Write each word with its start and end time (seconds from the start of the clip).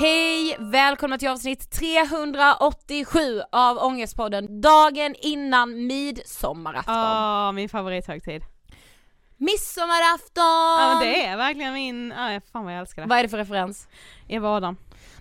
Hej! 0.00 0.56
Välkomna 0.58 1.18
till 1.18 1.28
avsnitt 1.28 1.70
387 1.70 3.42
av 3.52 3.78
Ångestpodden, 3.78 4.60
dagen 4.60 5.14
innan 5.18 5.86
midsommarafton. 5.86 6.94
Ah, 6.94 7.52
min 7.52 7.68
favorithögtid. 7.68 8.42
Midsommarafton! 9.36 10.80
Ja 10.80 10.88
men 10.94 11.12
det 11.12 11.26
är 11.26 11.36
verkligen 11.36 11.74
min, 11.74 12.12
ah, 12.12 12.40
fan 12.52 12.64
vad 12.64 12.72
jag 12.72 12.80
älskar 12.80 13.02
det. 13.02 13.08
Vad 13.08 13.18
är 13.18 13.22
det 13.22 13.28
för 13.28 13.36
referens? 13.38 13.88
Eva 14.28 14.48
Adam. 14.48 14.76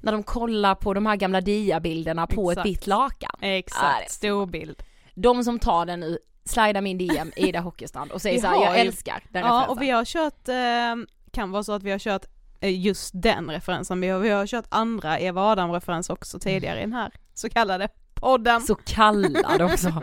När 0.07 0.12
de 0.13 0.23
kollar 0.23 0.75
på 0.75 0.94
de 0.94 1.06
här 1.06 1.16
gamla 1.16 1.41
diabilderna 1.41 2.28
på 2.28 2.51
Exakt. 2.51 2.66
ett 2.68 2.72
vitt 2.73 2.88
lakan. 2.88 3.29
Ja, 3.41 3.47
Exakt, 3.47 4.12
stor 4.12 4.45
bild. 4.45 4.84
De 5.13 5.44
som 5.44 5.59
tar 5.59 5.85
den 5.85 6.00
nu, 6.00 6.18
slida 6.45 6.81
min 6.81 6.97
DM 6.97 7.31
Ida 7.35 7.59
Hockeystrand 7.59 8.12
och 8.12 8.22
säger 8.22 8.40
såhär, 8.41 8.63
jag 8.63 8.79
älskar 8.79 9.23
den 9.29 9.41
Ja 9.41 9.47
referensen. 9.47 9.69
och 9.69 9.81
vi 9.81 9.90
har 9.90 10.06
kört, 10.06 10.47
eh, 10.47 11.07
kan 11.31 11.51
vara 11.51 11.63
så 11.63 11.73
att 11.73 11.84
vi 11.84 11.91
har 11.91 12.00
kört 12.00 12.25
eh, 12.59 12.79
just 12.79 13.12
den 13.13 13.51
referensen, 13.51 14.01
vi 14.01 14.07
har, 14.07 14.19
vi 14.19 14.29
har 14.29 14.47
kört 14.47 14.66
andra 14.69 15.19
Eva 15.19 15.41
Adam-referenser 15.41 16.13
också 16.13 16.39
tidigare 16.39 16.78
i 16.79 16.81
den 16.81 16.94
här 16.94 17.12
så 17.34 17.50
kallade 17.50 17.88
podden. 18.13 18.62
Så 18.62 18.75
kallad 18.75 19.62
också. 19.62 20.01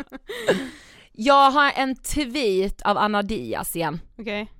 Jag 1.12 1.50
har 1.50 1.72
en 1.76 1.96
tweet 1.96 2.82
av 2.82 2.98
Anna 2.98 3.22
Diaz 3.22 3.76
igen. 3.76 4.00
Okej, 4.18 4.52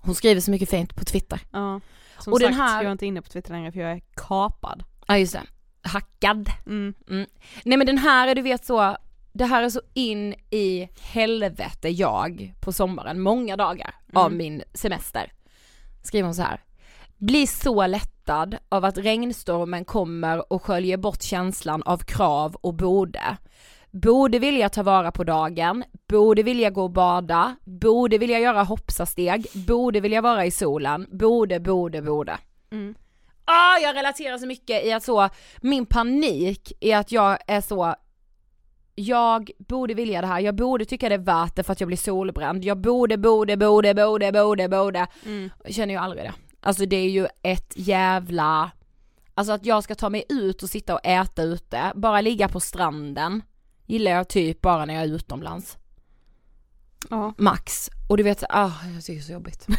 Hon 0.00 0.14
skriver 0.14 0.40
så 0.40 0.50
mycket 0.50 0.70
fint 0.70 0.96
på 0.96 1.04
Twitter. 1.04 1.40
ja. 1.52 1.80
Som 2.24 2.32
Och 2.32 2.40
den 2.40 2.54
sagt, 2.54 2.70
här- 2.70 2.82
jag 2.82 2.88
är 2.88 2.92
inte 2.92 3.06
inne 3.06 3.22
på 3.22 3.28
Twitter 3.28 3.52
längre 3.52 3.72
för 3.72 3.80
jag 3.80 3.92
är 3.92 4.02
kapad. 4.16 4.82
Ja 5.06 5.18
just 5.18 5.32
det, 5.32 5.42
hackad. 5.82 6.50
Mm. 6.66 6.94
Nej 7.64 7.78
men 7.78 7.86
den 7.86 7.98
här 7.98 8.28
är 8.28 8.34
du 8.34 8.42
vet 8.42 8.64
så, 8.64 8.96
det 9.32 9.44
här 9.44 9.62
är 9.62 9.68
så 9.70 9.80
in 9.94 10.34
i 10.50 10.88
helvete 11.00 11.88
jag 11.88 12.54
på 12.60 12.72
sommaren, 12.72 13.20
många 13.20 13.56
dagar 13.56 13.94
av 14.14 14.26
Mm. 14.26 14.38
min 14.38 14.62
semester. 14.74 15.32
Skriver 16.02 16.24
hon 16.24 16.34
så 16.34 16.42
här. 16.42 16.60
Blir 17.16 17.46
så 17.46 17.86
lättad 17.86 18.56
av 18.68 18.84
att 18.84 18.98
regnstormen 18.98 19.84
kommer 19.84 20.52
och 20.52 20.62
sköljer 20.62 20.96
bort 20.96 21.22
känslan 21.22 21.82
av 21.82 21.98
krav 21.98 22.54
och 22.54 22.74
borde. 22.74 23.36
Borde 24.02 24.38
vilja 24.38 24.68
ta 24.68 24.82
vara 24.82 25.12
på 25.12 25.24
dagen, 25.24 25.84
borde 26.08 26.42
vilja 26.42 26.70
gå 26.70 26.82
och 26.82 26.90
bada, 26.90 27.56
borde 27.64 28.18
vilja 28.18 28.38
göra 28.38 28.62
hoppsasteg, 28.62 29.46
borde 29.54 30.00
vilja 30.00 30.20
vara 30.20 30.46
i 30.46 30.50
solen, 30.50 31.06
borde, 31.12 31.60
borde, 31.60 32.02
borde. 32.02 32.38
Mm. 32.72 32.94
Ah, 33.44 33.78
jag 33.78 33.96
relaterar 33.96 34.38
så 34.38 34.46
mycket 34.46 34.84
i 34.84 34.92
att 34.92 35.02
så, 35.02 35.28
min 35.60 35.86
panik 35.86 36.72
är 36.80 36.96
att 36.96 37.12
jag 37.12 37.38
är 37.46 37.60
så 37.60 37.94
jag 38.94 39.50
borde 39.58 39.94
vilja 39.94 40.20
det 40.20 40.26
här, 40.26 40.40
jag 40.40 40.54
borde 40.54 40.84
tycka 40.84 41.08
det 41.08 41.14
är 41.14 41.18
värt 41.18 41.56
det 41.56 41.62
för 41.62 41.72
att 41.72 41.80
jag 41.80 41.86
blir 41.86 41.96
solbränd, 41.96 42.64
jag 42.64 42.80
borde, 42.80 43.16
borde, 43.18 43.56
borde, 43.56 43.94
borde, 43.94 44.32
borde, 44.32 44.68
borde. 44.68 45.06
Mm. 45.26 45.50
Jag 45.64 45.74
känner 45.74 45.94
ju 45.94 46.00
aldrig 46.00 46.24
det. 46.24 46.32
Alltså 46.60 46.86
det 46.86 46.96
är 46.96 47.10
ju 47.10 47.26
ett 47.42 47.72
jävla, 47.76 48.70
alltså 49.34 49.52
att 49.52 49.66
jag 49.66 49.84
ska 49.84 49.94
ta 49.94 50.10
mig 50.10 50.24
ut 50.28 50.62
och 50.62 50.68
sitta 50.68 50.94
och 50.94 51.06
äta 51.06 51.42
ute, 51.42 51.92
bara 51.94 52.20
ligga 52.20 52.48
på 52.48 52.60
stranden, 52.60 53.42
gillar 53.86 54.10
jag 54.10 54.28
typ 54.28 54.60
bara 54.60 54.84
när 54.84 54.94
jag 54.94 55.02
är 55.02 55.08
utomlands. 55.08 55.78
Ja. 57.10 57.34
Max. 57.38 57.90
Och 58.08 58.16
du 58.16 58.22
vet, 58.22 58.44
ah, 58.48 58.70
jag 58.94 59.04
tycker 59.04 59.12
det 59.14 59.20
är 59.20 59.22
så 59.26 59.32
jobbigt. 59.32 59.66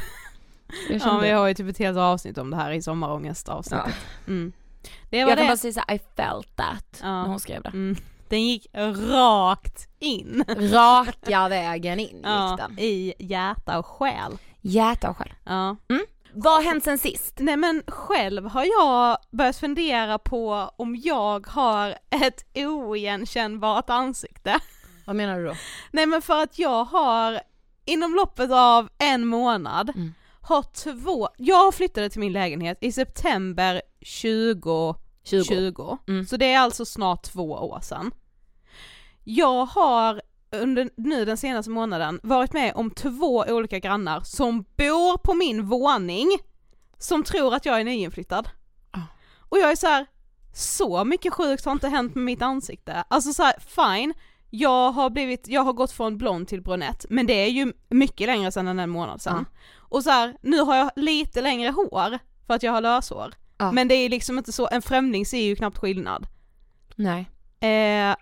Jag 0.89 1.01
ja, 1.05 1.19
vi 1.19 1.29
har 1.31 1.47
ju 1.47 1.53
typ 1.53 1.69
ett 1.69 1.77
helt 1.77 1.97
avsnitt 1.97 2.37
om 2.37 2.49
det 2.49 2.57
här 2.57 2.71
i 2.71 2.81
sommarångestavsnittet. 2.81 3.85
ja. 4.25 4.31
Mm. 4.33 4.51
Det 5.09 5.23
var 5.23 5.29
Jag 5.29 5.37
kan 5.37 5.45
det. 5.45 5.51
bara 5.51 5.57
säga 5.57 5.73
såhär, 5.73 5.95
I 5.95 5.99
felt 6.15 6.55
that, 6.55 6.99
Ja. 7.01 7.07
när 7.21 7.27
hon 7.27 7.39
skrev 7.39 7.61
det. 7.61 7.69
Mm. 7.69 7.95
Den 8.29 8.41
gick 8.47 8.67
rakt 9.11 9.87
in. 9.99 10.43
Raka 10.47 11.47
vägen 11.49 11.99
in 11.99 12.07
gick 12.07 12.25
Ja, 12.25 12.55
den. 12.59 12.79
I 12.79 13.13
hjärta 13.19 13.79
och 13.79 13.85
själ. 13.85 14.37
Hjärta 14.61 15.09
och 15.09 15.17
själ. 15.17 15.33
Ja. 15.43 15.75
Vad 16.37 16.53
har 16.53 16.61
hänt 16.61 16.83
sen 16.83 16.97
sist? 16.97 17.33
Nej 17.39 17.57
men 17.57 17.83
själv 17.87 18.45
har 18.45 18.65
jag 18.65 19.17
börjat 19.31 19.57
fundera 19.57 20.19
på 20.19 20.71
om 20.75 20.95
jag 20.95 21.47
har 21.47 21.89
ett 22.09 22.45
oigenkännbart 22.55 23.89
ansikte. 23.89 24.59
Vad 25.05 25.15
menar 25.15 25.39
du 25.39 25.45
då? 25.45 25.53
Nej 25.91 26.05
men 26.05 26.21
för 26.21 26.43
att 26.43 26.59
jag 26.59 26.85
har 26.85 27.41
inom 27.85 28.15
loppet 28.15 28.51
av 28.51 28.89
en 28.97 29.25
månad 29.25 29.89
Mm. 29.95 30.13
har 30.41 30.63
två, 30.63 31.29
jag 31.37 31.73
flyttade 31.75 32.09
till 32.09 32.19
min 32.19 32.33
lägenhet 32.33 32.77
i 32.81 32.91
september 32.91 33.81
2020, 33.99 34.95
20. 35.23 35.97
Mm. 36.07 36.25
så 36.25 36.37
det 36.37 36.53
är 36.53 36.59
alltså 36.59 36.85
snart 36.85 37.23
två 37.23 37.51
år 37.51 37.79
sedan. 37.79 38.11
Jag 39.23 39.65
har 39.65 40.21
under 40.61 40.89
nu 40.97 41.25
den 41.25 41.37
senaste 41.37 41.71
månaden 41.71 42.19
varit 42.23 42.53
med 42.53 42.73
om 42.75 42.91
två 42.91 43.45
olika 43.47 43.79
grannar 43.79 44.21
som 44.21 44.61
bor 44.61 45.17
på 45.17 45.33
min 45.33 45.65
våning 45.65 46.27
som 46.97 47.23
tror 47.23 47.55
att 47.55 47.65
jag 47.65 47.79
är 47.79 47.83
nyinflyttad. 47.83 48.49
Ah. 48.91 48.99
Och 49.39 49.57
jag 49.57 49.71
är 49.71 49.75
så 49.75 49.87
här: 49.87 50.05
så 50.53 51.03
mycket 51.03 51.33
sjukt 51.33 51.65
har 51.65 51.71
inte 51.71 51.87
hänt 51.87 52.15
med 52.15 52.23
mitt 52.23 52.41
ansikte. 52.41 53.03
Alltså 53.07 53.33
så 53.33 53.43
här, 53.43 53.53
fine, 53.59 54.13
jag 54.49 54.91
har 54.91 55.09
blivit, 55.09 55.47
jag 55.47 55.61
har 55.61 55.73
gått 55.73 55.91
från 55.91 56.17
blond 56.17 56.47
till 56.47 56.61
brunett, 56.61 57.05
men 57.09 57.27
det 57.27 57.33
är 57.33 57.49
ju 57.49 57.73
mycket 57.89 58.27
längre 58.27 58.51
sedan 58.51 58.67
än 58.67 58.79
en 58.79 58.89
månad 58.89 59.21
sedan. 59.21 59.45
Ja. 59.49 59.59
Och 59.79 60.03
så 60.03 60.09
här, 60.09 60.37
nu 60.41 60.59
har 60.59 60.75
jag 60.75 60.91
lite 60.95 61.41
längre 61.41 61.69
hår 61.69 62.19
för 62.47 62.53
att 62.53 62.63
jag 62.63 62.71
har 62.71 62.81
löshår. 62.81 63.33
Ja. 63.57 63.71
Men 63.71 63.87
det 63.87 63.95
är 63.95 64.09
liksom 64.09 64.37
inte 64.37 64.51
så, 64.51 64.67
en 64.71 64.81
främling 64.81 65.25
ser 65.25 65.41
ju 65.41 65.55
knappt 65.55 65.77
skillnad. 65.77 66.27
Nej. 66.95 67.29
Eh, 67.59 68.15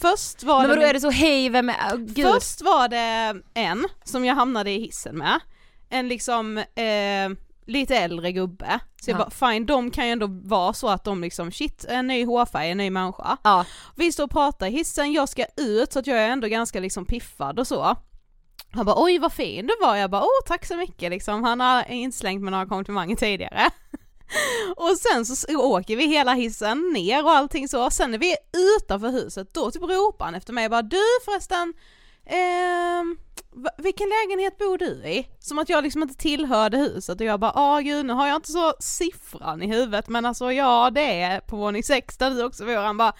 först 0.00 0.42
var 0.42 0.60
Men 0.60 0.68
det 0.70 0.76
vadå 0.76 0.88
är 0.88 0.92
det 0.94 1.00
så 1.00 1.10
hej, 1.10 1.48
vem 1.48 1.68
är, 1.68 1.94
oh, 1.94 1.96
gud. 1.98 2.26
Först 2.26 2.62
var 2.62 2.88
det 2.88 3.40
en 3.54 3.86
som 4.04 4.24
jag 4.24 4.34
hamnade 4.34 4.70
i 4.70 4.78
hissen 4.80 5.18
med, 5.18 5.40
en 5.88 6.08
liksom 6.08 6.58
eh, 6.58 7.28
lite 7.66 7.96
äldre 7.96 8.32
gubbe. 8.32 8.80
Så 9.02 9.10
jag 9.10 9.20
Ja. 9.20 9.28
bara 9.38 9.52
fine, 9.52 9.66
de 9.66 9.90
kan 9.90 10.06
ju 10.06 10.12
ändå 10.12 10.26
vara 10.30 10.72
så 10.72 10.88
att 10.88 11.04
de 11.04 11.20
liksom 11.22 11.52
shit, 11.52 11.84
en 11.88 12.06
ny 12.06 12.24
hårfärg, 12.24 12.70
en 12.70 12.78
ny 12.78 12.90
människa. 12.90 13.36
Ja. 13.44 13.64
Vi 13.96 14.12
står 14.12 14.24
och 14.24 14.30
pratar 14.30 14.66
i 14.66 14.70
hissen, 14.70 15.12
jag 15.12 15.28
ska 15.28 15.44
ut 15.56 15.92
så 15.92 15.98
att 15.98 16.06
jag 16.06 16.18
är 16.18 16.28
ändå 16.28 16.48
ganska 16.48 16.80
liksom 16.80 17.04
piffad 17.04 17.58
och 17.58 17.66
så. 17.66 17.96
Han 18.70 18.86
bara 18.86 19.02
oj 19.02 19.18
vad 19.18 19.32
fin 19.32 19.66
du 19.66 19.86
var, 19.86 19.96
jag 19.96 20.10
bara 20.10 20.22
åh 20.22 20.46
tack 20.46 20.66
så 20.66 20.76
mycket 20.76 21.10
liksom, 21.10 21.44
han 21.44 21.60
har 21.60 21.90
inslängt 21.90 22.42
med 22.42 22.52
några 22.52 22.66
komplimanger 22.66 23.16
tidigare. 23.16 23.70
och 24.76 24.96
sen 24.96 25.26
så 25.26 25.58
åker 25.58 25.96
vi 25.96 26.06
hela 26.06 26.32
hissen 26.34 26.90
ner 26.92 27.24
och 27.24 27.30
allting 27.30 27.68
så, 27.68 27.90
sen 27.90 28.10
när 28.10 28.18
vi 28.18 28.30
är 28.32 28.38
utanför 28.76 29.08
huset 29.08 29.54
då 29.54 29.70
typ 29.70 29.82
ropar 29.82 30.24
han 30.24 30.34
efter 30.34 30.52
mig 30.52 30.64
och 30.64 30.70
bara 30.70 30.82
du 30.82 31.02
förresten, 31.24 31.74
va- 33.52 33.70
vilken 33.78 34.08
lägenhet 34.08 34.58
bor 34.58 34.78
du 34.78 34.86
i? 35.08 35.28
Som 35.40 35.58
att 35.58 35.68
jag 35.68 35.84
liksom 35.84 36.02
inte 36.02 36.14
tillhörde 36.14 36.78
huset 36.78 37.20
och 37.20 37.26
jag 37.26 37.40
bara 37.40 37.52
ah 37.54 37.80
gud 37.80 38.06
nu 38.06 38.12
har 38.12 38.26
jag 38.26 38.36
inte 38.36 38.52
så 38.52 38.74
siffran 38.80 39.62
i 39.62 39.66
huvudet 39.66 40.08
men 40.08 40.24
alltså 40.26 40.52
ja 40.52 40.90
det 40.90 41.20
är 41.20 41.40
på 41.40 41.56
våning 41.56 41.82
sex 41.82 42.16
där 42.16 42.30
du 42.30 42.44
också 42.44 42.64
bor. 42.64 42.76
Han 42.76 42.96
bara 42.96 43.12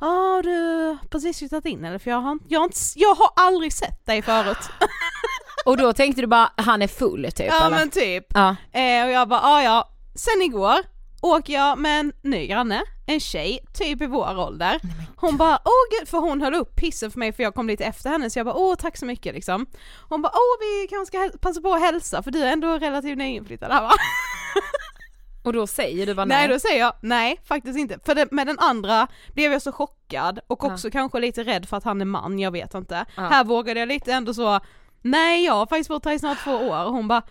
Ja 0.00 0.40
du 0.44 0.86
har 0.86 1.08
precis 1.08 1.38
flyttat 1.38 1.66
in 1.66 1.84
eller? 1.84 1.98
För 1.98 2.10
jag 2.10 2.20
har, 2.20 2.38
jag, 2.48 2.60
har 2.60 2.64
inte, 2.64 2.78
jag 2.96 3.14
har 3.14 3.30
aldrig 3.36 3.72
sett 3.72 4.06
dig 4.06 4.22
förut. 4.22 4.58
Och 5.66 5.76
då 5.76 5.92
tänkte 5.92 6.20
du 6.20 6.26
bara, 6.26 6.52
han 6.56 6.82
är 6.82 6.88
full 6.88 7.32
typ 7.32 7.46
ja 7.46 7.66
eller? 7.66 7.76
men 7.76 7.90
typ. 7.90 8.26
Ja. 8.34 8.56
Eh, 8.72 9.04
och 9.04 9.10
jag 9.10 9.28
bara, 9.28 9.40
ja 9.42 9.62
ja. 9.62 9.88
Sen 10.14 10.42
igår 10.42 10.78
åker 11.22 11.52
jag 11.52 11.78
med 11.78 12.00
en 12.00 12.12
ny 12.22 12.46
granne, 12.46 12.82
en 13.06 13.20
tjej, 13.20 13.58
typ 13.74 14.02
i 14.02 14.06
vår 14.06 14.38
ålder. 14.38 14.80
Hon 15.16 15.36
bara, 15.36 15.58
åh 15.64 15.98
gud, 15.98 16.08
för 16.08 16.18
hon 16.18 16.40
höll 16.42 16.54
upp 16.54 16.76
pissen 16.76 17.10
för 17.10 17.18
mig 17.18 17.32
för 17.32 17.42
jag 17.42 17.54
kom 17.54 17.66
lite 17.66 17.84
efter 17.84 18.10
henne 18.10 18.30
så 18.30 18.38
jag 18.38 18.46
bara, 18.46 18.54
åh 18.54 18.74
tack 18.74 18.96
så 18.96 19.06
mycket 19.06 19.34
liksom. 19.34 19.66
Hon 20.08 20.22
bara, 20.22 20.32
åh 20.32 20.60
vi 20.60 20.88
kanske 20.88 21.06
ska 21.30 21.38
passa 21.38 21.60
på 21.60 21.74
att 21.74 21.80
hälsa 21.80 22.22
för 22.22 22.30
du 22.30 22.42
är 22.42 22.52
ändå 22.52 22.78
relativt 22.78 23.18
nyinflyttad 23.18 23.72
här 23.72 23.82
va? 23.82 23.90
Och 25.44 25.52
då 25.52 25.66
säger 25.66 26.06
du 26.06 26.14
bara 26.14 26.24
Nej. 26.26 26.38
nej. 26.38 26.48
då 26.48 26.60
säger 26.60 26.80
jag 26.80 26.92
nej 27.00 27.40
faktiskt 27.44 27.78
inte. 27.78 27.98
För 28.04 28.14
det, 28.14 28.30
med 28.32 28.46
den 28.46 28.58
andra 28.58 29.08
blev 29.34 29.52
jag 29.52 29.62
så 29.62 29.72
chockad 29.72 30.40
och 30.46 30.58
Ja. 30.64 30.72
också 30.72 30.90
kanske 30.90 31.20
lite 31.20 31.44
rädd 31.44 31.68
för 31.68 31.76
att 31.76 31.84
han 31.84 32.00
är 32.00 32.04
man, 32.04 32.38
jag 32.38 32.50
vet 32.50 32.74
inte. 32.74 33.04
Ja. 33.16 33.22
Här 33.22 33.44
vågade 33.44 33.80
jag 33.80 33.88
lite 33.88 34.12
ändå 34.12 34.34
så, 34.34 34.60
nej 35.02 35.44
jag 35.44 35.54
har 35.54 35.66
faktiskt 35.66 35.88
bott 35.88 36.04
här 36.04 36.12
i 36.12 36.18
snart 36.18 36.44
två 36.44 36.52
år 36.56 36.84
och 36.84 36.92
hon 36.92 37.08
bara 37.08 37.22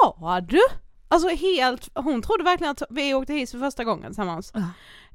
jaha 0.00 0.40
du? 0.40 0.60
Alltså 1.08 1.28
helt, 1.28 1.88
hon 1.94 2.22
trodde 2.22 2.44
verkligen 2.44 2.70
att 2.70 2.82
vi 2.90 3.14
åkte 3.14 3.34
hit 3.34 3.50
för 3.50 3.58
första 3.58 3.84
gången 3.84 4.06
tillsammans. 4.06 4.52
Ja. 4.54 4.60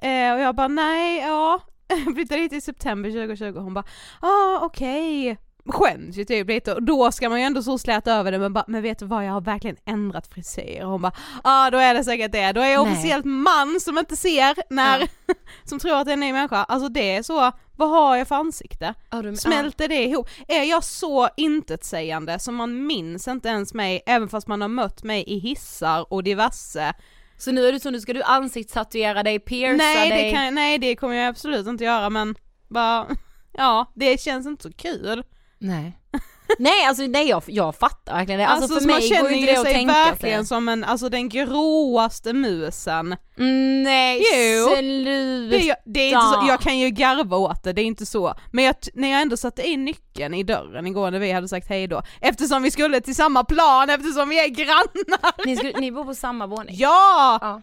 Eh, 0.08 0.34
och 0.34 0.40
jag 0.40 0.56
bara 0.56 0.68
nej, 0.68 1.20
ja, 1.20 1.62
flyttade 2.14 2.42
hit 2.42 2.54
i 2.54 2.62
september 2.62 3.10
2020 3.10 3.60
hon 3.60 3.74
bara 3.74 3.86
ah 4.20 4.60
okej. 4.62 5.38
Skäms 5.70 6.18
ju 6.18 6.26
typ 6.26 6.48
lite 6.48 6.74
och 6.74 6.84
då 6.84 7.12
ska 7.12 7.30
man 7.30 7.40
ju 7.40 7.46
ändå 7.46 7.64
så 7.64 7.78
släta 7.78 8.14
över 8.14 8.32
det 8.32 8.40
men 8.40 8.54
bara, 8.54 8.66
men 8.68 8.82
vet 8.82 9.00
du 9.00 9.06
vad 9.06 9.26
jag 9.26 9.32
har 9.32 9.42
verkligen 9.42 9.78
ändrat 9.86 10.28
frisyr 10.28 10.84
och 10.84 10.92
hon 10.92 11.02
bara 11.02 11.12
ja 11.16 11.42
ah, 11.44 11.72
då 11.72 11.78
är 11.78 11.94
det 11.94 12.04
säkert 12.04 12.32
det, 12.32 12.52
då 12.52 12.62
är 12.62 12.72
jag 12.72 12.84
Nej. 12.84 12.94
officiellt 12.94 13.26
man 13.26 13.80
som 13.80 13.98
inte 13.98 14.16
ser 14.16 14.74
när, 14.74 15.08
som 15.64 15.80
tror 15.80 15.98
att 15.98 16.06
det 16.06 16.12
är 16.12 16.14
en 16.14 16.20
ny 16.20 16.34
människa, 16.34 16.64
alltså 16.64 16.90
det 16.90 17.16
är 17.16 17.24
så, 17.24 17.52
vad 17.78 17.90
har 17.90 18.16
jag 18.16 18.28
för 18.28 18.36
ansikte? 18.36 18.94
Ja, 19.10 19.22
du- 19.22 19.36
Smälter 19.36 19.88
det 19.88 20.04
ihop? 20.04 20.30
Är 20.48 20.64
jag 20.64 20.84
så 20.84 21.30
intetsägande 21.38 22.40
som 22.40 22.56
man 22.56 22.86
minns 22.88 23.28
inte 23.28 23.50
ens 23.50 23.74
mig 23.74 24.02
även 24.06 24.30
fast 24.30 24.48
man 24.48 24.62
har 24.62 24.68
mött 24.68 25.04
mig 25.04 25.24
i 25.28 25.40
hissar 25.40 26.14
och 26.14 26.24
diverse? 26.24 26.94
Så 27.38 27.52
nu 27.52 27.68
är 27.68 27.72
det 27.72 27.80
så, 27.80 27.90
nu 27.90 28.00
ska 28.02 28.14
du 28.14 28.24
ansiktstatuera 28.24 29.24
dig, 29.24 29.40
pierca 29.40 29.78
Nej 29.78 30.10
dig. 30.10 30.24
det, 30.24 30.32
kan, 30.32 30.56
nej 30.56 30.78
det 30.78 30.96
kommer 30.96 31.16
jag 31.16 31.28
absolut 31.28 31.68
inte 31.68 31.84
göra 31.84 32.10
men 32.10 32.36
bara, 32.68 33.08
ja 33.52 33.92
det 33.96 34.22
känns 34.22 34.48
inte 34.48 34.64
så 34.64 34.74
kul. 34.74 35.24
Nej. 35.60 36.00
nej 36.60 36.86
alltså 36.86 37.04
nej 37.04 37.30
jag, 37.30 37.44
jag 37.48 37.76
fattar 37.76 38.14
verkligen 38.14 38.40
det. 38.40 38.48
Alltså, 38.48 38.74
för 38.74 38.82
så 38.82 38.88
man 38.88 38.96
mig 38.96 39.10
går 39.10 39.32
inte 39.32 39.52
det 39.52 39.58
att 39.58 39.66
sig 39.66 39.74
tänka 39.74 39.94
verkligen 39.94 40.46
sig. 40.46 40.48
som 40.48 40.70
en, 40.70 40.84
alltså 40.84 41.10
den 41.10 41.30
gråaste 41.30 42.34
musen. 42.34 43.16
Mm, 43.38 43.84
nej 43.84 44.24
Jo. 44.34 44.76
sluta. 44.76 45.58
Det 45.58 45.76
det 45.86 46.00
är 46.00 46.08
inte 46.08 46.22
så, 46.22 46.46
jag 46.48 46.60
kan 46.60 46.80
ju 46.80 46.90
garva 46.90 47.38
åt 47.38 47.64
det, 47.64 47.74
det 47.74 47.82
är 47.82 47.86
inte 47.86 48.06
så. 48.06 48.34
Men 48.52 48.64
jag, 48.64 48.76
när 48.94 49.12
jag 49.12 49.22
ändå 49.22 49.38
satte 49.38 49.68
in 49.68 49.86
nyckeln 49.86 50.34
i 50.34 50.44
dörren 50.44 50.88
igår 50.88 51.12
när 51.12 51.20
vi 51.20 51.32
hade 51.32 51.48
sagt 51.48 51.70
hej 51.70 51.88
då, 51.88 52.02
eftersom 52.22 52.64
vi 52.64 52.72
skulle 52.72 53.02
till 53.02 53.16
samma 53.16 53.44
plan, 53.44 53.90
eftersom 53.90 54.30
vi 54.30 54.46
är 54.46 54.50
grannar. 54.50 55.46
Ni, 55.46 55.58
skulle, 55.58 55.80
ni 55.80 55.92
bor 55.92 56.06
på 56.06 56.16
samma 56.16 56.48
våning? 56.48 56.76
Ja! 56.78 57.40
Ja. 57.42 57.62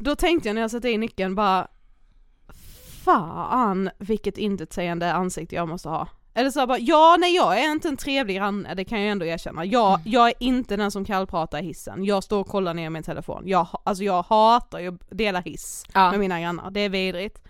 Då 0.00 0.16
tänkte 0.16 0.48
jag 0.48 0.54
när 0.54 0.62
jag 0.62 0.70
satte 0.70 0.90
in 0.90 1.00
nyckeln 1.00 1.34
bara, 1.34 1.68
fan 3.04 3.90
vilket 3.98 4.38
intetsägande 4.38 5.12
ansikte 5.12 5.54
jag 5.54 5.68
måste 5.68 5.88
ha. 5.88 6.08
Eller 6.36 6.50
så 6.50 6.66
bara, 6.66 6.78
ja 6.78 7.16
nej 7.20 7.34
jag 7.34 7.58
är 7.60 7.70
inte 7.70 7.88
en 7.88 7.96
trevlig 7.96 8.36
granne, 8.36 8.74
det 8.74 8.84
kan 8.84 9.00
jag 9.00 9.10
ändå 9.10 9.26
erkänna. 9.26 9.64
Jag, 9.64 10.00
jag 10.04 10.28
är 10.28 10.34
inte 10.40 10.76
den 10.76 10.90
som 10.90 11.04
kallpratar 11.04 11.58
i 11.58 11.62
hissen, 11.62 12.04
jag 12.04 12.24
står 12.24 12.40
och 12.40 12.46
kollar 12.48 12.74
ner 12.74 12.90
min 12.90 13.02
telefon. 13.02 13.42
Jag, 13.46 13.66
alltså 13.84 14.04
jag 14.04 14.22
hatar 14.22 14.78
ju 14.80 14.88
att 14.94 15.00
dela 15.18 15.40
hiss 15.40 15.84
Ja. 15.94 16.10
med 16.10 16.20
mina 16.20 16.40
grannar, 16.40 16.70
det 16.70 16.80
är 16.80 16.88
vidrigt. 16.88 17.42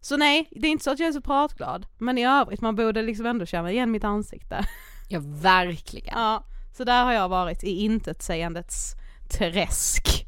Så 0.00 0.16
nej, 0.16 0.48
det 0.50 0.66
är 0.66 0.70
inte 0.70 0.84
så 0.84 0.90
att 0.90 0.98
jag 0.98 1.08
är 1.08 1.12
så 1.12 1.20
pratglad, 1.20 1.86
men 1.98 2.18
i 2.18 2.26
övrigt, 2.26 2.60
man 2.60 2.76
borde 2.76 3.02
liksom 3.02 3.26
ändå 3.26 3.46
känna 3.46 3.72
igen 3.72 3.90
mitt 3.90 4.04
ansikte. 4.04 4.64
Ja 5.10 5.20
verkligen. 5.24 6.14
Ja, 6.18 6.44
så 6.76 6.84
där 6.84 7.04
har 7.04 7.12
jag 7.12 7.28
varit 7.28 7.64
i 7.64 7.70
intetsägandets 7.84 8.92
träsk. 9.38 10.26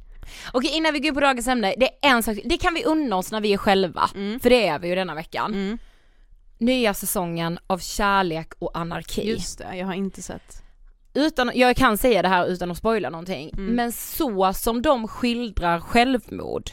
Okej 0.52 0.70
innan 0.76 0.92
vi 0.92 0.98
går 0.98 1.08
in 1.08 1.14
på 1.14 1.20
dagens 1.20 1.46
ämne, 1.48 1.74
det 1.78 1.86
är 1.86 2.10
en 2.10 2.22
sak, 2.22 2.38
det 2.44 2.56
kan 2.58 2.74
vi 2.74 2.84
unna 2.84 3.16
oss 3.16 3.32
när 3.32 3.40
vi 3.40 3.52
är 3.52 3.56
själva, 3.56 4.10
Mm. 4.14 4.40
för 4.40 4.50
det 4.50 4.66
är 4.68 4.78
vi 4.78 4.88
ju 4.88 4.94
denna 4.94 5.14
veckan. 5.14 5.54
Mm. 5.54 5.78
Nya 6.60 6.94
säsongen 6.94 7.58
av 7.66 7.78
Kärlek 7.78 8.52
och 8.58 8.78
anarki. 8.78 9.30
Just 9.30 9.58
det, 9.58 9.76
jag 9.76 9.86
har 9.86 9.94
inte 9.94 10.22
sett. 10.22 10.62
Utan, 11.14 11.50
jag 11.54 11.76
kan 11.76 11.98
säga 11.98 12.22
det 12.22 12.28
här 12.28 12.46
utan 12.46 12.70
att 12.70 12.76
spoila 12.78 13.10
någonting, 13.10 13.50
Mm. 13.52 13.74
men 13.74 13.92
så 13.92 14.52
som 14.52 14.82
de 14.82 15.08
skildrar 15.08 15.80
självmord, 15.80 16.70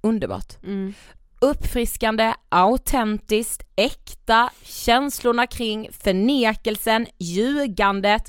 underbart. 0.00 0.62
Mm. 0.62 0.94
Uppfriskande, 1.40 2.34
autentiskt, 2.48 3.62
äkta, 3.76 4.50
känslorna 4.62 5.46
kring 5.46 5.88
förnekelsen, 5.92 7.06
ljugandet. 7.18 8.22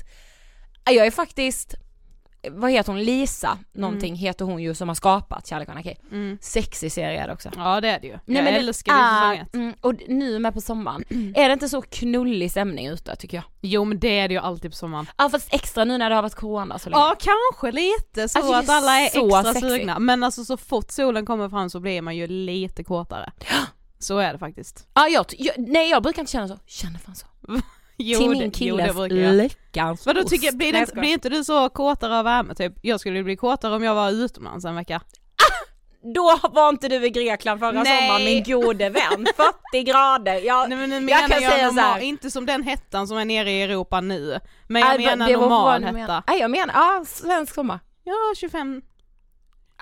Jag 0.90 1.06
är 1.06 1.10
faktiskt 1.10 1.74
vad 2.50 2.70
heter 2.70 2.92
hon, 2.92 3.02
Lisa 3.02 3.58
någonting 3.72 4.14
heter 4.16 4.44
hon 4.44 4.62
ju 4.62 4.74
som 4.74 4.88
har 4.88 4.94
skapat 4.94 5.46
Kärlek 5.46 5.68
och 5.68 5.72
anarki. 5.74 5.96
Mm. 6.10 6.38
Sexig 6.40 6.92
serie 6.92 7.22
är 7.22 7.26
det 7.26 7.32
också. 7.32 7.50
Ja 7.56 7.80
det 7.80 7.88
är 7.88 8.00
det 8.00 8.06
ju. 8.06 8.12
Nej, 8.24 8.36
jag 8.36 8.44
men 8.44 8.54
älskar 8.54 8.92
det 8.94 9.36
är, 9.36 9.46
mm, 9.52 9.74
och 9.80 9.94
nu 10.08 10.38
med 10.38 10.54
på 10.54 10.60
sommaren, 10.60 11.04
är 11.36 11.48
det 11.48 11.52
inte 11.52 11.68
så 11.68 11.82
knullig 11.82 12.50
stämning 12.50 12.86
ute 12.86 13.16
tycker 13.16 13.36
jag? 13.36 13.44
Jo 13.60 13.84
men 13.84 13.98
det 13.98 14.18
är 14.18 14.28
det 14.28 14.34
ju 14.34 14.40
alltid 14.40 14.70
på 14.70 14.76
sommaren. 14.76 15.06
Ja 15.18 15.28
fast 15.30 15.54
extra 15.54 15.84
nu 15.84 15.98
när 15.98 16.10
det 16.10 16.14
har 16.16 16.22
varit 16.22 16.34
corona 16.34 16.78
så 16.78 16.90
länge. 16.90 17.02
Ja 17.02 17.14
kanske 17.20 17.80
lite 17.80 18.28
så 18.28 18.38
Alltså, 18.38 18.54
att 18.54 18.68
alla 18.68 19.00
är 19.00 19.04
extra 19.06 19.42
sexy. 19.44 19.60
sugna, 19.68 19.98
men 19.98 20.22
alltså 20.22 20.44
så 20.44 20.56
fort 20.56 20.90
solen 20.90 21.26
kommer 21.26 21.48
fram 21.48 21.70
så 21.70 21.80
blir 21.80 22.02
man 22.02 22.16
ju 22.16 22.26
lite 22.26 22.84
kåtare. 22.84 23.32
Så 23.98 24.18
är 24.18 24.32
det 24.32 24.38
faktiskt. 24.38 24.86
Ja, 24.94 25.08
jag, 25.08 25.26
jag, 25.38 25.54
nej 25.58 25.90
jag 25.90 26.02
brukar 26.02 26.22
inte 26.22 26.32
känna 26.32 26.48
så, 26.48 26.58
känner 26.66 26.98
fan 26.98 27.14
så. 27.14 27.26
Jo, 27.96 28.18
Till 28.18 28.28
min 28.30 28.50
killes 28.50 28.96
lyckans 29.10 30.06
Vadå 30.06 30.22
tycker, 30.22 30.52
blir, 30.52 30.72
det, 30.72 30.94
blir 30.94 31.12
inte 31.12 31.28
du 31.28 31.44
så 31.44 31.68
kåtare 31.68 32.18
av 32.18 32.24
värme 32.24 32.54
typ? 32.54 32.72
Jag 32.82 33.00
skulle 33.00 33.22
bli 33.22 33.36
kåtare 33.36 33.74
om 33.76 33.82
jag 33.82 33.94
var 33.94 34.10
utomlands 34.10 34.64
en 34.64 34.76
vecka. 34.76 35.00
Då 36.14 36.38
var 36.52 36.68
inte 36.68 36.88
du 36.88 37.06
i 37.06 37.10
Grekland 37.10 37.60
förra 37.60 37.82
Nej. 37.82 38.00
sommaren 38.08 38.24
min 38.24 38.42
gode 38.44 38.88
vän, 38.90 39.26
40 39.72 39.82
grader. 39.84 40.34
Jag, 40.46 40.68
Nej 40.68 40.78
men 40.78 40.90
nu 41.06 41.10
jag 41.12 41.20
kan 41.30 41.42
jag, 41.42 41.52
säga 41.52 41.68
så 41.68 41.74
normal, 41.74 41.92
här. 41.94 42.00
inte 42.00 42.30
som 42.30 42.46
den 42.46 42.62
hettan 42.62 43.08
som 43.08 43.16
är 43.18 43.24
nere 43.24 43.50
i 43.50 43.62
Europa 43.62 44.00
nu. 44.00 44.40
Men 44.68 44.82
jag 44.82 44.96
Nej, 45.00 45.06
menar 45.06 45.30
normal 45.32 45.84
hetta. 45.84 46.22
Nej 46.26 46.40
jag 46.40 46.50
menar, 46.50 46.74
ja 46.74 47.04
svensk 47.06 47.54
sommar. 47.54 47.80
Ja 48.04 48.14
25, 48.36 48.82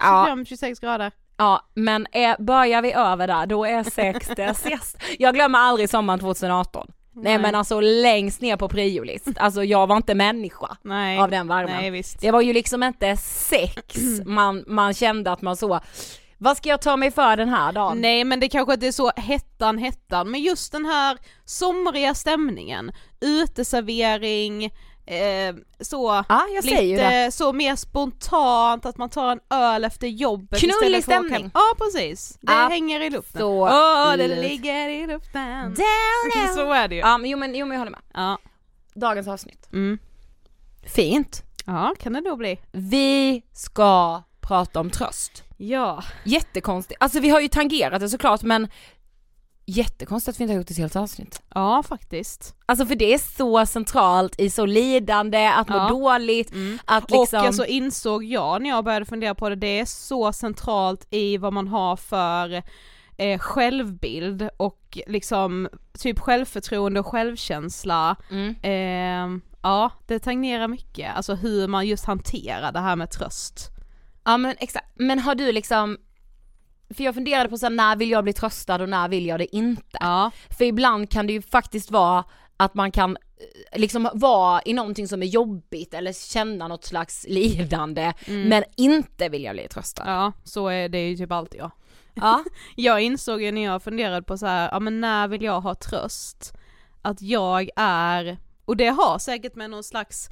Ja, 0.00 0.24
25, 0.26 0.46
26 0.46 0.80
grader. 0.80 1.12
ja 1.36 1.70
men 1.74 2.06
är, 2.12 2.42
börjar 2.42 2.82
vi 2.82 2.92
över 2.92 3.26
där 3.26 3.46
då 3.46 3.64
är 3.64 3.82
sex 3.84 4.28
det 4.36 4.54
sist. 4.54 4.96
Jag 5.18 5.34
glömmer 5.34 5.58
aldrig 5.58 5.90
sommaren 5.90 6.20
2018. 6.20 6.92
Nej, 7.14 7.38
men 7.38 7.54
alltså 7.54 7.80
längst 7.80 8.40
ner 8.40 8.56
på 8.56 8.68
priolist, 8.68 9.28
alltså 9.36 9.64
jag 9.64 9.86
var 9.86 9.96
inte 9.96 10.14
människa 10.14 10.76
Nej. 10.82 11.18
av 11.18 11.30
den 11.30 11.48
värmen. 11.48 11.76
Nej 11.76 11.90
visst. 11.90 12.20
Det 12.20 12.30
var 12.30 12.40
ju 12.40 12.52
liksom 12.52 12.82
inte 12.82 13.16
sex 13.16 13.96
man, 14.24 14.64
man 14.66 14.94
kände 14.94 15.32
att 15.32 15.42
man 15.42 15.56
så, 15.56 15.80
vad 16.38 16.56
ska 16.56 16.68
jag 16.68 16.82
ta 16.82 16.96
mig 16.96 17.10
för 17.10 17.36
den 17.36 17.48
här 17.48 17.72
dagen? 17.72 18.00
Nej 18.00 18.24
men 18.24 18.40
det 18.40 18.48
kanske 18.48 18.74
inte 18.74 18.86
är 18.86 18.92
så 18.92 19.10
hettan 19.16 19.78
hettan, 19.78 20.30
men 20.30 20.42
just 20.42 20.72
den 20.72 20.86
här 20.86 21.18
somriga 21.44 22.14
stämningen, 22.14 22.92
uteservering, 23.20 24.70
eh, 25.06 25.54
så 25.80 26.24
ju 26.48 26.90
lite 26.90 27.24
det. 27.24 27.32
så 27.32 27.52
mer 27.52 27.76
spontant, 27.76 28.86
att 28.86 28.96
man 28.96 29.10
tar 29.10 29.32
en 29.32 29.40
öl 29.50 29.84
efter 29.84 30.06
jobbet 30.06 30.60
Knullig 30.60 31.02
stämning. 31.02 31.50
Ja 31.54 31.74
precis, 31.78 32.38
det 32.40 32.52
Ja, 32.52 32.68
hänger 32.68 33.00
i 33.00 33.10
luften. 33.10 33.40
så 33.40 33.68
Åh 33.68 34.16
det 34.16 34.28
lut. 34.28 34.38
ligger 34.38 34.88
i 34.88 35.06
luften. 35.06 35.62
Down. 35.74 36.54
Så 36.54 36.72
är 36.72 36.88
det 36.88 36.94
ju. 36.94 37.00
Ja 37.00 37.18
men 37.18 37.30
jo 37.30 37.38
men, 37.38 37.54
jo 37.54 37.66
men 37.66 37.72
jag 37.74 37.78
håller 37.80 37.90
med. 37.90 38.00
Ja. 38.14 38.38
Dagens 38.94 39.28
avsnitt. 39.28 39.68
Mm. 39.72 39.98
Fint. 40.94 41.42
ja, 41.66 41.94
kan 42.00 42.12
det 42.12 42.20
då 42.20 42.36
bli. 42.36 42.58
Vi 42.72 43.42
ska 43.52 44.22
prata 44.40 44.80
om 44.80 44.90
tröst. 44.90 45.44
Ja. 45.56 46.04
Jättekonstigt, 46.24 47.02
alltså 47.02 47.20
vi 47.20 47.28
har 47.28 47.40
ju 47.40 47.48
tangerat 47.48 48.00
det 48.00 48.08
såklart 48.08 48.42
men 48.42 48.68
jättekonstigt 49.66 50.34
att 50.36 50.40
vi 50.40 50.44
inte 50.44 50.52
har 50.54 50.58
gjort 50.58 50.70
ett 50.70 50.78
helt 50.78 50.96
avsnitt. 50.96 51.42
Ja 51.54 51.82
faktiskt. 51.82 52.54
Alltså 52.66 52.86
för 52.86 52.94
det 52.94 53.14
är 53.14 53.18
så 53.18 53.66
centralt 53.66 54.40
i 54.40 54.50
så 54.50 54.66
lidande, 54.66 55.46
att 55.46 55.68
må 55.68 55.76
Ja. 55.76 55.88
dåligt, 55.88 56.52
att 56.84 57.10
liksom... 57.10 57.38
Och 57.38 57.46
alltså 57.46 57.66
insåg 57.66 58.24
jag 58.24 58.62
när 58.62 58.70
jag 58.70 58.84
började 58.84 59.06
fundera 59.06 59.34
på 59.34 59.48
det, 59.48 59.54
det 59.56 59.80
är 59.80 59.84
så 59.84 60.32
centralt 60.32 61.06
i 61.10 61.36
vad 61.36 61.52
man 61.52 61.68
har 61.68 61.96
för 61.96 62.62
eh, 63.16 63.38
självbild 63.38 64.48
och 64.56 64.98
liksom 65.06 65.68
typ 65.98 66.18
självförtroende 66.18 67.00
och 67.00 67.06
självkänsla. 67.06 68.16
Mm. 68.30 68.54
Eh, 68.62 69.42
ja, 69.62 69.90
det 70.06 70.18
tangerar 70.18 70.68
mycket, 70.68 71.16
alltså 71.16 71.34
hur 71.34 71.68
man 71.68 71.86
just 71.86 72.04
hanterar 72.04 72.72
det 72.72 72.80
här 72.80 72.96
med 72.96 73.10
tröst. 73.10 73.68
Ja 74.24 74.36
men 74.36 74.54
exakt, 74.58 74.86
men 74.94 75.18
har 75.18 75.34
du 75.34 75.52
liksom 75.52 75.98
för 76.94 77.04
jag 77.04 77.14
funderade 77.14 77.48
på 77.48 77.58
så 77.58 77.66
här, 77.66 77.70
när 77.70 77.96
vill 77.96 78.10
jag 78.10 78.24
bli 78.24 78.32
tröstad 78.32 78.82
och 78.82 78.88
när 78.88 79.08
vill 79.08 79.26
jag 79.26 79.40
det 79.40 79.56
inte? 79.56 79.98
Ja. 80.00 80.30
För 80.58 80.64
ibland 80.64 81.10
kan 81.10 81.26
det 81.26 81.32
ju 81.32 81.42
faktiskt 81.42 81.90
vara 81.90 82.24
att 82.56 82.74
man 82.74 82.92
kan 82.92 83.16
eh, 83.72 83.80
liksom 83.80 84.08
vara 84.14 84.62
i 84.64 84.72
någonting 84.72 85.08
som 85.08 85.22
är 85.22 85.26
jobbigt 85.26 85.94
eller 85.94 86.12
känna 86.12 86.68
något 86.68 86.84
slags 86.84 87.26
lidande 87.28 88.12
men 88.26 88.64
inte 88.76 89.28
vilja 89.28 89.52
bli 89.52 89.68
tröstad. 89.68 90.04
Ja, 90.06 90.32
så 90.44 90.68
är 90.68 90.88
det 90.88 91.08
ju 91.08 91.16
typ 91.16 91.32
alltid 91.32 91.60
jag. 91.60 91.70
Ja. 92.14 92.44
Jag 92.76 93.00
insåg 93.00 93.42
ju 93.42 93.52
när 93.52 93.64
jag 93.64 93.82
funderade 93.82 94.22
på 94.22 94.38
så 94.38 94.46
här, 94.46 94.68
ja 94.72 94.80
men 94.80 95.00
när 95.00 95.28
vill 95.28 95.42
jag 95.42 95.60
ha 95.60 95.74
tröst? 95.74 96.52
Att 97.02 97.22
jag 97.22 97.68
är, 97.76 98.38
och 98.64 98.76
det 98.76 98.88
har 98.88 99.18
säkert 99.18 99.54
med 99.54 99.70
någon 99.70 99.84
slags, 99.84 100.30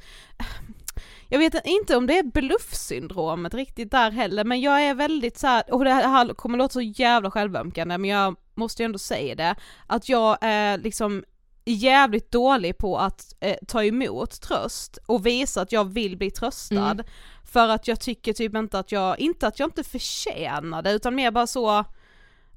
jag 1.31 1.39
vet 1.39 1.67
inte 1.67 1.97
om 1.97 2.07
det 2.07 2.19
är 2.19 2.23
bluffsyndromet 2.23 3.55
riktigt 3.55 3.91
där 3.91 4.11
heller, 4.11 4.45
men 4.45 4.61
jag 4.61 4.83
är 4.83 4.95
väldigt 4.95 5.39
så 5.39 5.47
här, 5.47 5.75
och 5.75 5.85
det 5.85 5.91
här 5.91 6.35
kommer 6.35 6.59
låta 6.59 6.73
så 6.73 6.81
jävla 6.81 7.31
självömkande, 7.31 7.99
men 7.99 8.11
jag 8.11 8.37
måste 8.55 8.83
ju 8.83 8.85
ändå 8.85 8.99
säga 8.99 9.35
det, 9.35 9.55
att 9.87 10.09
jag 10.09 10.39
är 10.41 10.79
liksom 10.79 11.25
jävligt 11.65 12.31
dålig 12.31 12.79
på 12.79 12.99
att 12.99 13.35
eh, 13.41 13.57
ta 13.69 13.85
emot 13.85 14.41
tröst 14.41 14.99
och 15.07 15.27
visa 15.27 15.61
att 15.61 15.73
jag 15.73 15.85
vill 15.85 16.17
bli 16.17 16.31
tröstad. 16.31 16.91
Mm. 16.91 17.07
För 17.53 17.69
att 17.69 17.89
jag 17.89 18.01
tycker 18.01 18.33
typ 18.33 18.57
inte 18.57 18.79
att 18.79 18.93
jag, 18.93 19.21
inte 19.21 19.47
att 19.47 19.59
jag 19.59 19.67
inte 19.67 19.85
förtjänar 19.85 20.83
det 20.83 20.93
utan 20.93 21.15
mer 21.15 21.31
bara 21.31 21.47
så, 21.47 21.85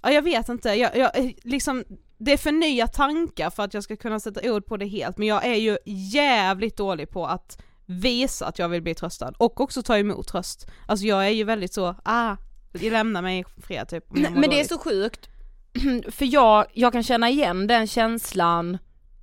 ja 0.01 0.11
jag 0.11 0.21
vet 0.21 0.49
inte, 0.49 0.69
jag, 0.69 0.97
jag 0.97 1.19
eh, 1.19 1.31
liksom 1.43 1.83
det 2.17 2.33
är 2.33 2.37
för 2.37 2.51
nya 2.51 2.87
tankar 2.87 3.49
för 3.49 3.63
att 3.63 3.73
jag 3.73 3.83
ska 3.83 3.95
kunna 3.95 4.19
sätta 4.19 4.53
ord 4.53 4.65
på 4.65 4.77
det 4.77 4.85
helt 4.85 5.17
men 5.17 5.27
jag 5.27 5.45
är 5.45 5.55
ju 5.55 5.77
jävligt 5.85 6.77
dålig 6.77 7.09
på 7.09 7.25
att 7.25 7.63
visa 7.85 8.45
att 8.45 8.59
jag 8.59 8.69
vill 8.69 8.81
bli 8.81 8.95
tröstad 8.95 9.33
och 9.37 9.61
också 9.61 9.83
ta 9.83 9.97
emot 9.97 10.27
tröst. 10.27 10.67
Alltså 10.87 11.05
jag 11.05 11.25
är 11.25 11.29
ju 11.29 11.43
väldigt 11.43 11.73
så, 11.73 11.95
ah, 12.03 12.35
lämna 12.71 13.21
mig 13.21 13.45
fred 13.57 13.89
typ. 13.89 14.09
mår 14.09 14.29
Men 14.29 14.49
det 14.49 14.59
är 14.59 14.63
så 14.63 14.77
sjukt, 14.77 15.29
för 16.11 16.33
jag, 16.33 16.65
jag 16.73 16.91
kan 16.93 17.03
känna 17.03 17.29
igen 17.29 17.67
den 17.67 17.87
känslan 17.87 18.77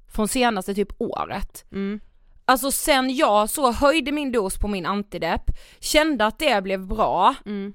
från 0.08 0.28
senaste 0.28 0.74
typ 0.74 0.88
året. 0.98 1.64
Mm. 1.72 2.00
Alltså 2.44 2.70
sen 2.70 3.16
jag 3.16 3.50
så 3.50 3.72
höjde 3.72 4.12
min 4.12 4.32
dos 4.32 4.58
på 4.58 4.68
min 4.68 4.86
antidepp, 4.86 5.42
kände 5.80 6.26
att 6.26 6.38
det 6.38 6.62
blev 6.62 6.86
bra, 6.86 7.34
Mm. 7.46 7.74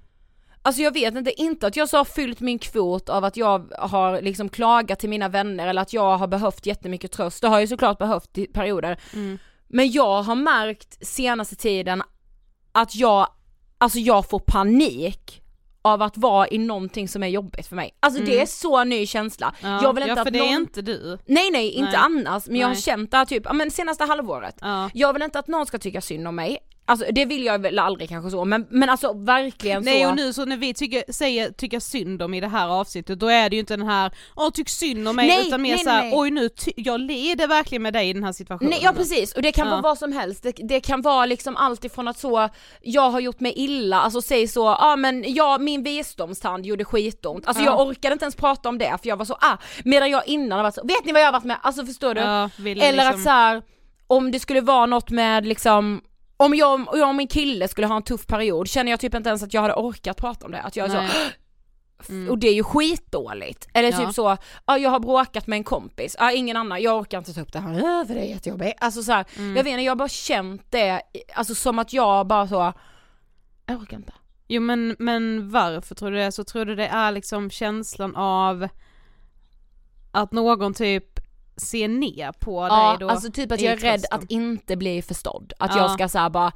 Alltså 0.61 0.81
jag 0.81 0.93
vet 0.93 1.15
inte, 1.15 1.41
inte 1.41 1.67
att 1.67 1.75
jag 1.75 1.89
så 1.89 1.97
har 1.97 2.05
fyllt 2.05 2.39
min 2.39 2.59
kvot 2.59 3.09
av 3.09 3.23
att 3.23 3.37
jag 3.37 3.73
har 3.77 4.21
liksom 4.21 4.49
klagat 4.49 4.99
till 4.99 5.09
mina 5.09 5.29
vänner 5.29 5.67
eller 5.67 5.81
att 5.81 5.93
jag 5.93 6.17
har 6.17 6.27
behövt 6.27 6.65
jättemycket 6.65 7.11
tröst, 7.11 7.41
det 7.41 7.47
har 7.47 7.59
jag 7.59 7.69
såklart 7.69 7.97
behövt 7.97 8.37
i 8.37 8.45
perioder. 8.45 8.99
Mm. 9.13 9.37
Men 9.75 9.91
jag 9.91 10.23
har 10.23 10.35
märkt 10.35 11.05
senaste 11.07 11.55
tiden 11.55 12.03
att 12.71 12.95
jag, 12.95 13.27
alltså 13.77 13.99
jag 13.99 14.29
får 14.29 14.39
panik 14.39 15.41
av 15.81 16.01
att 16.01 16.17
vara 16.17 16.47
i 16.47 16.57
någonting 16.57 17.07
som 17.07 17.23
är 17.23 17.27
jobbigt 17.27 17.67
för 17.67 17.75
mig. 17.75 17.97
Alltså 17.99 18.21
det 18.21 18.41
är 18.41 18.45
så 18.45 18.83
ny 18.83 19.07
känsla. 19.07 19.55
Mm. 19.61 19.73
Ja, 19.73 19.83
jag 19.83 19.93
vill 19.93 20.03
inte 20.03 20.11
ja 20.11 20.15
för 20.15 20.21
att 20.21 20.33
det 20.33 20.39
någon... 20.39 20.47
är 20.47 20.53
inte 20.53 20.81
du. 20.81 21.17
Nej 21.25 21.51
nej, 21.51 21.69
inte 21.69 21.91
Nej. 21.91 22.01
annars, 22.03 22.47
men 22.47 22.55
jag 22.55 22.67
har 22.67 22.73
Nej. 22.73 22.81
känt 22.81 23.11
det 23.11 23.17
här 23.17 23.25
typ, 23.25 23.53
men 23.53 23.71
senaste 23.71 24.03
halvåret. 24.03 24.55
Ja. 24.61 24.89
Jag 24.93 25.13
vill 25.13 25.21
inte 25.21 25.39
att 25.39 25.47
någon 25.47 25.65
ska 25.65 25.77
tycka 25.77 26.01
synd 26.01 26.27
om 26.27 26.35
mig, 26.35 26.57
alltså 26.85 27.05
det 27.11 27.25
vill 27.25 27.45
jag 27.45 27.59
väl 27.61 27.79
aldrig 27.79 28.09
kanske 28.09 28.31
så, 28.31 28.45
men, 28.45 28.67
men 28.69 28.89
alltså 28.89 29.13
verkligen 29.13 29.83
Nej 29.83 30.03
så. 30.03 30.09
och 30.09 30.15
nu 30.15 30.33
så 30.33 30.45
när 30.45 30.57
vi 30.57 30.73
tycker, 30.73 31.11
säger 31.13 31.51
tycka 31.51 31.79
synd 31.79 32.21
om 32.21 32.33
i 32.33 32.41
det 32.41 32.47
här 32.47 32.67
avsnittet 32.67 33.19
då 33.19 33.27
är 33.27 33.49
det 33.49 33.55
ju 33.55 33.59
inte 33.59 33.77
den 33.77 33.87
här 33.87 34.11
åh 34.35 34.49
tyck 34.49 34.69
synd 34.69 35.07
om 35.07 35.15
mig 35.15 35.27
Nej, 35.27 35.47
utan 35.47 35.61
mer 35.61 35.75
nej, 35.75 35.83
såhär 35.83 36.01
nej. 36.01 36.11
oj 36.15 36.31
nu 36.31 36.49
jag 36.75 36.99
lider 37.01 37.47
verkligen 37.47 37.81
med 37.81 37.93
dig 37.93 38.09
i 38.09 38.13
den 38.13 38.23
här 38.23 38.31
situationen. 38.31 38.69
Nej 38.69 38.79
ja 38.83 38.93
precis, 38.93 39.33
och 39.33 39.41
det 39.41 39.51
kan 39.51 39.65
Ja. 39.67 39.71
vara 39.71 39.81
vad 39.81 39.97
som 39.97 40.11
helst, 40.11 40.43
det, 40.43 40.51
det 40.51 40.79
kan 40.79 41.01
vara 41.01 41.25
liksom 41.25 41.55
allt 41.55 41.85
ifrån 41.85 42.07
att 42.07 42.19
så, 42.19 42.49
jag 42.81 43.09
har 43.09 43.19
gjort 43.19 43.39
mig 43.39 43.53
illa, 43.55 44.01
alltså 44.01 44.21
säg 44.21 44.47
så, 44.47 44.59
ja 44.65 44.77
ah, 44.79 44.95
men 44.95 45.23
ja 45.33 45.57
min 45.57 45.83
visdomstand 45.83 46.65
gjorde 46.65 46.85
skitont, 46.85 47.47
alltså 47.47 47.63
Ja. 47.63 47.69
jag 47.71 47.87
orkade 47.87 48.13
inte 48.13 48.25
ens 48.25 48.35
prata 48.35 48.69
om 48.69 48.77
det 48.77 48.97
för 49.01 49.09
jag 49.09 49.17
var 49.17 49.25
så 49.25 49.33
ah, 49.33 49.57
medan 49.85 50.09
jag 50.11 50.27
innan 50.27 50.51
har 50.57 50.63
varit 50.63 50.75
så, 50.75 50.81
vet 50.83 51.05
ni 51.05 51.11
vad 51.11 51.21
jag 51.21 51.27
har 51.27 51.33
varit 51.33 51.43
med, 51.43 51.57
alltså 51.61 51.85
förstår 51.85 52.13
du? 52.13 52.21
Ja, 52.21 52.49
Eller 52.57 52.75
liksom- 52.91 53.07
att 53.09 53.21
så 53.23 53.29
här, 53.29 53.61
om 54.07 54.31
det 54.31 54.39
skulle 54.39 54.61
vara 54.61 54.85
något 54.85 55.09
med 55.09 55.45
liksom 55.47 56.01
om 56.37 56.55
jag, 56.55 56.87
jag 56.93 57.09
och 57.09 57.15
min 57.15 57.27
kille 57.27 57.67
skulle 57.67 57.87
ha 57.87 57.95
en 57.95 58.03
tuff 58.03 58.27
period 58.27 58.67
känner 58.67 58.91
jag 58.91 58.99
typ 58.99 59.13
inte 59.15 59.29
ens 59.29 59.43
att 59.43 59.53
jag 59.53 59.61
hade 59.61 59.73
orkat 59.73 60.17
prata 60.17 60.45
om 60.45 60.51
det, 60.51 60.61
att 60.61 60.75
jag 60.75 60.85
är 60.85 61.07
så. 61.09 61.13
Mm. 62.09 62.29
och 62.29 62.37
det 62.37 62.47
är 62.47 62.53
ju 62.53 62.63
skitdåligt. 62.63 63.67
Eller 63.73 63.91
Ja. 63.91 63.97
typ 63.97 64.13
så, 64.15 64.37
ja 64.65 64.77
jag 64.77 64.89
har 64.89 64.99
bråkat 64.99 65.47
med 65.47 65.57
en 65.57 65.63
kompis, 65.63 66.15
ja 66.19 66.31
ingen 66.31 66.57
annan, 66.57 66.81
jag 66.81 66.99
orkar 66.99 67.17
inte 67.17 67.33
ta 67.33 67.41
upp 67.41 67.53
det 67.53 67.59
här, 67.59 67.73
"Äh, 67.73 68.07
för 68.07 68.13
det 68.13 68.19
är 68.19 68.25
jättejobbigt. 68.29 68.77
Alltså 68.81 69.03
så 69.03 69.11
här, 69.11 69.25
Mm. 69.37 69.55
jag 69.55 69.63
vet 69.63 69.71
inte, 69.71 69.81
jag 69.83 69.91
har 69.91 69.95
bara 69.95 70.09
känt 70.09 70.71
det, 70.71 71.01
alltså 71.35 71.55
som 71.55 71.79
att 71.79 71.93
jag 71.93 72.27
bara 72.27 72.47
så, 72.47 72.73
jag 73.65 73.81
orkar 73.81 73.97
inte. 73.97 74.13
Jo 74.47 74.61
men, 74.61 74.95
men 74.99 75.49
varför 75.51 75.95
tror 75.95 76.11
du 76.11 76.17
det? 76.17 76.31
Så 76.31 76.43
tror 76.43 76.65
du 76.65 76.75
det 76.75 76.87
är 76.87 77.11
liksom 77.11 77.49
känslan 77.49 78.15
av 78.15 78.67
att 80.11 80.31
någon 80.31 80.73
typ 80.73 81.19
ser 81.57 81.87
ner 81.87 82.31
på 82.31 82.67
Ja, 82.67 82.89
dig 82.89 82.97
då? 82.99 83.09
alltså 83.09 83.31
typ 83.31 83.51
att 83.51 83.61
jag 83.61 83.73
är 83.73 83.77
rädd 83.77 84.05
att 84.11 84.23
inte 84.31 84.75
bli 84.75 85.01
förstådd. 85.01 85.53
Att 85.59 85.71
Ja. 85.75 85.81
jag 85.81 85.91
ska 85.91 86.07
säga 86.09 86.29
bara, 86.29 86.51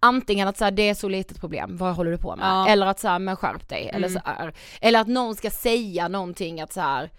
antingen 0.00 0.48
att 0.48 0.58
säga 0.58 0.70
det 0.70 0.88
är 0.88 0.94
så 0.94 1.08
litet 1.08 1.40
problem, 1.40 1.76
vad 1.76 1.94
håller 1.94 2.10
du 2.10 2.18
på 2.18 2.36
med? 2.36 2.46
Ja. 2.46 2.68
Eller 2.68 2.86
att 2.86 3.00
säga 3.00 3.18
men 3.18 3.36
skärp 3.36 3.68
dig, 3.68 3.88
eller 3.88 4.08
Mm. 4.08 4.22
så 4.22 4.28
här. 4.30 4.54
Eller 4.80 5.00
att 5.00 5.06
någon 5.08 5.34
ska 5.34 5.50
säga 5.50 6.08
någonting 6.08 6.60
att 6.60 6.72
så 6.72 6.80
här. 6.80 7.10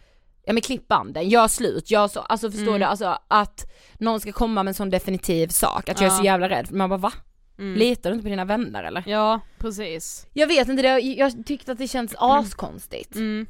ja 0.46 0.54
men 0.54 0.62
klipp 0.62 0.88
banden, 0.88 1.30
gör 1.30 1.48
slut, 1.48 1.92
gör 1.92 2.08
så, 2.08 2.20
alltså 2.20 2.52
förstår 2.52 2.68
Mm. 2.68 2.80
du, 2.80 2.86
alltså 2.86 3.18
att 3.28 3.66
någon 4.00 4.20
ska 4.20 4.32
komma 4.32 4.64
med 4.64 4.70
en 4.72 4.74
sån 4.76 4.90
definitiv 4.90 5.48
sak, 5.48 5.90
att 5.90 6.02
jag 6.02 6.08
är 6.08 6.14
Ja. 6.14 6.18
så 6.18 6.24
jävla 6.24 6.50
rädd, 6.50 6.72
man 6.72 6.90
bara 6.90 6.98
va? 6.98 7.12
Mm. 7.60 7.74
Litar 7.80 8.10
du 8.10 8.14
inte 8.14 8.24
på 8.24 8.30
dina 8.30 8.46
vänner 8.46 8.84
eller? 8.84 9.04
Ja, 9.08 9.40
precis. 9.58 10.28
Jag 10.34 10.48
vet 10.48 10.68
inte, 10.68 10.82
det, 10.84 11.00
jag 11.00 11.46
tyckte 11.46 11.72
att 11.72 11.78
det 11.78 11.88
känns 11.88 12.16
askonstigt. 12.18 13.16
Mm. 13.16 13.46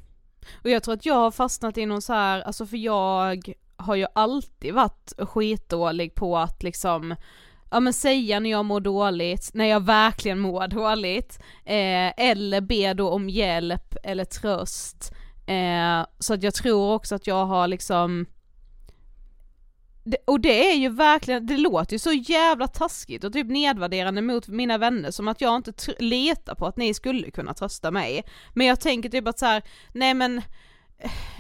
Och 0.64 0.70
jag 0.70 0.84
tror 0.84 0.94
att 0.94 1.06
jag 1.06 1.16
har 1.16 1.32
fastnat 1.32 1.78
i 1.78 1.86
någon 1.86 2.02
så 2.02 2.14
här, 2.14 2.42
alltså 2.42 2.66
för 2.66 2.78
jag 2.78 3.54
har 3.84 3.96
ju 3.96 4.06
alltid 4.16 4.74
varit 4.74 5.14
skitdålig 5.18 6.16
på 6.16 6.38
att 6.38 6.64
liksom 6.64 7.16
ja 7.72 7.80
men 7.80 7.94
säga 7.94 8.40
när 8.40 8.50
jag 8.50 8.66
mår 8.66 8.80
dåligt, 8.80 9.50
när 9.54 9.66
jag 9.66 9.86
verkligen 9.86 10.40
mår 10.40 10.68
dåligt, 10.68 11.40
eh, 11.66 12.20
eller 12.30 12.62
be 12.62 12.94
då 12.94 13.10
om 13.10 13.30
hjälp 13.30 13.96
eller 14.04 14.26
tröst. 14.26 15.14
Eh, 15.48 16.06
så 16.20 16.34
att 16.34 16.44
jag 16.44 16.54
tror 16.54 16.94
också 16.94 17.16
att 17.16 17.28
jag 17.28 17.46
har 17.46 17.68
liksom 17.68 18.26
det, 20.04 20.18
och 20.28 20.40
det 20.40 20.72
är 20.72 20.76
ju 20.76 20.90
verkligen, 20.90 21.46
det 21.46 21.58
låter 21.58 21.94
ju 21.94 22.00
så 22.00 22.12
jävla 22.12 22.68
taskigt 22.68 23.24
och 23.24 23.34
typ 23.34 23.48
nedvärderande 23.48 24.22
mot 24.22 24.48
mina 24.48 24.78
vänner 24.78 25.12
som 25.12 25.28
att 25.28 25.42
jag 25.42 25.56
inte 25.56 25.74
litar 26.00 26.56
på 26.56 26.66
att 26.66 26.78
ni 26.78 26.94
skulle 26.94 27.32
kunna 27.32 27.54
trösta 27.54 27.92
mig. 27.92 28.24
Men 28.54 28.68
jag 28.68 28.80
tänker 28.80 29.10
typ 29.10 29.28
att 29.28 29.40
så 29.40 29.46
här, 29.46 29.64
nej 29.94 30.14
men 30.14 30.42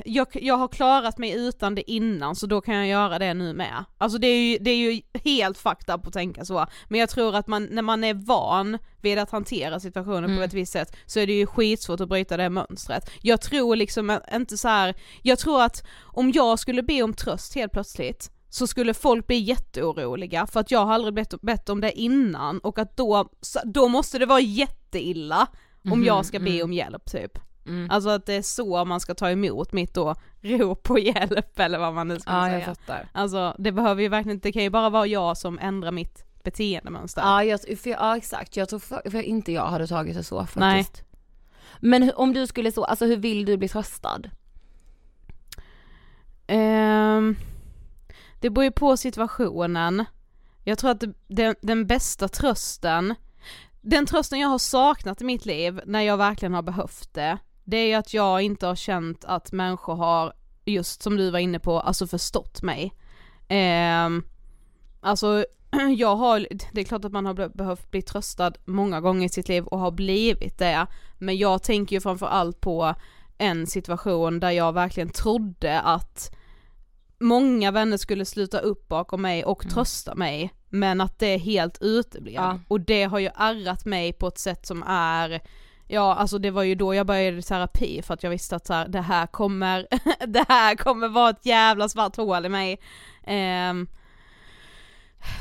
jag, 0.05 0.27
jag 0.33 0.57
har 0.57 0.67
klarat 0.67 1.17
mig 1.17 1.31
utan 1.31 1.75
det 1.75 1.91
innan 1.91 2.36
så 2.36 2.48
då 2.48 2.62
kan 2.62 2.75
jag 2.75 2.88
göra 2.88 3.19
det 3.19 3.33
nu 3.33 3.53
med. 3.53 3.86
Alltså 3.98 4.17
det 4.17 4.27
är 4.27 4.51
ju, 4.51 4.57
det 4.57 4.72
är 4.72 4.91
ju 4.91 5.01
helt 5.24 5.57
fucked 5.57 5.95
up 5.95 6.07
att 6.07 6.13
tänka 6.13 6.45
så, 6.45 6.65
men 6.88 7.00
jag 7.00 7.10
tror 7.10 7.36
att 7.36 7.48
man, 7.48 7.67
när 7.72 7.81
man 7.81 8.03
är 8.03 8.13
van 8.13 8.77
vid 9.01 9.19
att 9.19 9.31
hantera 9.31 9.79
situationen 9.79 10.24
mm. 10.24 10.38
på 10.38 10.43
ett 10.43 10.53
visst 10.53 10.72
sätt 10.72 10.95
så 11.05 11.19
är 11.19 11.27
det 11.27 11.33
ju 11.33 11.45
skitsvårt 11.45 12.00
att 12.00 12.10
bryta 12.10 12.38
det 12.38 12.50
mönstret. 12.50 13.10
Jag 13.22 13.41
tror 13.41 13.75
liksom 13.75 14.19
inte 14.33 14.57
så 14.57 14.67
här, 14.67 14.95
jag 15.22 15.39
tror 15.39 15.62
att 15.62 15.83
om 16.01 16.31
jag 16.31 16.60
skulle 16.60 16.83
be 16.83 17.03
om 17.03 17.13
tröst 17.13 17.55
helt 17.55 17.72
plötsligt 17.72 18.31
så 18.50 18.67
skulle 18.67 18.93
folk 18.93 19.27
bli 19.27 19.38
jätteoroliga 19.38 20.48
för 20.48 20.60
att 20.60 20.72
jag 20.72 20.86
har 20.86 20.93
aldrig 20.93 21.13
bett, 21.13 21.41
bett 21.41 21.69
om 21.69 21.81
det 21.81 21.91
innan 21.91 22.60
och 22.60 22.79
att 22.79 22.98
då, 22.98 23.29
då 23.63 23.88
måste 23.88 24.19
det 24.19 24.25
vara 24.25 24.39
jätteilla 24.39 25.48
om 25.83 25.93
mm, 25.93 26.05
jag 26.05 26.25
ska 26.25 26.39
be 26.39 26.50
mm. 26.50 26.63
om 26.63 26.74
hjälp 26.74 27.12
typ. 27.12 27.39
Mm. 27.65 27.89
Alltså 27.91 28.10
att 28.10 28.25
det 28.25 28.34
är 28.34 28.41
så 28.41 28.86
man 28.86 29.00
ska 29.00 29.13
ta 29.13 29.29
emot 29.29 29.72
mitt 29.72 29.93
då 29.93 30.15
rop 30.41 30.84
på 30.84 31.00
hjälp 31.00 31.60
eller 31.60 31.79
vad 31.79 31.93
man 31.93 32.08
nu 32.08 32.20
ska 32.20 32.32
ja, 32.32 32.46
säga. 32.46 32.58
Jag 32.58 32.65
fattar. 32.65 33.10
Alltså 33.12 33.55
det 33.60 33.72
behöver 33.72 34.01
ju 34.01 34.08
verkligen 34.08 34.38
inte, 34.38 34.48
det 34.48 34.51
kan 34.51 34.63
ju 34.63 34.70
bara 34.70 34.89
vara 34.89 35.08
jag 35.08 35.38
som 35.38 35.60
ändrar 35.60 35.91
mitt 35.91 36.25
beteendemönster. 36.43 37.22
Ja, 37.22 37.43
jag, 37.43 37.60
för, 37.79 37.89
ja 37.89 38.17
exakt, 38.17 38.58
jag 38.58 38.70
tror 38.70 38.79
för, 38.79 39.10
för 39.10 39.22
inte 39.22 39.51
jag 39.51 39.65
hade 39.65 39.88
tagit 39.88 40.15
det 40.15 40.24
så 40.24 40.39
faktiskt. 40.39 40.60
Nej. 40.60 40.86
Men 41.79 42.12
om 42.15 42.34
du 42.34 42.48
skulle 42.48 42.72
så, 42.72 42.84
alltså 42.84 43.05
hur 43.05 43.17
vill 43.17 43.46
du 43.46 43.58
bli 43.58 43.70
tröstad? 43.70 44.22
Um, 46.48 47.36
det 48.39 48.50
beror 48.50 48.63
ju 48.63 48.72
på 48.72 48.98
situationen. 48.98 50.05
Jag 50.63 50.77
tror 50.77 50.91
att 50.91 51.03
den, 51.27 51.55
den 51.62 51.88
bästa 51.88 52.27
trösten, 52.27 53.15
den 53.82 54.05
trösten 54.05 54.39
jag 54.39 54.48
har 54.48 54.58
saknat 54.58 55.22
i 55.22 55.25
mitt 55.25 55.46
liv 55.46 55.82
när 55.86 56.01
jag 56.01 56.17
verkligen 56.17 56.53
har 56.53 56.62
behövt 56.62 57.13
det, 57.13 57.38
det 57.63 57.77
är 57.77 57.98
att 57.98 58.13
jag 58.13 58.41
inte 58.41 58.65
har 58.67 58.75
känt 58.75 59.25
att 59.25 59.51
människor 59.51 59.96
har, 59.96 60.34
just 60.65 61.01
som 61.01 61.17
du 61.17 61.29
var 61.29 61.39
inne 61.39 61.60
på, 61.60 61.79
alltså 61.79 62.08
förstått 62.08 62.62
mig. 62.62 62.93
Eh, 63.48 64.10
alltså 65.01 65.46
jag 65.98 66.15
har, 66.15 66.48
det 66.72 66.82
är 66.82 66.86
klart 66.86 67.05
att 67.05 67.12
man 67.12 67.25
har 67.25 67.50
behövt 67.50 67.91
bli 67.91 68.01
tröstad 68.01 68.53
många 68.65 69.01
gånger 69.01 69.25
i 69.25 69.29
sitt 69.29 69.48
liv 69.48 69.65
och 69.65 69.79
har 69.79 69.91
blivit 69.91 70.58
det, 70.58 70.88
men 71.17 71.38
jag 71.38 71.63
tänker 71.63 71.96
ju 71.96 72.00
framförallt 72.01 72.62
på 72.62 72.96
en 73.38 73.67
situation 73.67 74.39
där 74.39 74.51
jag 74.51 74.74
verkligen 74.74 75.10
trodde 75.10 75.82
att 75.82 76.36
många 77.20 77.72
vänner 77.72 77.98
skulle 77.98 78.25
sluta 78.25 78.60
upp 78.60 78.88
bakom 78.88 79.22
mig 79.22 79.46
och 79.46 79.63
mm. 79.63 79.74
trösta 79.74 80.15
mig, 80.15 80.53
men 80.70 81.01
att 81.01 81.20
det 81.20 81.38
helt 81.38 81.77
uteblev. 81.82 82.34
Ja. 82.34 82.60
Och 82.67 82.82
det 82.82 83.03
har 83.03 83.20
ju 83.20 83.29
ärrat 83.36 83.86
mig 83.86 84.13
på 84.13 84.27
ett 84.27 84.38
sätt 84.38 84.65
som 84.65 84.84
är 84.88 85.41
Ja 85.93 86.15
alltså 86.15 86.38
det 86.38 86.51
var 86.51 86.63
ju 86.63 86.75
då 86.75 86.95
jag 86.95 87.07
började 87.07 87.41
terapi 87.41 88.01
för 88.01 88.13
att 88.13 88.23
jag 88.23 88.29
visste 88.29 88.55
att 88.55 88.67
så 88.67 88.73
här, 88.73 88.88
det 88.88 89.01
här 89.01 89.27
kommer, 89.27 89.88
det 90.27 90.45
här 90.50 90.75
kommer 90.75 91.07
vara 91.07 91.29
ett 91.29 91.45
jävla 91.45 91.89
svart 91.89 92.15
hål 92.15 92.45
i 92.45 92.50
mig. 92.50 92.79
Um, 93.69 93.88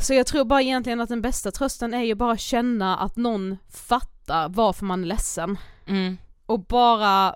så 0.00 0.14
jag 0.14 0.26
tror 0.26 0.44
bara 0.44 0.62
egentligen 0.62 1.00
att 1.00 1.08
den 1.08 1.22
bästa 1.22 1.50
trösten 1.50 1.94
är 1.94 2.02
ju 2.02 2.14
bara 2.14 2.36
känna 2.36 2.96
att 2.96 3.16
någon 3.16 3.56
fattar 3.70 4.48
varför 4.48 4.84
man 4.84 5.02
är 5.02 5.06
ledsen. 5.06 5.58
Mm. 5.86 6.18
Och 6.46 6.60
bara, 6.60 7.34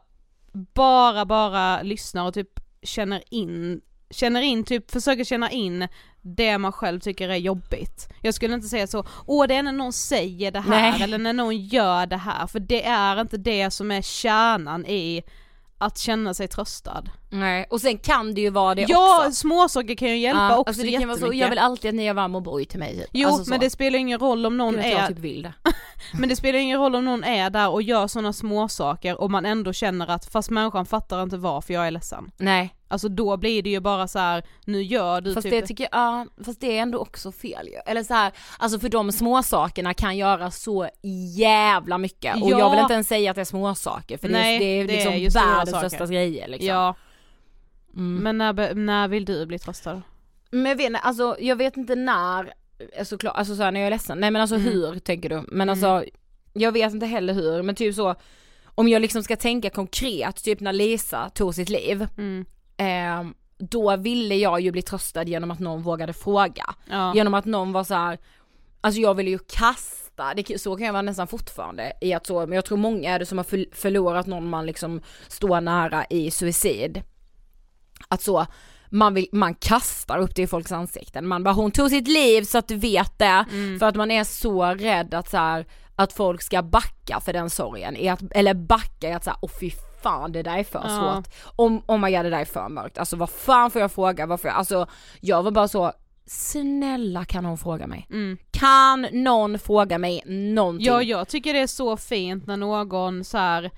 bara, 0.52 1.24
bara 1.24 1.82
lyssnar 1.82 2.26
och 2.26 2.34
typ 2.34 2.60
känner 2.82 3.22
in, 3.30 3.80
känner 4.10 4.40
in, 4.40 4.64
typ 4.64 4.90
försöker 4.90 5.24
känna 5.24 5.50
in 5.50 5.88
det 6.20 6.58
man 6.58 6.72
själv 6.72 7.00
tycker 7.00 7.28
är 7.28 7.36
jobbigt. 7.36 8.08
Jag 8.22 8.34
skulle 8.34 8.54
inte 8.54 8.68
säga 8.68 8.86
så, 8.86 9.04
åh 9.26 9.46
det 9.46 9.54
är 9.54 9.62
när 9.62 9.72
någon 9.72 9.92
säger 9.92 10.50
det 10.50 10.60
här 10.60 10.92
Nej. 10.92 11.02
eller 11.02 11.18
när 11.18 11.32
någon 11.32 11.56
gör 11.56 12.06
det 12.06 12.16
här, 12.16 12.46
för 12.46 12.60
det 12.60 12.86
är 12.86 13.20
inte 13.20 13.36
det 13.36 13.70
som 13.70 13.90
är 13.90 14.02
kärnan 14.02 14.86
i 14.86 15.22
att 15.78 15.98
känna 15.98 16.34
sig 16.34 16.48
tröstad. 16.48 17.04
Nej, 17.30 17.66
och 17.70 17.80
sen 17.80 17.98
kan 17.98 18.34
det 18.34 18.40
ju 18.40 18.50
vara 18.50 18.74
det 18.74 18.86
ja, 18.88 19.16
också. 19.16 19.28
Ja, 19.28 19.32
småsaker 19.32 19.94
kan 19.94 20.08
ju 20.08 20.18
hjälpa 20.18 20.40
ja, 20.40 20.56
också 20.56 20.70
alltså 20.70 20.82
det 20.82 20.92
kan 20.92 21.08
vara 21.08 21.18
så, 21.18 21.32
Jag 21.34 21.50
vill 21.50 21.58
alltid 21.58 21.88
att 21.88 21.94
ni 21.94 22.04
gör 22.04 22.14
varm 22.14 22.34
och 22.34 22.42
broj 22.42 22.64
till 22.64 22.78
mig. 22.78 22.98
Typ. 22.98 23.08
Jo, 23.12 23.28
alltså 23.28 23.50
men 23.50 23.60
det 23.60 23.70
spelar 23.70 23.98
ingen 23.98 24.18
roll 24.18 24.46
om 24.46 24.56
någon 24.56 24.74
Gud, 24.74 24.84
är... 24.84 24.90
Jag 24.90 25.08
typ 25.08 25.18
vill 25.18 25.42
det. 25.42 25.52
men 26.18 26.28
det 26.28 26.36
spelar 26.36 26.58
ingen 26.58 26.78
roll 26.78 26.94
om 26.94 27.04
någon 27.04 27.24
är 27.24 27.50
där 27.50 27.68
och 27.68 27.82
gör 27.82 28.06
sådana 28.06 28.32
småsaker 28.32 29.20
och 29.20 29.30
man 29.30 29.46
ändå 29.46 29.72
känner 29.72 30.10
att 30.10 30.26
fast 30.26 30.50
människan 30.50 30.86
fattar 30.86 31.22
inte 31.22 31.36
varför 31.36 31.74
jag 31.74 31.86
är 31.86 31.90
ledsen. 31.90 32.30
Nej. 32.36 32.75
Alltså 32.88 33.08
då 33.08 33.36
blir 33.36 33.62
det 33.62 33.70
ju 33.70 33.80
bara 33.80 34.08
så 34.08 34.18
här, 34.18 34.42
nu 34.64 34.82
gör 34.82 35.20
du 35.20 35.34
fast 35.34 35.44
typ... 35.44 35.52
det 35.52 35.66
tycker 35.66 35.88
jag, 35.92 36.00
ja, 36.00 36.26
fast 36.44 36.60
det 36.60 36.78
är 36.78 36.82
ändå 36.82 36.98
också 36.98 37.32
fel 37.32 37.68
ju. 37.68 37.74
Eller 37.86 38.02
så 38.02 38.14
här, 38.14 38.32
alltså 38.58 38.78
för 38.78 38.88
de 38.88 39.12
småsakerna 39.12 39.94
kan 39.94 40.16
göra 40.16 40.50
så 40.50 40.88
jävla 41.36 41.98
mycket 41.98 42.42
och 42.42 42.50
ja. 42.50 42.58
jag 42.58 42.70
vill 42.70 42.80
inte 42.80 42.94
ens 42.94 43.08
säga 43.08 43.30
att 43.30 43.34
det 43.34 43.40
är 43.40 43.44
småsaker 43.44 44.18
för 44.18 44.28
Nej, 44.28 44.58
det, 44.58 44.64
är, 44.64 44.86
det 44.86 44.92
är 44.92 44.96
liksom 44.96 45.12
är 45.12 45.46
världens 45.46 45.92
största 45.92 46.06
grejer 46.06 46.48
liksom. 46.48 46.68
Ja. 46.68 46.94
Mm. 47.96 48.22
Men 48.22 48.38
när, 48.38 48.74
när 48.74 49.08
vill 49.08 49.24
du 49.24 49.46
bli 49.46 49.58
tröstad? 49.58 50.02
Men 50.50 50.66
jag 50.66 50.76
vet 50.76 50.86
inte, 50.86 50.98
alltså 50.98 51.36
jag 51.40 51.56
vet 51.56 51.76
inte 51.76 51.94
när, 51.94 52.54
såklart, 53.04 53.36
alltså 53.36 53.56
så 53.56 53.62
här, 53.62 53.72
när 53.72 53.80
jag 53.80 53.86
är 53.86 53.90
ledsen, 53.90 54.18
nej 54.18 54.30
men 54.30 54.42
alltså 54.42 54.56
mm. 54.56 54.68
hur 54.68 54.98
tänker 54.98 55.28
du? 55.28 55.44
Men 55.48 55.70
alltså, 55.70 55.86
mm. 55.86 56.08
jag 56.52 56.72
vet 56.72 56.92
inte 56.92 57.06
heller 57.06 57.34
hur, 57.34 57.62
men 57.62 57.74
typ 57.74 57.94
så, 57.94 58.14
om 58.64 58.88
jag 58.88 59.02
liksom 59.02 59.22
ska 59.22 59.36
tänka 59.36 59.70
konkret, 59.70 60.44
typ 60.44 60.60
när 60.60 60.72
Lisa 60.72 61.30
tog 61.30 61.54
sitt 61.54 61.68
liv, 61.68 62.06
mm. 62.18 62.44
Eh, 62.76 63.24
då 63.58 63.96
ville 63.96 64.34
jag 64.34 64.60
ju 64.60 64.70
bli 64.70 64.82
tröstad 64.82 65.24
genom 65.24 65.50
att 65.50 65.58
någon 65.58 65.82
vågade 65.82 66.12
fråga. 66.12 66.74
Ja. 66.90 67.14
Genom 67.14 67.34
att 67.34 67.44
någon 67.44 67.72
var 67.72 67.84
så 67.84 67.94
här, 67.94 68.18
alltså 68.80 69.00
jag 69.00 69.14
ville 69.14 69.30
ju 69.30 69.38
kasta, 69.38 70.34
det, 70.34 70.60
så 70.60 70.76
kan 70.76 70.86
jag 70.86 70.92
vara 70.92 71.02
nästan 71.02 71.26
fortfarande 71.26 71.92
i 72.00 72.12
att 72.12 72.26
så, 72.26 72.46
men 72.46 72.52
jag 72.52 72.64
tror 72.64 72.78
många 72.78 73.10
är 73.10 73.18
det 73.18 73.26
som 73.26 73.38
har 73.38 73.74
förlorat 73.74 74.26
någon 74.26 74.48
man 74.48 74.66
liksom 74.66 75.00
står 75.28 75.60
nära 75.60 76.04
i 76.10 76.30
suicid 76.30 77.02
att 78.08 78.22
så, 78.22 78.46
man, 78.88 79.14
vill, 79.14 79.28
man 79.32 79.54
kastar 79.54 80.18
upp 80.18 80.34
det 80.34 80.42
i 80.42 80.46
folks 80.46 80.72
ansikten, 80.72 81.26
man 81.26 81.44
bara 81.44 81.54
hon 81.54 81.70
tog 81.70 81.90
sitt 81.90 82.08
liv 82.08 82.42
så 82.42 82.58
att 82.58 82.68
du 82.68 82.76
vet 82.76 83.18
det, 83.18 83.44
mm. 83.52 83.78
för 83.78 83.86
att 83.86 83.96
man 83.96 84.10
är 84.10 84.24
så 84.24 84.64
rädd 84.64 85.14
att 85.14 85.30
så 85.30 85.36
här, 85.36 85.66
att 85.96 86.12
folk 86.12 86.42
ska 86.42 86.62
backa 86.62 87.20
för 87.20 87.32
den 87.32 87.50
sorgen, 87.50 88.12
att, 88.12 88.22
eller 88.30 88.54
backa 88.54 89.08
i 89.08 89.12
att 89.12 89.24
säga 89.24 89.36
åh 89.42 89.50
fy 89.60 89.70
fan 90.06 90.32
det 90.32 90.42
där 90.42 90.58
är 90.58 90.64
för 90.64 90.80
ja. 90.84 90.88
svårt, 90.88 91.34
om, 91.56 91.82
oh 91.86 91.98
my 91.98 92.10
god 92.10 92.24
det 92.24 92.30
där 92.30 92.40
är 92.40 92.44
för 92.44 92.68
mörkt, 92.68 92.98
alltså 92.98 93.16
vad 93.16 93.30
fan 93.30 93.70
får 93.70 93.80
jag 93.80 93.92
fråga, 93.92 94.26
varför, 94.26 94.48
alltså 94.48 94.86
jag 95.20 95.42
var 95.42 95.50
bara 95.50 95.68
så 95.68 95.92
snälla 96.26 97.24
kan 97.24 97.44
någon 97.44 97.58
fråga 97.58 97.86
mig? 97.86 98.06
Mm. 98.10 98.38
Kan 98.50 99.06
någon 99.12 99.58
fråga 99.58 99.98
mig 99.98 100.22
någonting? 100.26 100.86
Ja 100.86 101.02
jag 101.02 101.28
tycker 101.28 101.52
det 101.52 101.60
är 101.60 101.66
så 101.66 101.96
fint 101.96 102.46
när 102.46 102.56
någon 102.56 103.24
så 103.24 103.38
här 103.38 103.70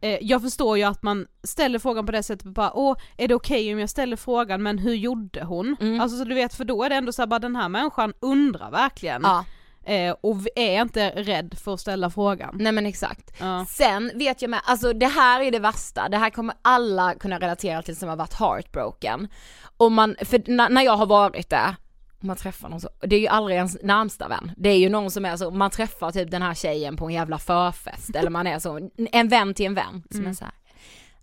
eh, 0.00 0.18
jag 0.20 0.42
förstår 0.42 0.78
ju 0.78 0.84
att 0.84 1.02
man 1.02 1.26
ställer 1.42 1.78
frågan 1.78 2.06
på 2.06 2.12
det 2.12 2.22
sättet, 2.22 2.46
bara 2.46 2.72
åh, 2.74 2.96
är 3.16 3.28
det 3.28 3.34
okej 3.34 3.62
okay 3.62 3.74
om 3.74 3.80
jag 3.80 3.90
ställer 3.90 4.16
frågan 4.16 4.62
men 4.62 4.78
hur 4.78 4.94
gjorde 4.94 5.44
hon? 5.44 5.76
Mm. 5.80 6.00
Alltså 6.00 6.18
så 6.18 6.24
du 6.24 6.34
vet, 6.34 6.54
för 6.54 6.64
då 6.64 6.84
är 6.84 6.90
det 6.90 6.96
ändå 6.96 7.12
såhär 7.12 7.26
bara 7.26 7.38
den 7.38 7.56
här 7.56 7.68
människan 7.68 8.12
undrar 8.20 8.70
verkligen. 8.70 9.22
Ja. 9.22 9.44
Eh, 9.86 10.14
och 10.20 10.36
är 10.56 10.82
inte 10.82 11.10
rädd 11.10 11.54
för 11.64 11.74
att 11.74 11.80
ställa 11.80 12.10
frågan. 12.10 12.56
Nej 12.60 12.72
men 12.72 12.86
exakt. 12.86 13.30
Ja. 13.40 13.66
Sen 13.68 14.10
vet 14.14 14.42
jag 14.42 14.50
med, 14.50 14.60
alltså 14.64 14.92
det 14.92 15.06
här 15.06 15.40
är 15.40 15.50
det 15.50 15.58
värsta, 15.58 16.08
det 16.08 16.16
här 16.16 16.30
kommer 16.30 16.54
alla 16.62 17.14
kunna 17.14 17.38
relatera 17.38 17.82
till 17.82 17.96
som 17.96 18.08
har 18.08 18.16
varit 18.16 18.34
heartbroken. 18.34 19.28
Och 19.76 19.92
man, 19.92 20.16
för 20.22 20.68
när 20.70 20.82
jag 20.82 20.96
har 20.96 21.06
varit 21.06 21.50
det, 21.50 21.76
man 22.20 22.36
träffar 22.36 22.68
någon 22.68 22.80
så, 22.80 22.88
det 23.00 23.16
är 23.16 23.20
ju 23.20 23.26
aldrig 23.26 23.56
ens 23.56 23.76
närmsta 23.82 24.28
vän. 24.28 24.52
Det 24.56 24.68
är 24.68 24.78
ju 24.78 24.88
någon 24.88 25.10
som 25.10 25.24
är 25.24 25.36
så, 25.36 25.50
man 25.50 25.70
träffar 25.70 26.12
typ 26.12 26.30
den 26.30 26.42
här 26.42 26.54
tjejen 26.54 26.96
på 26.96 27.06
en 27.06 27.14
jävla 27.14 27.38
förfest 27.38 28.16
eller 28.16 28.30
man 28.30 28.46
är 28.46 28.58
så, 28.58 28.90
en 28.96 29.28
vän 29.28 29.54
till 29.54 29.66
en 29.66 29.74
vän 29.74 30.02
som 30.10 30.20
mm. 30.20 30.30
är 30.30 30.34
så 30.34 30.44
här. 30.44 30.54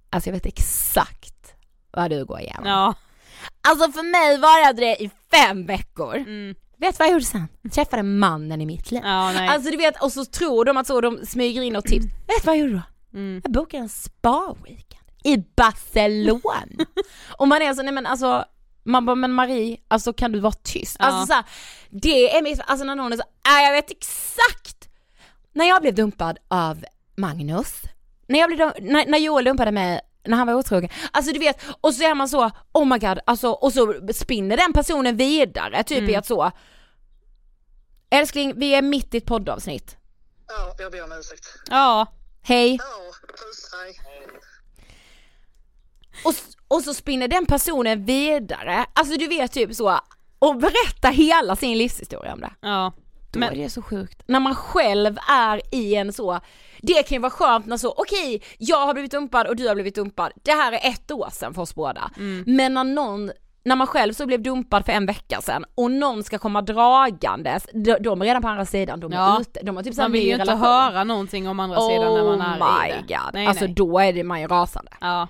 Alltså 0.10 0.30
jag 0.30 0.34
vet 0.34 0.46
exakt 0.46 1.54
vad 1.92 2.10
du 2.10 2.26
går 2.26 2.40
igenom. 2.40 2.66
Ja. 2.66 2.94
Alltså 3.62 3.92
för 3.92 4.04
mig 4.04 4.38
varade 4.38 4.82
det 4.82 5.04
i 5.04 5.12
fem 5.32 5.66
veckor. 5.66 6.16
Mm. 6.16 6.56
Vet 6.82 7.00
vad 7.00 7.08
jag 7.08 7.14
gjorde 7.14 7.26
sen? 7.26 7.48
träffade 7.72 8.04
mannen 8.04 8.62
i 8.62 8.66
mitt 8.66 8.92
liv. 8.92 9.02
Ja, 9.04 9.32
nej. 9.32 9.48
Alltså 9.48 9.72
du 9.72 9.78
vet, 9.78 10.04
och 10.04 10.12
så 10.12 10.26
tror 10.26 10.66
de 10.66 10.78
att 10.78 10.88
så 10.88 11.02
de 11.02 11.26
smyger 11.26 11.62
in 11.62 11.76
och 11.76 11.86
tips. 11.86 12.06
Mm. 12.06 12.18
Vet 12.28 12.46
vad 12.46 12.56
jag 12.58 12.62
gjorde 12.62 12.74
då? 12.74 13.18
Mm. 13.18 13.42
Jag 13.44 13.52
bokade 13.52 13.84
en 13.84 13.90
spa-weekend 13.90 15.06
i 15.24 15.38
Barcelona. 15.56 16.86
och 17.38 17.48
man 17.48 17.62
är 17.62 17.74
så, 17.74 17.82
nej 17.82 17.94
men 17.94 18.06
alltså 18.06 18.46
Man 18.84 19.06
bara, 19.06 19.16
men 19.16 19.34
Marie, 19.34 19.78
alltså 19.88 20.14
kan 20.14 20.32
du 20.32 20.40
vara 20.40 20.54
tyst? 20.54 20.96
Ja. 21.00 21.06
Alltså 21.06 21.28
så 21.28 21.34
här, 21.34 21.46
det 21.90 22.38
är 22.38 22.42
mitt, 22.44 22.60
alltså 22.66 22.86
när 22.86 22.96
någon 22.96 23.14
är 23.14 23.18
så, 23.18 23.24
äh, 23.48 23.64
jag 23.66 23.72
vet 23.72 23.92
exakt 23.92 24.90
när 25.54 25.66
jag 25.66 25.82
blev 25.82 25.96
dumpad 25.96 26.38
av 26.48 26.86
Magnus, 27.16 27.82
när 28.28 28.40
jag 28.40 28.50
blev, 28.50 28.72
när, 28.82 29.06
när 29.06 29.18
Joel 29.18 29.46
dumpade 29.46 29.72
mig 29.72 30.02
när 30.24 30.38
han 30.38 30.48
var 30.48 30.54
otrogen, 30.54 30.90
alltså 31.12 31.32
du 31.34 31.40
vet, 31.40 31.62
och 31.82 31.94
så 31.94 32.04
är 32.04 32.16
man 32.16 32.30
så, 32.30 32.52
oh 32.72 32.86
my 32.86 32.98
god, 32.98 33.20
alltså, 33.26 33.50
och 33.52 33.74
så 33.74 33.94
spinner 34.14 34.58
den 34.58 34.74
personen 34.74 35.18
vidare, 35.18 35.84
typ 35.84 36.10
i 36.10 36.16
att 36.16 36.26
så, 36.26 36.52
älskling 38.10 38.54
vi 38.60 38.76
är 38.76 38.82
mitt 38.82 39.14
i 39.14 39.18
ett 39.18 39.26
poddavsnitt, 39.26 39.98
Ja, 40.48 40.76
jag 40.80 40.92
ber 40.92 41.04
om 41.04 41.12
ursäkt. 41.12 41.48
Ja, 41.70 42.06
hej, 42.42 42.78
Ja, 42.82 43.14
puss, 43.28 43.72
hej. 43.74 43.98
och, 46.26 46.34
och 46.78 46.84
så 46.84 46.94
spinner 46.94 47.28
den 47.28 47.46
personen 47.46 48.06
vidare, 48.06 48.86
alltså 48.94 49.18
du 49.18 49.28
vet 49.28 49.52
typ 49.52 49.76
så, 49.76 50.00
och 50.40 50.56
berättar 50.58 51.12
hela 51.12 51.56
sin 51.56 51.78
livshistoria 51.78 52.34
om 52.34 52.40
det. 52.42 52.54
ja. 52.62 52.94
Då 53.34 53.40
Men- 53.40 53.50
är 53.54 53.64
det 53.64 53.70
så 53.70 53.82
sjukt. 53.82 54.22
När 54.28 54.40
man 54.40 54.56
själv 54.56 55.18
är 55.30 55.62
i 55.76 55.96
en 55.96 56.14
så, 56.14 56.40
det 56.82 57.04
kan 57.04 57.16
ju 57.16 57.20
vara 57.20 57.30
skönt 57.32 57.66
när 57.66 57.78
så, 57.78 57.92
okej, 57.98 58.44
jag 58.58 58.86
har 58.86 58.94
blivit 58.94 59.12
dumpad 59.12 59.48
och 59.48 59.56
du 59.56 59.68
har 59.68 59.76
blivit 59.76 59.96
dumpad. 59.96 60.32
Det 60.44 60.52
här 60.52 60.72
är 60.72 60.90
ett 60.90 61.12
år 61.12 61.30
sedan 61.32 61.54
för 61.54 61.62
oss 61.62 61.76
båda. 61.76 62.12
Mm. 62.18 62.44
Men 62.48 62.74
när 62.74 62.84
någon, 62.84 63.32
när 63.64 63.76
man 63.76 63.88
själv 63.88 64.14
så 64.14 64.26
blev 64.26 64.42
dumpad 64.42 64.86
för 64.86 64.92
en 64.94 65.06
vecka 65.06 65.42
sedan 65.42 65.66
och 65.76 65.92
någon 65.92 66.24
ska 66.24 66.38
komma 66.38 66.62
dragandes, 66.62 67.68
de, 67.74 67.98
de 68.00 68.22
är 68.22 68.26
redan 68.26 68.42
på 68.42 68.48
andra 68.48 68.66
sidan, 68.66 69.00
de 69.00 69.12
är 69.14 69.18
Ja. 69.18 69.38
ute, 69.42 69.60
de 69.64 69.76
har 69.76 69.84
typ 69.84 69.98
Man 69.98 70.12
vill 70.12 70.24
ju 70.26 70.32
inte 70.32 70.42
relation. 70.44 70.62
höra 70.62 71.04
någonting 71.04 71.48
om 71.48 71.60
andra 71.60 71.82
sidan 71.90 72.14
när 72.14 72.24
man 72.24 72.42
är 72.42 72.48
oh 72.60 72.88
i 72.88 72.90
my 72.90 72.92
det. 73.08 73.14
god, 73.14 73.34
Nej, 73.34 73.48
alltså 73.48 73.66
nej. 73.66 73.74
då 73.74 74.00
är 74.00 74.14
det 74.14 74.24
man 74.24 74.42
ju 74.42 74.48
rasande. 74.48 74.92
Ja. 75.02 75.28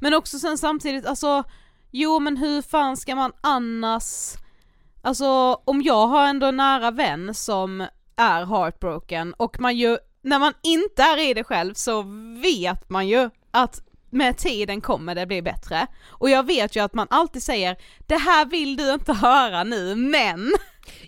Men 0.00 0.14
också 0.14 0.38
sen 0.38 0.58
samtidigt, 0.58 1.06
alltså, 1.06 1.44
jo 1.90 2.18
men 2.18 2.36
hur 2.36 2.62
fan 2.62 2.96
ska 2.96 3.14
man 3.14 3.32
annars, 3.40 4.34
alltså 5.02 5.26
om 5.64 5.82
jag 5.82 6.06
har 6.06 6.26
ändå 6.26 6.46
en 6.46 6.56
nära 6.56 6.90
vän 6.90 7.34
som 7.34 7.86
är 8.16 8.46
heartbroken 8.46 9.34
och 9.34 9.60
man 9.60 9.76
ju, 9.76 9.98
när 10.22 10.38
man 10.38 10.52
inte 10.62 11.02
är 11.02 11.18
i 11.30 11.34
det 11.34 11.44
själv 11.44 11.74
så 11.74 12.02
vet 12.42 12.90
man 12.90 13.08
ju 13.08 13.30
att 13.50 13.80
med 14.10 14.38
tiden 14.38 14.80
kommer 14.80 15.14
det 15.14 15.26
bli 15.26 15.42
bättre. 15.42 15.86
Och 16.08 16.30
jag 16.30 16.46
vet 16.46 16.76
ju 16.76 16.80
att 16.84 16.94
man 16.94 17.06
alltid 17.10 17.42
säger, 17.42 17.76
det 18.06 18.16
här 18.16 18.44
vill 18.44 18.76
du 18.76 18.92
inte 18.92 19.12
höra 19.12 19.64
nu, 19.64 19.94
men... 19.94 20.52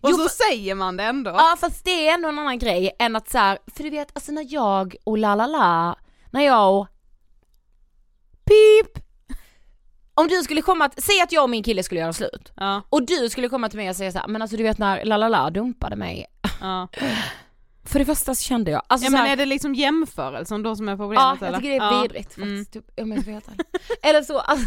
Och 0.03 0.11
Jo, 0.11 0.17
så 0.17 0.23
för- 0.23 0.29
säger 0.51 0.75
man 0.75 0.97
det 0.97 1.05
ändå. 1.05 1.31
Ja 1.31 1.57
fast 1.61 1.85
det 1.85 2.09
är 2.09 2.15
ändå 2.15 2.29
en 2.29 2.39
annan 2.39 2.59
grej 2.59 2.97
än 2.99 3.17
att 3.17 3.31
så 3.31 3.39
här, 3.39 3.59
för 3.77 3.83
du 3.85 3.91
vet 3.91 4.09
alltså 4.15 4.33
när 4.33 4.47
jag 4.49 4.97
och 5.05 5.19
la 5.19 5.35
la 5.35 5.47
la, 5.47 5.97
när 6.31 6.41
jag 6.45 6.79
och 6.81 6.89
pip 8.45 9.05
om 10.15 10.29
du 10.29 10.43
skulle 10.43 10.63
komma, 10.63 10.85
att, 10.85 11.03
säg 11.03 11.21
att 11.21 11.33
jag 11.33 11.43
och 11.43 11.51
min 11.51 11.63
kille 11.63 11.83
skulle 11.83 12.01
göra 12.01 12.13
slut 12.13 12.53
Ja, 12.57 12.83
och 12.89 13.07
du 13.07 13.29
skulle 13.31 13.49
komma 13.49 13.69
till 13.69 13.79
mig 13.79 13.91
och 13.91 13.97
säga 13.97 14.13
så 14.13 14.19
här, 14.19 14.29
men 14.29 14.43
alltså 14.43 14.57
du 14.57 14.63
vet 14.63 14.79
när 14.79 15.05
la 15.05 15.17
la 15.17 15.29
la 15.29 15.51
dumpade 15.51 15.97
mig, 15.97 16.27
ja. 16.61 16.89
för 17.87 17.99
det 17.99 18.05
första 18.05 18.35
så 18.35 18.43
kände 18.43 18.71
jag, 18.71 18.83
alltså 18.87 19.05
ja 19.05 19.11
så 19.11 19.13
men 19.17 19.21
här, 19.27 19.33
är 19.33 19.37
det 19.37 19.47
liksom 19.47 19.75
jämförelsen 19.75 20.63
då 20.63 20.77
som 20.77 20.89
är 20.89 20.97
problemet 20.97 21.23
ja 21.23 21.37
jag 21.41 21.49
eller? 21.49 21.59
tycker 21.59 21.71
det 21.71 21.77
är 21.77 21.93
ja. 21.95 22.01
vidrigt 22.03 22.29
faktiskt, 22.29 22.39
Mm. 22.39 22.65
typ, 22.65 22.85
om 23.01 23.13
jag 23.13 23.21
ska 23.23 23.31
vara 23.31 23.35
helt 23.41 23.49
ärlig. 23.49 23.67
Eller 24.03 24.23
så, 24.23 24.39
alltså, 24.39 24.67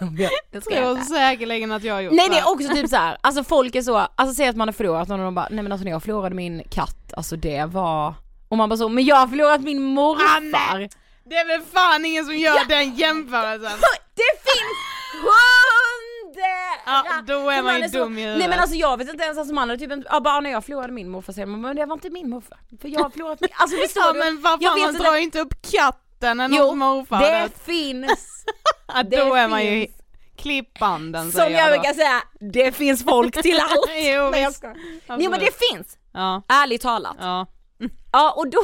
jag, 0.18 0.30
jag 0.50 0.62
ska 0.62 0.74
tror 0.76 0.90
inte. 0.92 1.04
säkerligen 1.04 1.72
att 1.72 1.84
jag 1.84 1.94
har 1.94 2.00
gjort 2.00 2.12
Nej 2.14 2.28
det 2.28 2.34
det. 2.34 2.40
är 2.40 2.50
också 2.52 2.68
typ 2.74 2.88
så 2.90 2.96
här. 2.96 3.16
alltså 3.20 3.44
folk 3.44 3.74
är 3.74 3.82
så, 3.82 3.96
alltså 3.96 4.34
säg 4.34 4.48
att 4.48 4.56
man 4.56 4.68
har 4.68 4.72
förlorat 4.72 5.08
någon 5.08 5.20
och 5.20 5.24
de 5.26 5.34
bara, 5.34 5.48
nej 5.50 5.62
men 5.62 5.72
alltså 5.72 5.84
när 5.84 5.90
jag 5.92 6.02
förlorade 6.02 6.34
min 6.34 6.62
katt, 6.70 7.12
alltså 7.16 7.36
det 7.36 7.64
var, 7.64 8.14
och 8.48 8.56
man 8.56 8.68
bara 8.68 8.76
så, 8.76 8.88
men 8.88 9.04
jag 9.04 9.16
har 9.16 9.26
förlorat 9.28 9.60
min 9.60 9.82
morfar. 9.82 10.88
Det 11.30 11.34
är 11.36 11.46
väl 11.46 11.66
fan 11.72 12.04
ingen 12.04 12.24
som 12.24 12.36
gör 12.36 12.68
den 12.68 12.94
jämförelsen? 12.94 13.70
Det 14.14 14.22
finns! 14.42 14.76
Ja, 16.86 17.04
då 17.26 17.50
är 17.50 17.56
För 17.56 17.62
man 17.62 17.80
ju 17.82 17.88
så- 17.88 17.98
dum 17.98 18.18
i 18.18 18.20
huvudet. 18.20 18.38
Nej 18.38 18.48
men 18.48 18.58
alltså 18.60 18.76
jag 18.76 18.96
vet 18.96 19.08
inte 19.08 19.24
ens, 19.24 19.38
alltså 19.38 19.54
man 19.54 19.68
hade 19.70 19.80
typ 19.80 19.92
en, 19.92 20.04
ja, 20.10 20.20
bara 20.20 20.40
när 20.40 20.50
jag 20.50 20.64
förlorade 20.64 20.92
min 20.92 21.10
morfar 21.10 21.32
säger 21.32 21.46
man, 21.46 21.60
men 21.60 21.76
det 21.76 21.86
var 21.86 21.94
inte 21.94 22.10
min 22.10 22.30
morfar, 22.30 22.58
för 22.80 22.88
jag 22.88 23.00
har 23.02 23.10
förlorat 23.10 23.40
min, 23.40 23.50
alltså 23.52 23.76
förstår 23.82 24.02
Ja 24.06 24.12
du? 24.12 24.18
men 24.18 24.42
vad 24.42 24.62
Jag 24.62 24.72
fan 24.72 24.82
man 24.82 24.94
drar 24.94 25.16
ju 25.16 25.22
inte 25.22 25.40
upp 25.40 25.62
katten 25.72 26.36
när 26.36 26.48
Jo, 26.48 26.56
någons 26.74 26.78
morfar 27.10 27.20
det 27.20 27.40
dött. 27.40 27.62
finns, 27.64 28.44
ja, 28.94 29.02
det 29.02 29.16
Då 29.16 29.34
är 29.34 29.48
man 29.48 29.64
ju 29.64 29.70
finns. 29.86 29.96
klippbanden 30.38 31.32
som 31.32 31.52
jag 31.52 31.66
då. 31.68 31.72
brukar 31.72 31.94
säga, 31.94 32.22
det 32.40 32.72
finns 32.72 33.04
folk 33.04 33.42
till 33.42 33.60
allt. 33.70 33.88
Jo, 33.88 34.28
Nej 34.30 34.42
jag 34.42 34.54
skojar. 34.54 34.76
Absolut. 34.76 35.18
Nej 35.18 35.28
men 35.28 35.40
det 35.40 35.50
finns, 35.70 35.98
Ja, 36.12 36.42
ärligt 36.48 36.82
talat. 36.82 37.16
ja, 37.20 37.46
Ja 38.12 38.34
och 38.36 38.50
då, 38.50 38.58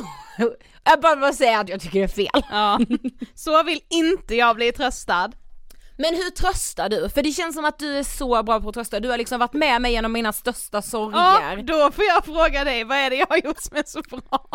jag 0.84 1.00
bara 1.00 1.14
vill 1.16 1.36
säga 1.36 1.60
att 1.60 1.68
jag 1.68 1.80
tycker 1.80 1.98
det 1.98 2.04
är 2.04 2.08
fel. 2.08 2.44
ja. 2.50 2.78
Så 3.34 3.62
vill 3.62 3.80
inte 3.90 4.34
jag 4.34 4.56
bli 4.56 4.72
tröstad. 4.72 5.30
Men 6.02 6.14
hur 6.14 6.30
tröstar 6.30 6.88
du? 6.88 7.08
För 7.08 7.22
det 7.22 7.32
känns 7.32 7.54
som 7.54 7.64
att 7.64 7.78
du 7.78 7.98
är 7.98 8.02
så 8.02 8.42
bra 8.42 8.60
på 8.60 8.68
att 8.68 8.74
trösta, 8.74 9.00
du 9.00 9.08
har 9.10 9.18
liksom 9.18 9.40
varit 9.40 9.52
med 9.52 9.82
mig 9.82 9.92
genom 9.92 10.12
mina 10.12 10.32
största 10.32 10.76
Ja, 10.76 10.82
sorger. 10.82 11.62
då 11.62 11.90
får 11.92 12.04
jag 12.04 12.24
fråga 12.24 12.64
dig, 12.64 12.84
vad 12.84 12.98
är 12.98 13.10
det 13.10 13.16
jag 13.16 13.26
har 13.26 13.36
gjort 13.36 13.60
som 13.60 13.76
är 13.76 13.84
så 13.86 14.00
bra? 14.10 14.20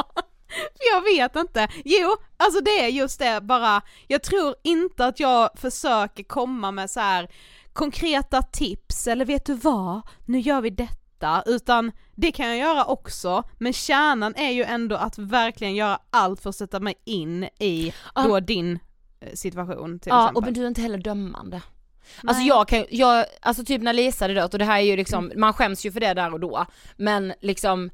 För 0.48 0.94
jag 0.94 1.02
vet 1.02 1.36
inte. 1.36 1.68
Jo, 1.86 2.16
alltså 2.38 2.62
det 2.62 2.80
är 2.84 2.88
just 2.88 3.20
det 3.20 3.42
bara, 3.42 3.82
jag 4.08 4.24
tror 4.24 4.56
inte 4.64 5.06
att 5.06 5.20
jag 5.20 5.50
försöker 5.56 6.24
komma 6.24 6.72
med 6.72 6.90
så 6.90 7.00
här 7.00 7.28
konkreta 7.74 8.42
tips 8.42 9.08
eller 9.08 9.26
vet 9.26 9.46
du 9.46 9.54
vad, 9.54 10.02
nu 10.26 10.40
gör 10.40 10.62
vi 10.62 10.70
detta, 10.70 11.44
utan 11.46 11.92
det 12.16 12.32
kan 12.32 12.48
jag 12.48 12.58
göra 12.58 12.86
också, 12.86 13.44
men 13.58 13.74
kärnan 13.74 14.36
är 14.36 14.52
ju 14.52 14.64
ändå 14.64 14.96
att 14.96 15.18
verkligen 15.18 15.76
göra 15.76 16.00
allt 16.10 16.42
för 16.42 16.50
att 16.50 16.56
sätta 16.56 16.80
mig 16.80 16.96
in 17.06 17.44
i 17.60 17.94
då 18.16 18.40
din 18.40 18.80
situation 19.34 20.00
till 20.00 20.10
Ja 20.10 20.24
exempel. 20.24 20.38
och 20.38 20.44
men 20.44 20.54
du 20.54 20.64
är 20.64 20.68
inte 20.68 20.82
heller 20.82 20.98
dömande. 20.98 21.62
Alltså 22.24 22.40
Nej. 22.40 22.48
jag 22.48 22.68
kan 22.68 22.86
jag, 22.90 23.26
alltså 23.42 23.66
typ 23.66 23.82
när 23.82 23.94
Lisa 23.94 24.24
hade 24.24 24.34
dött 24.34 24.54
och 24.54 24.60
det 24.60 24.66
här 24.66 24.80
är 24.80 24.84
ju 24.84 24.96
liksom, 24.96 25.32
man 25.36 25.54
skäms 25.54 25.86
ju 25.86 25.92
för 25.92 26.00
det 26.00 26.14
där 26.14 26.34
och 26.34 26.40
då, 26.40 26.66
men 26.98 27.34
liksom 27.42 27.90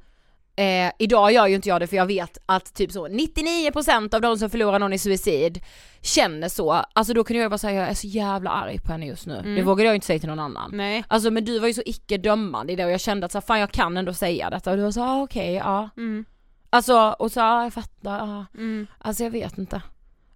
Eh, 0.55 0.91
idag 0.99 1.31
gör 1.31 1.47
ju 1.47 1.55
inte 1.55 1.69
jag 1.69 1.81
det 1.81 1.87
för 1.87 1.95
jag 1.95 2.05
vet 2.05 2.37
att 2.45 2.73
typ 2.73 2.91
så 2.91 3.07
99% 3.07 4.15
av 4.15 4.21
de 4.21 4.37
som 4.37 4.49
förlorar 4.49 4.79
någon 4.79 4.93
i 4.93 4.97
suicid 4.97 5.59
känner 6.01 6.49
så, 6.49 6.71
alltså 6.71 7.13
då 7.13 7.23
kan 7.23 7.35
jag 7.35 7.43
ju 7.43 7.49
bara 7.49 7.57
säga 7.57 7.79
jag 7.79 7.89
är 7.89 7.93
så 7.93 8.07
jävla 8.07 8.49
arg 8.49 8.79
på 8.79 8.91
henne 8.91 9.05
just 9.05 9.27
nu, 9.27 9.55
det 9.55 9.63
vågar 9.63 9.85
jag 9.85 9.91
ju 9.91 9.95
inte 9.95 10.07
säga 10.07 10.19
till 10.19 10.29
någon 10.29 10.39
annan. 10.39 10.71
Nej. 10.73 11.03
Alltså 11.07 11.31
men 11.31 11.45
du 11.45 11.59
var 11.59 11.67
ju 11.67 11.73
så 11.73 11.81
icke 11.85 12.17
dömande 12.17 12.73
i 12.73 12.75
det 12.75 12.85
och 12.85 12.91
jag 12.91 13.01
kände 13.01 13.25
att 13.25 13.31
så 13.31 13.37
här, 13.37 13.45
fan 13.45 13.59
jag 13.59 13.71
kan 13.71 13.97
ändå 13.97 14.13
säga 14.13 14.49
detta 14.49 14.71
och 14.71 14.77
du 14.77 14.83
var 14.83 14.91
så 14.91 15.03
ah, 15.03 15.21
okej, 15.21 15.53
ja. 15.53 15.89
Mm. 15.97 16.25
Alltså 16.69 17.15
och 17.19 17.31
så 17.31 17.41
ah, 17.41 17.63
jag 17.63 17.73
fattar, 17.73 18.17
ja. 18.17 18.45
Mm. 18.53 18.87
Alltså 18.97 19.23
jag 19.23 19.31
vet 19.31 19.57
inte. 19.57 19.81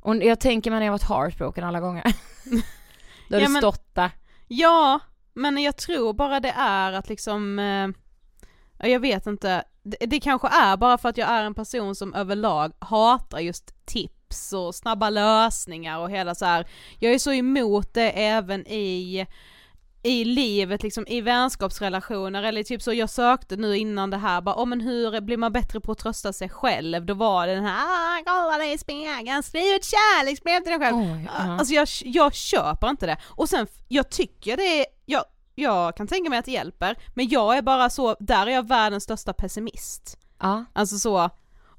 Och 0.08 0.16
jag 0.16 0.40
tänker 0.40 0.72
mig 0.72 0.80
när 0.80 0.86
jag 0.86 0.92
varit 0.94 1.10
heartbroken 1.10 1.64
alla 1.64 1.80
gånger. 1.80 2.04
Då 3.30 3.36
har 3.36 3.42
Ja, 3.42 3.48
du 3.48 3.54
men- 3.54 3.62
stått 3.62 3.96
där. 3.96 4.12
Ja, 4.48 5.00
men 5.34 5.58
jag 5.58 5.78
tror 5.78 6.14
bara 6.14 6.40
det 6.40 6.54
är 6.58 6.92
att 6.94 7.10
liksom, 7.10 7.60
eh, 7.60 7.88
ja, 8.80 8.88
jag 8.88 9.00
vet 9.00 9.28
inte, 9.28 9.64
det, 9.84 9.98
det 10.06 10.20
kanske 10.20 10.48
är 10.48 10.78
bara 10.78 10.98
för 10.98 11.10
att 11.10 11.18
jag 11.18 11.30
är 11.30 11.44
en 11.44 11.54
person 11.54 11.96
som 11.96 12.14
överlag 12.14 12.72
hatar 12.80 13.40
just 13.40 13.86
tips 13.86 14.54
och 14.54 14.76
snabba 14.76 15.10
lösningar 15.10 16.00
och 16.00 16.10
hela 16.12 16.36
så 16.36 16.46
här. 16.46 16.68
jag 17.00 17.14
är 17.14 17.20
så 17.20 17.34
emot 17.34 17.94
det 17.94 18.12
även 18.12 18.68
i 18.68 19.26
i 20.08 20.26
livet, 20.26 20.84
liksom 20.84 21.08
i 21.08 21.22
vänskapsrelationer 21.22 22.44
eller 22.44 22.64
typ 22.64 22.82
så 22.82 22.94
jag 22.94 23.10
sökte 23.10 23.56
nu 23.56 23.78
innan 23.78 24.10
det 24.10 24.18
här 24.18 24.42
bara, 24.42 24.56
oh, 24.56 24.66
men 24.66 24.82
hur 24.82 25.22
blir 25.22 25.38
man 25.38 25.52
bättre 25.52 25.80
på 25.80 25.92
att 25.92 25.98
trösta 25.98 26.34
sig 26.34 26.50
själv? 26.50 27.06
Då 27.06 27.14
var 27.14 27.48
det 27.48 27.56
den 27.56 27.66
här, 27.66 27.86
ah, 27.86 28.24
kolla 28.26 28.58
dig 28.58 28.74
i 28.74 28.78
spegeln, 28.78 29.44
skriv 29.44 29.76
ett 29.76 29.86
kärleksbrev 29.86 30.60
till 30.60 30.72
dig 30.72 30.80
själv. 30.80 30.98
Oj, 30.98 31.30
ja. 31.38 31.58
Alltså 31.60 31.74
jag, 31.74 31.88
jag 32.02 32.34
köper 32.34 32.90
inte 32.90 33.06
det. 33.06 33.18
Och 33.26 33.50
sen, 33.50 33.68
jag 33.88 34.10
tycker 34.10 34.58
det 34.58 34.80
är, 34.80 34.86
jag, 35.06 35.24
jag 35.56 35.98
kan 35.98 36.08
tänka 36.08 36.30
mig 36.30 36.40
att 36.40 36.46
det 36.46 36.52
hjälper, 36.52 36.96
men 37.14 37.30
jag 37.30 37.58
är 37.58 37.62
bara 37.62 37.90
så, 37.90 38.16
där 38.20 38.48
är 38.48 38.52
jag 38.52 38.68
världens 38.68 39.04
största 39.04 39.34
pessimist. 39.34 40.18
Ja. 40.40 40.66
Alltså 40.74 40.98
så, 40.98 41.30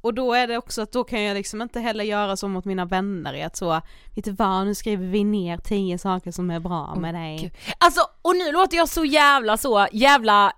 och 0.09 0.14
då 0.14 0.35
är 0.35 0.47
det 0.47 0.59
också 0.59 0.83
att 0.83 0.92
då 0.92 1.05
kan 1.05 1.23
jag 1.23 1.35
liksom 1.35 1.62
inte 1.62 1.81
heller 1.81 2.05
göra 2.05 2.37
så 2.37 2.49
mot 2.49 2.64
mina 2.64 2.85
vänner 2.85 3.35
i 3.35 3.42
att 3.42 3.57
så, 3.57 3.81
vet 4.14 4.25
du 4.25 4.33
vad, 4.33 4.66
nu 4.66 4.75
skriver 4.75 5.07
vi 5.07 5.25
ner 5.25 5.59
tio 5.59 5.99
saker 5.99 6.31
som 6.31 6.51
är 6.51 6.61
bra 6.61 6.94
med 6.94 7.14
dig. 7.14 7.38
Gud. 7.38 7.53
Alltså 7.79 8.01
och 8.23 8.37
nu 8.37 8.53
låter 8.53 8.77
jag 8.77 8.88
så 8.88 9.05
jävla 9.05 9.57
så, 9.57 9.87
jävla, 9.92 10.53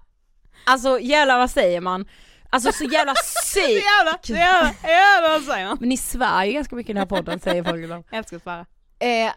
alltså 0.66 1.00
jävla 1.00 1.38
vad 1.38 1.50
säger 1.50 1.80
man? 1.80 2.08
Alltså 2.50 2.72
så 2.72 2.84
jävla 2.84 3.14
Så 3.24 3.60
sy... 3.60 3.60
jävla, 3.60 4.18
så 4.22 4.32
jävla, 4.32 4.74
jävla 4.82 5.52
säger 5.52 5.66
man. 5.66 5.76
Men 5.80 5.88
ni 5.88 5.96
svär 5.96 6.44
ju 6.44 6.52
ganska 6.52 6.76
mycket 6.76 6.90
i 6.90 6.92
den 6.92 7.00
här 7.00 7.16
podden 7.16 7.40
säger 7.40 7.64
folk 7.64 7.84
ibland. 7.84 8.04
Jag 8.10 8.18
älskar 8.18 8.36
att 8.36 8.42
svära. 8.42 8.66
Eh, 8.98 9.32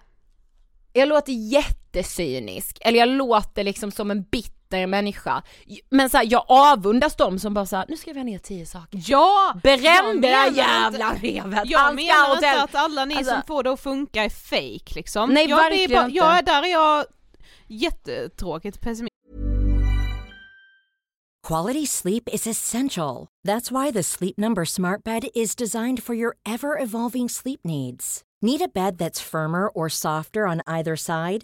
jag 0.94 1.10
låter 1.10 1.34
jättecynisk, 1.34 2.78
eller 2.82 3.00
jag 3.00 3.10
låter 3.10 3.64
liksom 3.64 3.92
som 3.92 4.12
en 4.12 4.24
bitter 4.24 4.63
människa. 4.88 5.44
Men 5.90 6.10
så 6.10 6.18
här, 6.18 6.28
jag 6.32 6.46
avundas 6.48 7.16
dem 7.16 7.40
som 7.40 7.54
bara 7.54 7.66
såhär, 7.66 7.86
nu 7.90 7.98
skriver 7.98 8.20
jag 8.20 8.26
ner 8.26 8.40
tio 8.40 8.66
saker. 8.66 9.00
Ja! 9.08 9.54
Bränn 9.64 10.22
det 10.22 10.28
där 10.28 10.52
jävla 10.52 11.14
brevet! 11.20 11.62
Jag 11.66 11.96
menar 11.96 12.36
inte 12.36 12.62
att 12.64 12.76
alla 12.76 13.06
ni 13.06 13.16
Alltså- 13.16 13.34
som 13.34 13.42
får 13.48 13.64
det 13.64 13.72
att 13.72 13.80
funka 13.80 14.24
är 14.24 14.30
fake 14.30 14.96
liksom. 14.96 15.30
Nej, 15.34 15.50
jag 15.50 15.58
verkligen 15.58 15.92
bara, 15.92 16.06
inte. 16.06 16.18
jag 16.18 16.38
är 16.38 16.42
där 16.42 16.64
är 16.64 16.72
jag 16.72 17.06
jättetråkigt 17.68 18.82
pessimist. 18.82 19.10
Quality 21.48 21.86
sleep 21.88 22.24
is 22.34 22.48
essential. 22.48 23.28
That's 23.48 23.70
why 23.72 23.92
the 23.92 24.04
Sleep 24.04 24.38
Number 24.38 24.66
Smart 24.66 25.04
Bed 25.04 25.24
is 25.36 25.56
designed 25.56 26.04
for 26.04 26.16
your 26.16 26.36
ever 26.46 26.78
evolving 26.84 27.30
sleep 27.30 27.60
needs. 27.64 28.24
Need 28.42 28.62
a 28.62 28.70
bed 28.74 28.98
that's 28.98 29.20
firmer 29.22 29.68
or 29.76 29.90
softer 29.90 30.46
on 30.48 30.62
either 30.68 30.96
side? 30.96 31.44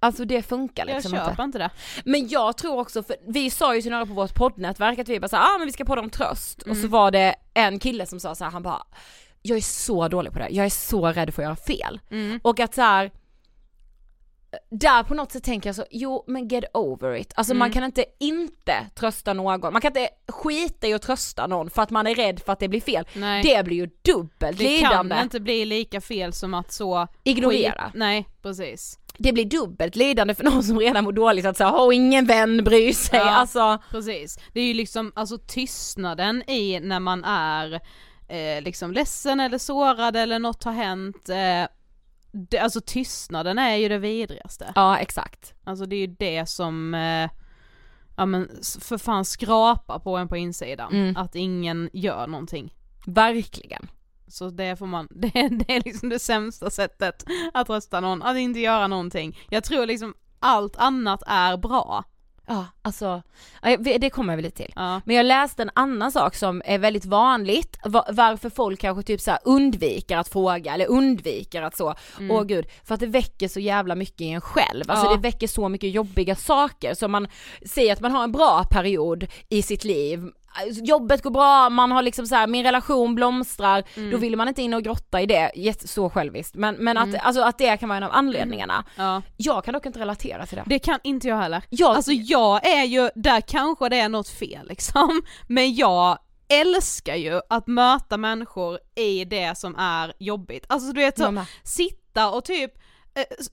Alltså 0.00 0.24
det 0.24 0.42
funkar 0.42 0.86
Jag 0.86 0.94
liksom 0.94 1.12
köper 1.12 1.30
inte. 1.30 1.42
inte 1.42 1.58
det. 1.58 1.70
Men 2.04 2.28
jag 2.28 2.56
tror 2.56 2.78
också, 2.80 3.02
för 3.02 3.16
vi 3.28 3.50
sa 3.50 3.74
ju 3.74 3.82
till 3.82 3.90
några 3.90 4.06
på 4.06 4.12
vårt 4.12 4.34
poddnätverk 4.34 4.98
att 4.98 5.08
vi 5.08 5.20
bara 5.20 5.28
såhär, 5.28 5.54
ah 5.54 5.58
men 5.58 5.66
vi 5.66 5.72
ska 5.72 5.84
podda 5.84 6.00
om 6.02 6.10
tröst. 6.10 6.62
Och 6.62 6.76
så 6.76 6.80
Mm. 6.80 6.90
var 6.90 7.10
det 7.10 7.34
en 7.54 7.78
kille 7.78 8.06
som 8.06 8.20
sa 8.20 8.34
så 8.34 8.44
här, 8.44 8.50
han 8.50 8.62
bara, 8.62 8.82
jag 9.42 9.56
är 9.56 9.62
så 9.62 10.08
dålig 10.08 10.32
på 10.32 10.38
det, 10.38 10.48
jag 10.50 10.66
är 10.66 10.70
så 10.70 11.06
rädd 11.06 11.34
för 11.34 11.42
att 11.42 11.46
göra 11.46 11.56
fel. 11.56 12.00
Mm. 12.10 12.40
Och 12.42 12.60
att 12.60 12.74
så 12.74 12.82
här. 12.82 13.10
där 14.70 15.02
på 15.02 15.14
något 15.14 15.32
sätt 15.32 15.44
tänker 15.44 15.68
jag 15.68 15.76
så, 15.76 15.84
jo 15.90 16.24
men 16.26 16.48
get 16.48 16.64
over 16.74 17.14
it. 17.14 17.32
Alltså 17.36 17.52
Mm. 17.52 17.58
man 17.58 17.72
kan 17.72 17.84
inte 17.84 18.04
inte 18.20 18.86
trösta 18.94 19.32
någon, 19.32 19.60
man 19.72 19.80
kan 19.80 19.90
inte 19.96 20.08
skita 20.28 20.86
i 20.86 20.94
att 20.94 21.02
trösta 21.02 21.46
någon 21.46 21.70
för 21.70 21.82
att 21.82 21.90
man 21.90 22.06
är 22.06 22.14
rädd 22.14 22.40
för 22.46 22.52
att 22.52 22.58
det 22.60 22.68
blir 22.68 22.80
fel. 22.80 23.04
Nej. 23.14 23.42
Det 23.42 23.64
blir 23.64 23.76
ju 23.76 23.90
dubbelt 24.02 24.58
Det 24.58 24.64
lidande. 24.64 25.14
kan 25.14 25.24
inte 25.24 25.40
bli 25.40 25.64
lika 25.64 26.00
fel 26.00 26.32
som 26.32 26.54
att 26.54 26.72
så 26.72 27.08
Ignorera. 27.24 27.90
Nej, 27.94 28.28
precis. 28.42 28.98
Det 29.18 29.32
blir 29.32 29.44
dubbelt 29.44 29.96
lidande 29.96 30.34
för 30.34 30.44
någon 30.44 30.62
som 30.62 30.78
redan 30.78 31.04
mår 31.04 31.12
dåligt 31.12 31.46
att 31.46 31.56
säga, 31.56 31.70
har 31.70 31.92
ingen 31.92 32.26
vän 32.26 32.64
bryr 32.64 32.92
sig. 32.92 33.18
Ja. 33.18 33.30
Alltså, 33.30 33.78
Precis. 33.90 34.38
Det 34.52 34.60
är 34.60 34.64
ju 34.64 34.74
liksom, 34.74 35.12
alltså 35.16 35.38
tystnaden 35.38 36.50
i 36.50 36.80
när 36.80 37.00
man 37.00 37.24
är 37.24 37.80
eh, 38.28 38.62
liksom 38.62 38.92
ledsen 38.92 39.40
eller 39.40 39.58
sårad 39.58 40.16
eller 40.16 40.38
något 40.38 40.64
har 40.64 40.72
hänt. 40.72 41.28
Eh, 41.28 41.68
det, 42.32 42.58
alltså 42.58 42.80
tystnaden 42.80 43.58
är 43.58 43.76
ju 43.76 43.88
det 43.88 43.98
vidrigaste. 43.98 44.72
ja 44.74 44.98
exakt. 44.98 45.54
Alltså 45.64 45.86
det 45.86 45.96
är 45.96 46.00
ju 46.00 46.14
det 46.18 46.48
som, 46.48 46.94
eh, 46.94 47.30
ja 48.16 48.26
men 48.26 48.50
för 48.80 48.98
fan 48.98 49.24
skrapa 49.24 49.98
på 49.98 50.16
en 50.16 50.28
på 50.28 50.36
insidan. 50.36 50.92
Mm. 50.92 51.16
Att 51.16 51.34
ingen 51.34 51.90
gör 51.92 52.26
någonting. 52.26 52.74
Verkligen. 53.06 53.88
Så 54.28 54.50
det 54.50 54.76
får 54.76 54.86
man, 54.86 55.08
det, 55.10 55.30
det 55.48 55.76
är 55.76 55.82
liksom 55.84 56.08
det 56.08 56.18
sämsta 56.18 56.70
sättet 56.70 57.24
att 57.54 57.70
rösta 57.70 58.00
någon, 58.00 58.22
att 58.22 58.36
inte 58.36 58.60
göra 58.60 58.86
någonting. 58.86 59.38
Jag 59.50 59.64
tror 59.64 59.86
liksom 59.86 60.14
allt 60.40 60.76
annat 60.76 61.22
är 61.26 61.56
bra. 61.56 62.04
Ja, 62.50 62.66
alltså, 62.82 63.22
det 64.00 64.10
kommer 64.10 64.32
jag 64.32 64.36
väl 64.36 64.44
lite 64.44 64.56
till. 64.56 64.72
Ja. 64.76 65.00
Men 65.04 65.16
jag 65.16 65.26
läste 65.26 65.62
en 65.62 65.70
annan 65.74 66.12
sak 66.12 66.34
som 66.34 66.62
är 66.64 66.78
väldigt 66.78 67.04
vanligt, 67.04 67.78
va- 67.84 68.06
varför 68.12 68.50
folk 68.50 68.80
kanske 68.80 69.02
typ 69.02 69.20
så 69.20 69.36
undviker 69.44 70.16
att 70.16 70.28
fråga 70.28 70.74
eller 70.74 70.86
undviker 70.86 71.62
att 71.62 71.76
så, 71.76 71.94
åh 72.30 72.42
gud, 72.44 72.66
för 72.84 72.94
att 72.94 73.00
det 73.00 73.06
väcker 73.06 73.48
så 73.48 73.60
jävla 73.60 73.94
mycket 73.94 74.20
i 74.20 74.28
en 74.28 74.40
själv, 74.40 74.90
alltså 74.90 75.06
Ja. 75.06 75.14
det 75.16 75.20
väcker 75.22 75.46
så 75.46 75.68
mycket 75.68 75.90
jobbiga 75.90 76.34
saker, 76.36 76.94
så 76.94 77.08
man 77.08 77.28
säger 77.66 77.92
att 77.92 78.00
man 78.00 78.12
har 78.12 78.24
en 78.24 78.32
bra 78.32 78.64
period 78.70 79.26
i 79.48 79.62
sitt 79.62 79.84
liv, 79.84 80.24
jobbet 80.66 81.22
går 81.22 81.30
bra, 81.30 81.70
man 81.70 81.92
har 81.92 82.02
liksom 82.02 82.26
så 82.26 82.34
här, 82.34 82.46
min 82.46 82.64
relation 82.64 83.14
blomstrar, 83.14 83.84
då 84.10 84.16
vill 84.18 84.36
man 84.36 84.48
inte 84.48 84.62
in 84.62 84.74
och 84.74 84.82
grotta 84.82 85.20
i 85.20 85.26
det, 85.26 85.50
så 85.90 86.10
själviskt, 86.10 86.54
men, 86.54 86.74
men 86.74 86.96
att, 86.98 87.14
alltså, 87.26 87.42
att 87.42 87.58
det 87.58 87.76
kan 87.76 87.88
vara 87.88 87.96
en 87.96 88.02
av 88.02 88.10
anledningarna. 88.12 88.84
Ja. 88.96 89.22
Jag 89.36 89.64
kan 89.64 89.74
dock 89.74 89.86
inte 89.86 89.98
relatera 90.00 90.46
till 90.46 90.56
det. 90.56 90.62
Det 90.66 90.78
kan 90.78 90.98
inte 91.02 91.28
jag 91.28 91.36
heller. 91.36 91.62
Jag- 91.68 91.96
Alltså 91.96 92.12
jag 92.12 92.66
är 92.66 92.84
ju, 92.84 93.10
där 93.14 93.40
kanske 93.40 93.88
det 93.88 93.96
är 94.00 94.08
något 94.08 94.28
fel 94.28 94.68
liksom, 94.68 95.22
men 95.48 95.74
jag 95.74 96.18
älskar 96.50 97.14
ju 97.14 97.40
att 97.48 97.66
möta 97.66 98.16
människor 98.16 98.78
i 98.96 99.24
det 99.24 99.58
som 99.58 99.76
är 99.76 100.12
jobbigt. 100.18 100.64
Alltså 100.68 100.92
du 100.92 101.00
vet 101.00 101.18
så, 101.18 101.24
sitta 101.64 102.30
och 102.30 102.44
typ 102.44 102.72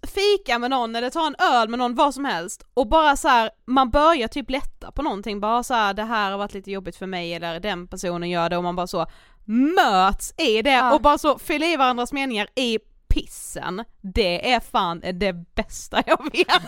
fika 0.08 0.60
med 0.60 0.70
någon 0.70 0.96
eller 0.96 1.10
ta 1.10 1.28
en 1.28 1.36
öl 1.54 1.70
med 1.70 1.80
någon, 1.80 1.96
vad 1.96 2.14
som 2.14 2.26
helst 2.26 2.66
och 2.74 2.88
bara 2.88 3.16
så 3.16 3.28
här, 3.28 3.50
man 3.66 3.90
börjar 3.90 4.28
typ 4.28 4.50
lätta 4.50 4.92
på 4.92 5.02
någonting, 5.02 5.40
bara 5.40 5.64
så 5.64 5.74
här, 5.74 5.94
det 5.94 6.04
här 6.04 6.32
har 6.32 6.38
varit 6.38 6.54
lite 6.54 6.72
jobbigt 6.72 6.96
för 6.96 7.06
mig 7.06 7.34
eller 7.34 7.60
den 7.60 7.88
personen 7.88 8.30
gör 8.30 8.50
det 8.50 8.58
och 8.58 8.64
man 8.64 8.76
bara 8.76 8.88
så 8.88 9.06
möts 9.46 10.34
i 10.38 10.62
det 10.62 10.72
Ja. 10.72 10.94
och 10.94 11.02
bara 11.02 11.18
så 11.18 11.40
fylla 11.40 11.66
i 11.66 11.76
varandras 11.78 12.14
meningar 12.14 12.48
i 12.56 12.80
pissen. 13.08 13.84
Det 14.02 14.52
är 14.54 14.60
fan 14.60 15.02
det 15.14 15.34
bästa 15.56 16.04
jag 16.06 16.24
vet. 16.34 16.48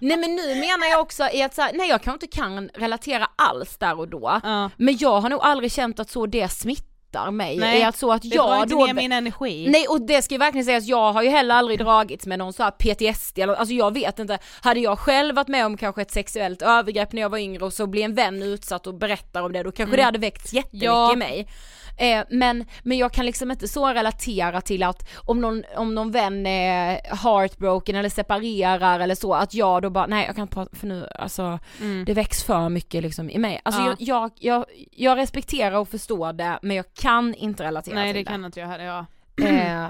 Nej 0.00 0.16
men 0.16 0.34
nu 0.36 0.54
menar 0.54 0.86
jag 0.90 1.00
också 1.00 1.28
i 1.32 1.42
att 1.42 1.54
så 1.54 1.62
här, 1.62 1.70
nej 1.74 1.88
jag 1.88 2.02
kanske 2.02 2.24
inte 2.26 2.36
kan 2.40 2.68
relatera 2.74 3.28
alls 3.36 3.76
där 3.76 3.98
och 3.98 4.08
då, 4.08 4.40
Ja. 4.42 4.70
men 4.76 4.96
jag 4.98 5.20
har 5.20 5.28
nog 5.28 5.40
aldrig 5.42 5.72
känt 5.72 6.00
att 6.00 6.10
så 6.10 6.26
det 6.26 6.48
smittar 6.48 6.93
mig, 7.30 7.56
Nej, 7.56 7.82
är 7.82 7.88
att 7.88 7.96
så 7.96 8.12
att 8.12 8.24
jag 8.24 8.62
inte 8.62 8.74
då 8.74 8.86
ner 8.86 8.94
min 8.94 9.12
energi. 9.12 9.68
Nej 9.70 9.86
och 9.88 10.00
det 10.00 10.22
ska 10.22 10.34
ju 10.34 10.38
verkligen 10.38 10.64
sägas, 10.64 10.84
jag 10.84 11.12
har 11.12 11.22
ju 11.22 11.28
heller 11.28 11.54
aldrig 11.54 11.78
dragits 11.78 12.26
med 12.26 12.38
någon 12.38 12.52
så 12.52 12.62
här 12.62 12.70
PTSD 12.70 13.38
eller, 13.38 13.54
alltså 13.54 13.74
jag 13.74 13.94
vet 13.94 14.18
inte, 14.18 14.38
hade 14.60 14.80
jag 14.80 14.98
själv 14.98 15.34
varit 15.34 15.48
med 15.48 15.66
om 15.66 15.76
kanske 15.76 16.02
ett 16.02 16.10
sexuellt 16.10 16.62
övergrepp 16.62 17.12
när 17.12 17.22
jag 17.22 17.28
var 17.28 17.38
yngre 17.38 17.64
och 17.64 17.72
så 17.72 17.86
blir 17.86 18.04
en 18.04 18.14
vän 18.14 18.42
utsatt 18.42 18.86
och 18.86 18.94
berättar 18.94 19.42
om 19.42 19.52
det, 19.52 19.62
då 19.62 19.72
kanske 19.72 19.96
det 19.96 20.02
hade 20.02 20.18
väckts 20.18 20.52
jättemycket 20.52 20.86
Ja. 20.86 21.12
i 21.12 21.16
mig. 21.16 21.48
Eh, 21.96 22.24
men, 22.30 22.64
men 22.82 22.98
jag 22.98 23.12
kan 23.12 23.26
liksom 23.26 23.50
inte 23.50 23.68
så 23.68 23.88
relatera 23.88 24.60
till 24.60 24.82
att 24.82 25.08
om 25.16 25.40
någon, 25.40 25.62
om 25.76 25.94
någon 25.94 26.10
vän 26.10 26.46
är 26.46 27.00
heartbroken 27.24 27.96
eller 27.96 28.08
separerar 28.08 29.00
eller 29.00 29.14
så, 29.14 29.34
att 29.34 29.54
jag 29.54 29.82
då 29.82 29.90
bara, 29.90 30.06
nej 30.06 30.26
jag 30.26 30.34
kan 30.34 30.42
inte 30.42 30.54
prata 30.54 30.76
för 30.76 30.86
nu, 30.86 31.08
alltså 31.18 31.58
det 32.06 32.14
väcks 32.14 32.44
för 32.44 32.68
mycket 32.68 33.02
liksom 33.02 33.30
i 33.30 33.38
mig. 33.38 33.60
Alltså 33.62 33.80
Ja. 33.80 33.86
jag, 33.98 33.98
jag, 33.98 34.30
jag, 34.40 34.64
jag 34.92 35.18
respekterar 35.18 35.76
och 35.76 35.88
förstår 35.88 36.32
det, 36.32 36.58
men 36.62 36.76
jag 36.76 36.86
kan 36.94 37.34
inte 37.34 37.64
relatera 37.64 37.94
Nej 37.94 38.12
till 38.12 38.24
det 38.24 38.30
kan 38.30 38.44
inte 38.44 38.60
jag 38.60 38.66
heller 38.68 38.84
göra. 38.84 39.06
Eh, 39.42 39.86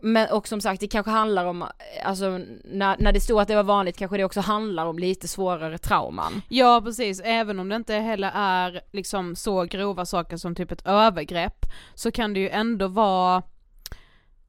men 0.00 0.30
och 0.30 0.48
som 0.48 0.60
sagt 0.60 0.80
det 0.80 0.88
kanske 0.88 1.10
handlar 1.10 1.44
om, 1.44 1.64
alltså 2.04 2.40
när, 2.64 2.96
när 2.98 3.12
det 3.12 3.20
stod 3.20 3.40
att 3.40 3.48
det 3.48 3.54
var 3.56 3.62
vanligt 3.62 3.96
kanske 3.96 4.16
det 4.16 4.24
också 4.24 4.40
handlar 4.40 4.86
om 4.86 4.98
lite 4.98 5.28
svårare 5.28 5.78
trauman. 5.78 6.42
Ja 6.48 6.80
precis, 6.84 7.20
även 7.24 7.58
om 7.58 7.68
det 7.68 7.76
inte 7.76 7.94
heller 7.94 8.30
är 8.34 8.80
liksom 8.92 9.36
så 9.36 9.64
grova 9.64 10.06
saker 10.06 10.36
som 10.36 10.54
typ 10.54 10.72
ett 10.72 10.86
övergrepp 10.86 11.66
så 11.94 12.12
kan 12.12 12.34
det 12.34 12.40
ju 12.40 12.48
ändå 12.48 12.88
vara 12.88 13.42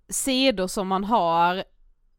sidor 0.09 0.67
som 0.67 0.87
man 0.87 1.03
har 1.03 1.63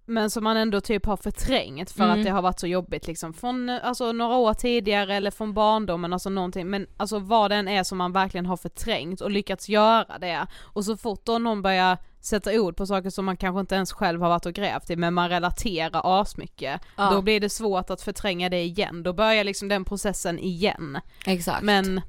men 0.07 0.31
som 0.31 0.45
man 0.45 0.57
ändå 0.57 0.81
typ 0.81 1.07
har 1.07 1.17
förträngt 1.17 1.91
för 1.91 2.05
Mm. 2.05 2.19
att 2.19 2.25
det 2.25 2.31
har 2.31 2.43
varit 2.43 2.61
så 2.61 2.67
jobbigt 2.67 3.07
liksom 3.07 3.33
från 3.33 3.69
alltså 3.69 4.13
några 4.13 4.37
år 4.37 4.55
tidigare 4.55 5.15
eller 5.15 5.31
från 5.31 5.55
barndomen, 5.55 6.13
alltså 6.13 6.31
någonting, 6.31 6.71
men 6.71 6.87
alltså 6.97 7.19
vad 7.19 7.51
den 7.51 7.69
är 7.69 7.83
som 7.83 7.99
man 7.99 8.13
verkligen 8.13 8.47
har 8.47 8.57
förträngt 8.57 9.21
och 9.21 9.31
lyckats 9.31 9.69
göra 9.69 10.19
det 10.19 10.47
och 10.63 10.85
så 10.85 10.97
fort 10.97 11.21
då 11.25 11.39
någon 11.39 11.63
börjar 11.63 11.99
sätta 12.21 12.61
ord 12.61 12.77
på 12.77 12.87
saker 12.87 13.11
som 13.11 13.25
man 13.25 13.37
kanske 13.37 13.61
inte 13.61 13.75
ens 13.75 13.93
själv 13.93 14.21
har 14.23 14.29
varit 14.29 14.47
och 14.47 14.53
grävt 14.53 14.91
i 14.91 14.97
men 14.97 15.15
man 15.15 15.29
relaterar 15.29 16.21
asmycket, 16.21 16.81
Ja. 16.97 17.11
då 17.11 17.23
blir 17.23 17.41
det 17.41 17.49
svårt 17.51 17.91
att 17.91 18.03
förtränga 18.03 18.49
det 18.49 18.63
igen, 18.63 19.03
då 19.03 19.13
börjar 19.13 19.45
liksom 19.45 19.69
den 19.69 19.85
processen 19.85 20.39
igen. 20.39 20.99
Exakt. 21.27 21.63
Men 21.63 22.01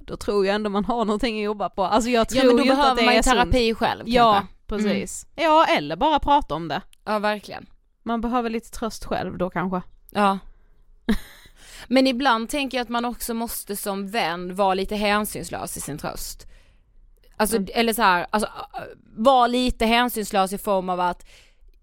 då 0.00 0.16
tror 0.16 0.46
jag 0.46 0.54
ändå 0.54 0.70
man 0.70 0.84
har 0.84 1.04
någonting 1.04 1.38
att 1.38 1.44
jobba 1.44 1.68
på, 1.68 1.84
alltså 1.84 2.10
jag 2.10 2.28
tror 2.28 2.44
ja 2.44 2.46
men 2.46 2.56
då 2.56 2.62
ju 2.64 2.70
inte 2.70 2.82
att 2.82 2.96
behöver 2.96 3.00
det 3.00 3.04
man 3.06 3.12
är 3.12 3.16
ju 3.16 3.22
sunt. 3.22 3.34
terapi 3.52 3.74
själv 3.74 4.02
Ja, 4.06 4.32
kanske. 4.32 4.54
precis. 4.66 5.26
Ja, 5.34 5.66
eller 5.66 5.96
bara 5.96 6.18
prata 6.18 6.54
om 6.54 6.68
det. 6.68 6.82
Ja 7.04 7.18
verkligen. 7.18 7.66
Man 8.02 8.20
behöver 8.20 8.50
lite 8.50 8.70
tröst 8.70 9.04
själv 9.04 9.38
då 9.38 9.50
kanske. 9.50 9.82
Ja. 10.10 10.38
Men 11.88 12.06
ibland 12.06 12.48
tänker 12.48 12.78
jag 12.78 12.82
att 12.82 12.88
man 12.88 13.04
också 13.04 13.34
måste 13.34 13.76
som 13.76 14.10
vän 14.10 14.54
vara 14.54 14.74
lite 14.74 14.96
hänsynslös 14.96 15.76
i 15.76 15.80
sin 15.80 15.98
tröst. 15.98 16.46
Alltså, 17.40 17.56
Mm. 17.56 17.68
eller 17.74 17.92
så 17.92 18.02
här, 18.02 18.26
alltså 18.30 18.48
vara 19.16 19.46
lite 19.46 19.86
hänsynslös 19.86 20.52
i 20.52 20.58
form 20.58 20.88
av 20.88 21.00
att 21.00 21.26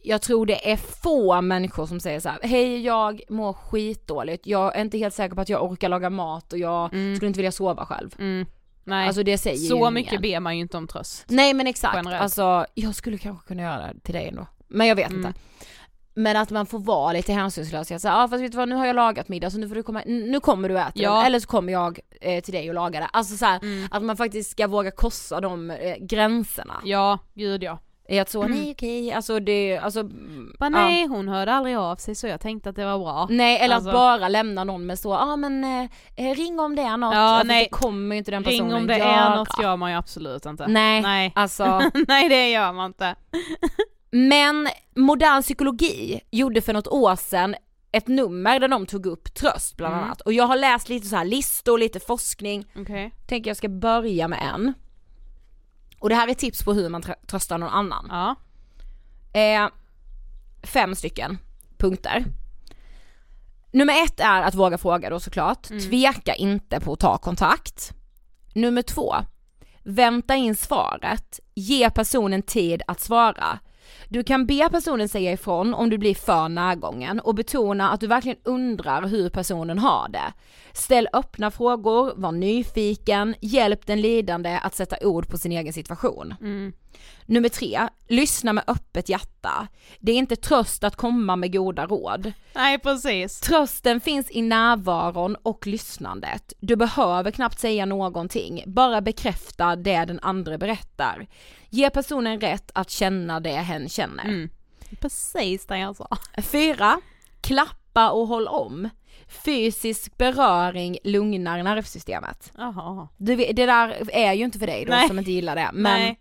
jag 0.02 0.22
tror 0.22 0.46
det 0.46 0.72
är 0.72 0.78
få 0.78 1.42
människor 1.42 1.86
som 1.86 2.00
säger 2.00 2.20
så 2.20 2.30
här: 2.30 2.40
hej 2.44 2.82
jag 2.86 3.22
mår 3.30 3.54
skitdåligt, 3.54 4.48
jag 4.48 4.76
är 4.78 4.82
inte 4.82 4.98
helt 4.98 5.14
säker 5.16 5.36
på 5.36 5.42
att 5.42 5.50
jag 5.50 5.64
orkar 5.64 5.90
laga 5.90 6.10
mat 6.10 6.54
och 6.54 6.60
jag 6.60 6.90
skulle 6.90 7.28
inte 7.28 7.38
vilja 7.38 7.52
sova 7.52 7.86
själv. 7.86 8.16
Mm. 8.20 8.46
Nej, 8.84 9.08
Alltså 9.08 9.24
det 9.24 9.38
säger 9.38 9.58
så 9.58 9.78
ingen. 9.78 9.94
mycket 9.94 10.22
ber 10.22 10.40
man 10.40 10.56
ju 10.56 10.62
inte 10.62 10.78
om 10.78 10.88
tröst. 10.88 11.26
Nej 11.28 11.54
men 11.54 11.68
exakt, 11.68 11.96
Generellt. 11.96 12.22
alltså 12.22 12.66
jag 12.74 12.96
skulle 12.96 13.18
kanske 13.18 13.48
kunna 13.48 13.62
göra 13.64 13.94
det 13.94 14.00
till 14.00 14.14
dig 14.14 14.28
ändå. 14.28 14.46
Men 14.68 14.88
jag 14.88 14.96
vet 14.96 15.10
Mm. 15.12 15.26
inte. 15.26 15.40
Men 16.18 16.38
att 16.38 16.50
man 16.50 16.66
får 16.66 16.80
vara 16.80 17.14
lite 17.14 17.34
hänsynslös, 17.34 17.92
jag 17.92 18.02
säger 18.02 18.16
ja 18.16 18.28
fast 18.28 18.44
vet 18.44 18.52
du 18.52 18.58
vad 18.58 18.70
nu 18.70 18.76
har 18.76 18.86
jag 18.86 18.96
lagat 18.96 19.30
middag 19.30 19.50
så 19.50 19.58
nu 19.58 19.68
får 19.68 19.76
du 19.76 19.84
komma, 19.84 20.02
nu 20.06 20.40
kommer 20.40 20.70
du 20.70 20.78
äta 20.80 20.92
Ja. 20.96 21.16
den, 21.16 21.26
eller 21.26 21.40
så 21.40 21.48
kommer 21.48 21.74
jag 21.74 22.00
eh, 22.22 22.42
till 22.44 22.54
dig 22.54 22.70
och 22.70 22.76
lagar 22.76 23.02
det. 23.02 23.08
Alltså 23.14 23.38
så 23.38 23.46
här, 23.46 23.60
Mm. 23.62 23.88
att 23.92 24.04
man 24.04 24.18
faktiskt 24.18 24.52
ska 24.52 24.68
våga 24.68 24.92
korsa 24.92 25.40
de 25.42 25.72
eh, 25.72 25.96
gränserna. 26.00 26.82
Ja, 26.84 27.20
gud 27.34 27.64
ja. 27.64 27.80
Är 28.10 28.22
att 28.22 28.30
så, 28.30 28.44
nej 28.48 28.72
okej, 28.72 29.12
alltså 29.14 29.40
det, 29.40 29.78
alltså. 29.78 30.00
Mm. 30.00 30.56
Bara 30.60 30.66
ja. 30.66 30.70
nej, 30.70 31.06
hon 31.08 31.28
hörde 31.28 31.54
aldrig 31.54 31.76
av 31.78 31.96
sig 31.96 32.16
så 32.16 32.28
jag 32.28 32.42
tänkte 32.42 32.70
att 32.70 32.76
det 32.76 32.86
var 32.86 33.00
bra. 33.00 33.28
Nej 33.30 33.60
eller 33.60 33.76
Alltså- 33.76 33.90
att 33.90 33.96
bara 33.96 34.28
lämna 34.28 34.64
någon 34.64 34.86
med 34.86 35.00
så, 35.00 35.10
ja 35.10 35.18
ah, 35.34 35.36
men 35.36 35.64
eh, 35.64 35.90
eh, 36.16 36.36
ring 36.36 36.60
om 36.60 36.76
det 36.76 36.82
är 36.82 36.98
något. 36.98 37.14
Ja, 37.16 37.20
alltså, 37.20 37.48
nej. 37.48 37.64
Det 37.64 37.70
kommer 37.70 38.16
ju 38.16 38.18
inte 38.20 38.32
den 38.32 38.44
personen 38.44 38.66
Ring 38.72 38.76
om 38.82 38.88
det 38.88 38.98
göra. 38.98 39.10
är 39.10 39.36
något 39.36 39.62
gör 39.62 39.76
man 39.76 39.92
ju 39.92 39.98
absolut 39.98 40.46
inte. 40.46 40.68
Nej, 40.68 41.02
Nej. 41.02 41.32
alltså. 41.36 41.82
nej 42.08 42.30
det 42.30 42.50
gör 42.50 42.74
man 42.74 42.86
inte. 42.86 43.16
Men 44.12 44.68
modern 44.96 45.42
psykologi 45.42 46.20
gjorde 46.32 46.62
för 46.62 46.74
något 46.74 46.88
år 46.88 47.16
sedan 47.16 47.56
ett 47.92 48.08
nummer 48.08 48.60
där 48.60 48.68
de 48.68 48.86
tog 48.86 49.06
upp 49.06 49.34
tröst 49.34 49.78
bland 49.78 49.94
Mm. 49.94 50.06
annat. 50.06 50.22
Och 50.22 50.34
jag 50.34 50.48
har 50.48 50.56
läst 50.58 50.90
lite 50.90 51.08
så 51.08 51.16
här 51.16 51.26
listor, 51.26 51.78
lite 51.78 52.00
forskning. 52.00 52.66
Okej. 52.76 53.12
Tänker 53.28 53.50
jag 53.50 53.58
ska 53.58 53.70
börja 53.70 54.28
med 54.28 54.40
en. 54.54 54.74
Och 56.00 56.10
det 56.10 56.16
här 56.16 56.28
är 56.28 56.34
tips 56.34 56.64
på 56.64 56.74
hur 56.74 56.90
man 56.90 57.02
trö- 57.04 57.26
tröstar 57.28 57.58
någon 57.58 57.70
annan. 57.70 58.08
Ja. 58.10 58.36
Eh, 59.40 59.68
fem 60.64 60.96
stycken 60.96 61.38
punkter. 61.78 62.26
Nummer 63.72 64.04
ett 64.04 64.20
är 64.20 64.42
att 64.42 64.56
våga 64.56 64.78
fråga 64.78 65.10
då 65.10 65.20
såklart. 65.20 65.70
Mm. 65.70 65.84
Tveka 65.84 66.36
inte 66.36 66.80
på 66.80 66.94
att 66.94 67.00
ta 67.00 67.18
kontakt. 67.18 67.92
Nummer 68.54 68.82
två, 68.82 69.16
vänta 69.84 70.36
in 70.36 70.56
svaret. 70.56 71.40
Ge 71.56 71.90
personen 71.90 72.42
tid 72.42 72.82
att 72.88 73.00
svara. 73.00 73.60
Du 74.10 74.24
kan 74.24 74.46
be 74.46 74.70
personen 74.72 75.10
säga 75.10 75.32
ifrån 75.32 75.74
om 75.74 75.90
du 75.90 75.98
blir 75.98 76.16
för 76.16 76.50
närgången 76.50 77.20
och 77.20 77.36
betona 77.36 77.90
att 77.90 78.00
du 78.00 78.08
verkligen 78.08 78.38
undrar 78.44 79.08
hur 79.08 79.30
personen 79.30 79.80
har 79.80 80.10
det. 80.10 80.34
Ställ 80.74 81.08
öppna 81.14 81.52
frågor, 81.52 82.14
var 82.16 82.32
nyfiken, 82.32 83.36
hjälp 83.42 83.86
den 83.86 84.02
lidande 84.02 84.60
att 84.64 84.76
sätta 84.76 85.08
ord 85.08 85.28
på 85.28 85.38
sin 85.38 85.52
egen 85.52 85.74
situation. 85.74 86.34
Mm. 86.42 86.74
Nummer 87.26 87.50
tre, 87.50 87.90
lyssna 88.08 88.54
med 88.54 88.64
öppet 88.68 89.10
hjärta. 89.10 89.68
Det 90.00 90.12
är 90.12 90.16
inte 90.16 90.36
tröst 90.36 90.84
att 90.84 90.96
komma 90.96 91.36
med 91.36 91.54
goda 91.54 91.86
råd. 91.86 92.34
Nej 92.56 92.80
precis. 92.80 93.40
Trösten 93.40 94.02
finns 94.02 94.32
i 94.32 94.42
närvaron 94.42 95.36
och 95.44 95.68
lyssnandet. 95.68 96.54
Du 96.60 96.76
behöver 96.76 97.32
knappt 97.32 97.60
säga 97.60 97.86
någonting, 97.86 98.64
bara 98.66 99.02
bekräfta 99.02 99.76
det 99.76 100.06
den 100.06 100.20
andra 100.22 100.58
berättar. 100.58 101.28
Ge 101.70 101.90
personen 101.90 102.42
rätt 102.42 102.72
att 102.74 102.90
känna 102.90 103.40
det 103.40 103.50
hen 103.50 103.90
känner. 103.90 104.26
Mm. 104.26 104.50
Precis 105.02 105.66
det 105.66 105.78
jag 105.78 105.96
sa. 105.96 106.18
Fyra, 106.42 107.00
klappa 107.42 108.10
och 108.10 108.28
håll 108.28 108.48
om. 108.48 108.90
Fysisk 109.28 110.18
beröring 110.18 110.98
lugnar 111.04 111.64
nervsystemet. 111.64 112.52
Jaha. 112.58 113.08
Du, 113.18 113.36
det 113.36 113.66
där 113.66 114.10
är 114.12 114.34
ju 114.34 114.44
inte 114.44 114.60
för 114.60 114.68
dig 114.68 114.86
då 114.86 114.92
Nej. 114.92 115.08
som 115.08 115.20
inte 115.20 115.32
gillar 115.32 115.56
det. 115.56 115.70
Men 115.74 116.00
Nej 116.00 116.20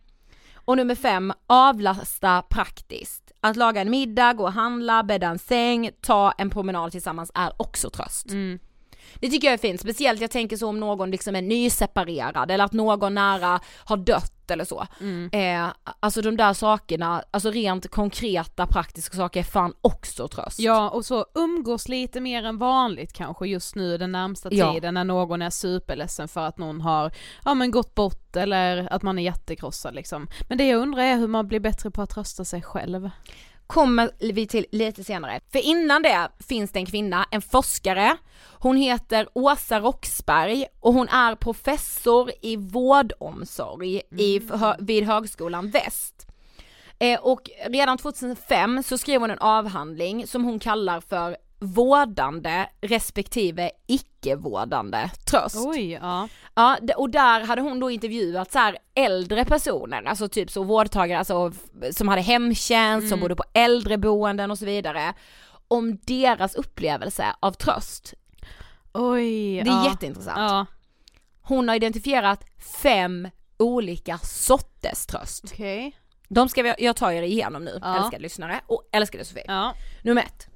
och 0.66 0.76
nummer 0.76 0.94
fem, 0.94 1.33
avlasta 1.46 2.42
praktiskt. 2.42 3.33
Att 3.40 3.57
laga 3.57 3.81
en 3.81 3.90
middag, 3.90 4.33
gå 4.33 4.44
och 4.44 4.52
handla, 4.52 5.02
bädda 5.02 5.26
en 5.26 5.38
säng, 5.38 5.90
ta 6.00 6.33
en 6.38 6.50
promenad 6.50 6.92
tillsammans 6.92 7.31
är 7.35 7.52
också 7.57 7.90
tröst. 7.90 8.31
Mm. 8.31 8.59
Det 9.20 9.29
tycker 9.31 9.48
jag 9.48 9.55
är 9.55 9.59
fint, 9.59 9.81
speciellt 9.81 10.20
jag 10.20 10.31
tänker 10.31 10.57
så 10.57 10.68
om 10.68 10.81
någon 10.81 11.11
liksom 11.11 11.37
är 11.37 11.42
nyseparerad 11.42 12.50
eller 12.50 12.64
att 12.64 12.72
någon 12.72 13.14
nära 13.14 13.61
har 13.85 13.96
dött 13.96 14.50
eller 14.50 14.64
så. 14.64 14.87
Mm. 15.00 15.31
Eh, 15.33 15.72
alltså 16.00 16.22
de 16.22 16.37
där 16.37 16.52
sakerna, 16.52 17.22
alltså 17.31 17.50
rent 17.50 17.90
konkreta 17.90 18.66
praktiska 18.66 19.16
saker 19.16 19.40
är 19.40 19.44
fan 19.44 19.74
också 19.81 20.29
tröst. 20.29 20.59
Ja 20.59 20.90
och 20.90 21.05
så 21.05 21.26
umgås 21.35 21.88
lite 21.88 22.20
mer 22.20 22.44
än 22.44 22.59
vanligt 22.59 23.12
kanske 23.12 23.46
just 23.48 23.74
nu 23.74 23.98
den 23.98 24.12
närmsta 24.12 24.48
Ja. 24.52 24.72
tiden 24.72 24.94
när 24.94 25.05
någon 25.05 25.42
är 25.42 25.50
superledsen 25.50 26.29
för 26.29 26.40
att 26.46 26.59
någon 26.59 26.81
har, 26.81 27.12
ja 27.44 27.55
men 27.55 27.70
gått 27.70 27.94
bort 27.94 28.37
eller 28.37 28.92
att 28.92 29.02
man 29.02 29.18
är 29.18 29.22
jättekrossad 29.22 29.94
liksom. 29.94 30.29
Men 30.48 30.59
det 30.59 30.66
jag 30.68 30.81
undrar 30.81 31.02
är 31.02 31.16
hur 31.16 31.29
man 31.29 31.48
blir 31.48 31.61
bättre 31.61 31.90
på 31.90 32.02
att 32.02 32.11
trösta 32.11 32.44
sig 32.44 32.62
själv. 32.62 33.11
Kommer 33.66 34.11
vi 34.18 34.46
till 34.46 34.66
lite 34.72 35.05
senare. 35.05 35.40
För 35.52 35.59
innan 35.59 36.02
det 36.02 36.29
finns 36.48 36.72
det 36.72 36.79
en 36.79 36.87
kvinna, 36.87 37.26
en 37.31 37.42
forskare, 37.42 38.16
hon 38.59 38.76
heter 38.76 39.29
Åsa 39.33 39.81
Roxberg 39.81 40.66
och 40.81 40.92
hon 40.94 41.09
är 41.09 41.35
professor 41.35 42.31
i 42.42 42.57
vårdomsorg 42.57 44.02
i, 44.18 44.40
hö- 44.52 44.76
vid 44.79 45.05
Högskolan 45.05 45.70
Väst. 45.70 46.26
Eh, 46.98 47.20
och 47.20 47.50
redan 47.66 47.98
2005 47.98 48.83
så 48.83 48.98
skrev 48.98 49.20
hon 49.20 49.31
en 49.31 49.38
avhandling 49.38 50.26
som 50.26 50.44
hon 50.44 50.59
kallar 50.59 51.00
för 51.00 51.37
vårdande 51.59 52.69
respektive 52.81 53.71
icke-vårdande 53.87 55.11
tröst. 55.31 55.57
Oj, 55.66 55.92
ja. 55.92 56.29
Ja, 56.55 56.79
och 56.97 57.11
där 57.11 57.40
hade 57.47 57.62
hon 57.62 57.81
då 57.81 57.90
intervjuat 57.90 58.53
så 58.53 58.59
här 58.59 58.79
äldre 58.95 59.45
personer, 59.45 60.03
alltså 60.03 60.29
typ 60.29 60.51
så 60.51 60.62
vårdtagare, 60.62 61.19
alltså 61.19 61.53
som 61.92 62.09
hade 62.09 62.23
hemtjänst, 62.23 63.09
som 63.09 63.21
bodde 63.21 63.37
på 63.37 63.45
äldreboenden 63.55 64.51
och 64.51 64.59
så 64.59 64.64
vidare, 64.64 65.14
om 65.69 65.99
deras 66.03 66.55
upplevelse 66.55 67.27
av 67.40 67.53
tröst. 67.53 68.14
Oj, 68.92 69.55
Det 69.64 69.71
är 69.71 69.75
ja. 69.75 69.85
jätteintressant. 69.90 70.38
Ja, 70.38 70.66
Hon 71.42 71.69
har 71.69 71.77
identifierat 71.77 72.45
fem 72.83 73.29
olika 73.59 74.19
sorters 74.19 75.07
tröst. 75.07 75.45
okej. 75.45 75.97
De 76.29 76.49
ska 76.49 76.62
vi, 76.62 76.75
jag 76.79 76.97
ta 76.97 77.12
er 77.12 77.23
igenom 77.23 77.64
nu, 77.64 77.79
Ja. 77.83 77.97
älskade 77.97 78.23
lyssnare 78.23 78.61
och 78.66 78.88
älskade 78.92 79.25
Sofie. 79.25 79.45
Ja. 79.47 79.75
Nummer 80.03 80.23
ett. 80.23 80.49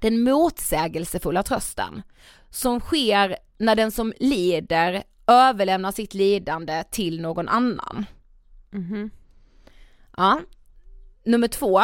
Den 0.00 0.22
motsägelsefulla 0.22 1.42
trösten 1.42 2.02
som 2.50 2.80
sker 2.80 3.36
när 3.58 3.76
den 3.76 3.90
som 3.90 4.12
lider 4.20 5.02
överlämnar 5.26 5.92
sitt 5.92 6.14
lidande 6.14 6.84
till 6.90 7.20
någon 7.20 7.48
annan. 7.48 8.06
Mhm. 8.70 9.10
Ja. 10.16 10.40
Nummer 11.24 11.48
två. 11.48 11.82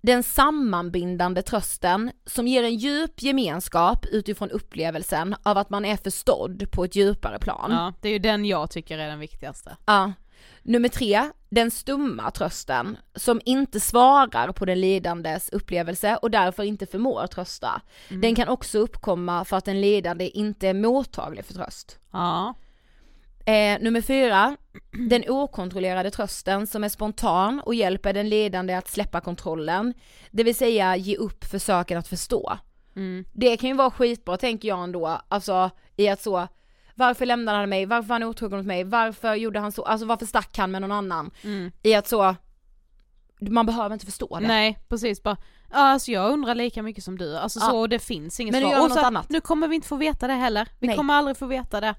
Den 0.00 0.22
sammanbindande 0.22 1.42
trösten 1.42 2.10
som 2.26 2.46
ger 2.46 2.62
en 2.62 2.74
djup 2.74 3.22
gemenskap 3.22 4.06
utifrån 4.06 4.50
upplevelsen 4.50 5.34
av 5.42 5.58
att 5.58 5.70
man 5.70 5.84
är 5.84 5.96
förstådd 5.96 6.70
på 6.70 6.84
ett 6.84 6.96
djupare 6.96 7.38
plan. 7.38 7.70
Ja, 7.70 7.92
det 8.00 8.08
är 8.08 8.12
ju 8.12 8.18
den 8.18 8.44
jag 8.44 8.70
tycker 8.70 8.98
är 8.98 9.08
den 9.08 9.18
viktigaste. 9.18 9.76
Ja. 9.86 10.12
Nummer 10.62 10.88
tre, 10.88 11.30
den 11.48 11.70
stumma 11.70 12.30
trösten 12.30 12.96
som 13.14 13.40
inte 13.44 13.80
svarar 13.80 14.52
på 14.52 14.64
den 14.64 14.80
lidandes 14.80 15.48
upplevelse 15.48 16.16
och 16.16 16.30
därför 16.30 16.62
inte 16.62 16.86
förmår 16.86 17.26
trösta. 17.26 17.80
Den 18.08 18.34
kan 18.34 18.48
också 18.48 18.78
uppkomma 18.78 19.44
för 19.44 19.56
att 19.56 19.64
den 19.64 19.80
lidande 19.80 20.28
inte 20.28 20.68
är 20.68 20.74
mottaglig 20.74 21.44
för 21.44 21.54
tröst. 21.54 21.98
Ja. 22.12 22.54
Eh, 23.46 23.78
nummer 23.80 24.00
fyra, 24.00 24.56
den 25.08 25.24
okontrollerade 25.28 26.10
trösten 26.10 26.66
som 26.66 26.84
är 26.84 26.88
spontan 26.88 27.60
och 27.60 27.74
hjälper 27.74 28.12
den 28.12 28.28
lidande 28.28 28.74
att 28.74 28.88
släppa 28.88 29.20
kontrollen, 29.20 29.94
det 30.30 30.44
vill 30.44 30.54
säga 30.54 30.96
ge 30.96 31.16
upp 31.16 31.44
försöken 31.44 31.98
att 31.98 32.08
förstå. 32.08 32.58
Mm. 32.96 33.24
Det 33.32 33.56
kan 33.56 33.68
ju 33.68 33.76
vara 33.76 33.90
skitbra 33.90 34.36
tänker 34.36 34.68
jag 34.68 34.82
ändå, 34.82 35.20
alltså 35.28 35.70
i 35.96 36.08
att 36.08 36.22
så, 36.22 36.48
varför 36.94 37.26
lämnade 37.26 37.58
han 37.58 37.68
mig, 37.68 37.86
varför 37.86 38.08
var 38.08 38.14
han 38.14 38.22
otrogen 38.22 38.58
mot 38.58 38.66
mig, 38.66 38.84
varför 38.84 39.34
gjorde 39.34 39.60
han 39.60 39.72
så, 39.72 39.82
alltså 39.82 40.06
varför 40.06 40.26
stack 40.26 40.58
han 40.58 40.70
med 40.70 40.80
någon 40.80 40.92
annan? 40.92 41.30
Mm. 41.42 41.72
I 41.82 41.94
att 41.94 42.08
så, 42.08 42.36
man 43.40 43.66
behöver 43.66 43.92
inte 43.94 44.06
förstå 44.06 44.38
det. 44.40 44.46
Nej, 44.46 44.78
precis 44.88 45.22
bara, 45.22 45.36
ja, 45.70 45.76
alltså 45.78 46.10
jag 46.12 46.32
undrar 46.32 46.54
lika 46.54 46.82
mycket 46.82 47.04
som 47.04 47.18
du, 47.18 47.36
alltså 47.36 47.58
Ja. 47.60 47.70
så 47.70 47.86
det 47.86 47.98
finns 47.98 48.40
inget 48.40 48.52
Men 48.52 48.62
svar. 48.62 48.84
Och 48.84 48.92
så, 48.92 49.00
annat. 49.00 49.28
nu 49.30 49.40
kommer 49.40 49.68
vi 49.68 49.74
inte 49.76 49.88
få 49.88 49.96
veta 49.96 50.26
det 50.26 50.34
heller, 50.34 50.68
vi 50.78 50.86
Nej. 50.86 50.96
kommer 50.96 51.14
aldrig 51.14 51.36
få 51.36 51.46
veta 51.46 51.80
det. 51.80 51.94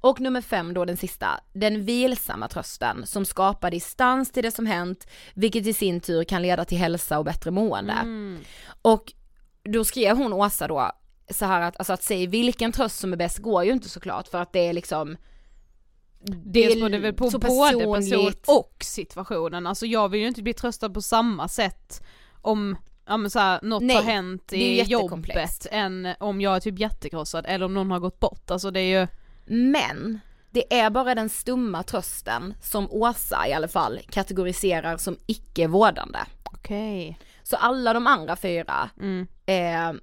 Och 0.00 0.20
nummer 0.20 0.40
fem 0.40 0.74
då 0.74 0.84
den 0.84 0.96
sista, 0.96 1.40
den 1.52 1.84
vilsamma 1.84 2.48
trösten 2.48 3.06
som 3.06 3.24
skapar 3.24 3.70
distans 3.70 4.32
till 4.32 4.42
det 4.42 4.50
som 4.50 4.66
hänt, 4.66 5.06
vilket 5.34 5.66
i 5.66 5.72
sin 5.72 6.00
tur 6.00 6.24
kan 6.24 6.42
leda 6.42 6.64
till 6.64 6.78
hälsa 6.78 7.18
och 7.18 7.24
bättre 7.24 7.50
mående. 7.50 7.92
Mm. 7.92 8.38
Och 8.82 9.12
då 9.64 9.84
skrev 9.84 10.16
hon 10.16 10.32
Åsa 10.32 10.68
då 10.68 10.92
så 11.30 11.44
här 11.44 11.60
att, 11.60 11.76
alltså 11.78 11.92
att 11.92 12.02
säga 12.02 12.28
vilken 12.28 12.72
tröst 12.72 12.98
som 12.98 13.12
är 13.12 13.16
bäst 13.16 13.38
går 13.38 13.64
ju 13.64 13.72
inte 13.72 13.88
såklart 13.88 14.28
för 14.28 14.38
att 14.38 14.52
det 14.52 14.68
är 14.68 14.72
liksom 14.72 15.16
Dels 16.44 16.74
beror 16.74 16.88
det 16.88 16.98
väl 16.98 17.14
på 17.14 17.30
så 17.30 17.38
både 17.38 17.46
person 17.48 17.94
personligt. 17.94 18.48
och 18.48 18.74
situationen, 18.80 19.66
alltså 19.66 19.86
jag 19.86 20.08
vill 20.08 20.20
ju 20.20 20.26
inte 20.28 20.42
bli 20.42 20.54
tröstad 20.54 20.90
på 20.90 21.02
samma 21.02 21.48
sätt 21.48 22.02
om 22.42 22.76
Ja 23.08 23.16
men 23.16 23.30
såhär, 23.30 23.60
något 23.62 23.82
Nej, 23.82 23.96
har 23.96 24.02
hänt 24.02 24.42
det 24.48 24.56
i 24.56 24.82
jobbet 24.82 25.66
än 25.70 26.08
om 26.20 26.40
jag 26.40 26.56
är 26.56 26.60
typ 26.60 26.78
jättekrossad 26.78 27.44
eller 27.48 27.64
om 27.66 27.74
någon 27.74 27.90
har 27.90 27.98
gått 28.00 28.20
bort, 28.20 28.50
alltså 28.50 28.70
det 28.70 28.80
är 28.80 29.00
ju 29.00 29.06
Men 29.46 30.20
det 30.50 30.74
är 30.80 30.90
bara 30.90 31.14
den 31.14 31.28
stumma 31.28 31.82
trösten 31.82 32.54
som 32.62 32.88
Åsa 32.90 33.48
i 33.48 33.52
alla 33.52 33.68
fall 33.68 34.00
kategoriserar 34.10 34.96
som 34.96 35.16
icke-vårdande. 35.26 36.18
Okej. 36.42 37.18
Så 37.42 37.56
alla 37.56 37.92
de 37.92 38.06
andra 38.06 38.36
fyra 38.36 38.90
Mm. 39.00 39.26
eh, 39.46 40.00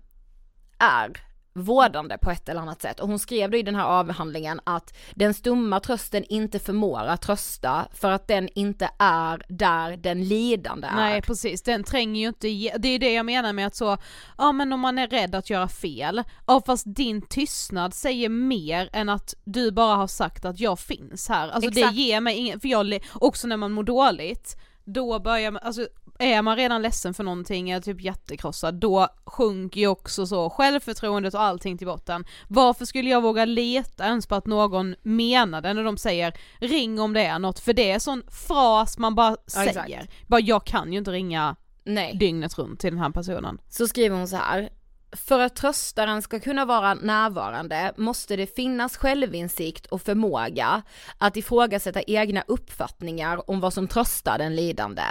är 0.79 1.11
vårdande 1.55 2.17
på 2.17 2.31
ett 2.31 2.49
eller 2.49 2.61
annat 2.61 2.81
sätt. 2.81 2.99
Och 2.99 3.07
hon 3.07 3.19
skrev 3.19 3.51
då 3.51 3.57
i 3.57 3.63
den 3.63 3.75
här 3.75 3.85
avhandlingen 3.85 4.59
att 4.63 4.93
den 5.15 5.33
stumma 5.33 5.79
trösten 5.79 6.23
inte 6.29 6.59
förmår 6.59 6.99
att 6.99 7.21
trösta 7.21 7.87
för 7.93 8.11
att 8.11 8.27
den 8.27 8.49
inte 8.55 8.89
är 8.99 9.45
där 9.49 9.97
den 9.97 10.23
lidande 10.23 10.87
är. 10.87 10.95
Nej 10.95 11.21
precis, 11.21 11.61
den 11.61 11.83
tränger 11.83 12.21
ju 12.21 12.27
inte 12.27 12.47
ge- 12.47 12.75
det 12.79 12.87
är 12.87 12.99
det 12.99 13.13
jag 13.13 13.25
menar 13.25 13.53
med 13.53 13.67
att 13.67 13.75
så, 13.75 13.97
ja 14.37 14.51
men 14.51 14.73
om 14.73 14.79
man 14.79 14.99
är 14.99 15.07
rädd 15.07 15.35
att 15.35 15.49
göra 15.49 15.67
fel, 15.67 16.23
ja 16.47 16.61
fast 16.65 16.83
din 16.95 17.21
tystnad 17.21 17.93
säger 17.93 18.29
mer 18.29 18.89
än 18.93 19.09
att 19.09 19.33
du 19.43 19.71
bara 19.71 19.95
har 19.95 20.07
sagt 20.07 20.45
att 20.45 20.59
jag 20.59 20.79
finns 20.79 21.29
här, 21.29 21.49
alltså 21.49 21.69
Exakt. 21.69 21.95
det 21.95 22.01
ger 22.01 22.19
mig 22.21 22.35
ingen, 22.37 22.59
för 22.59 22.67
jag, 22.67 23.03
också 23.13 23.47
när 23.47 23.57
man 23.57 23.71
mår 23.71 23.83
dåligt, 23.83 24.57
då 24.85 25.19
börjar 25.19 25.51
man, 25.51 25.61
alltså 25.63 25.87
är 26.19 26.41
man 26.41 26.57
redan 26.57 26.81
ledsen 26.81 27.13
för 27.13 27.23
någonting, 27.23 27.69
är 27.69 27.81
typ 27.81 28.01
jättekrossad, 28.01 28.75
då 28.75 29.07
sjunker 29.25 29.81
ju 29.81 29.87
också 29.87 30.25
så 30.27 30.49
självförtroendet 30.49 31.33
och 31.33 31.41
allting 31.41 31.77
till 31.77 31.87
botten. 31.87 32.25
Varför 32.47 32.85
skulle 32.85 33.09
jag 33.09 33.21
våga 33.21 33.45
leta 33.45 34.05
ens 34.05 34.27
på 34.27 34.35
att 34.35 34.47
någon 34.47 34.95
menar 35.01 35.61
det 35.61 35.73
när 35.73 35.83
de 35.83 35.97
säger 35.97 36.33
ring 36.59 36.99
om 36.99 37.13
det 37.13 37.25
är 37.25 37.39
något, 37.39 37.59
för 37.59 37.73
det 37.73 37.91
är 37.91 37.99
sån 37.99 38.23
fras 38.47 38.97
man 38.97 39.15
bara 39.15 39.29
Ja, 39.55 39.65
exakt. 39.65 39.73
säger. 39.73 40.09
Bara 40.27 40.41
jag 40.41 40.65
kan 40.65 40.91
ju 40.93 40.97
inte 40.97 41.11
ringa 41.11 41.55
Nej. 41.83 42.17
dygnet 42.17 42.57
runt 42.57 42.79
till 42.79 42.91
den 42.91 42.99
här 42.99 43.09
personen. 43.09 43.57
Så 43.69 43.87
skriver 43.87 44.17
hon 44.17 44.27
så 44.27 44.35
här. 44.35 44.69
För 45.13 45.39
att 45.39 45.55
tröstaren 45.55 46.21
ska 46.21 46.39
kunna 46.39 46.65
vara 46.65 46.93
närvarande 46.93 47.93
måste 47.97 48.35
det 48.35 48.55
finnas 48.55 48.97
självinsikt 48.97 49.85
och 49.85 50.01
förmåga 50.01 50.81
att 51.17 51.37
ifrågasätta 51.37 52.01
egna 52.01 52.43
uppfattningar 52.47 53.49
om 53.49 53.59
vad 53.59 53.73
som 53.73 53.87
tröstar 53.87 54.37
den 54.37 54.55
lidande. 54.55 55.03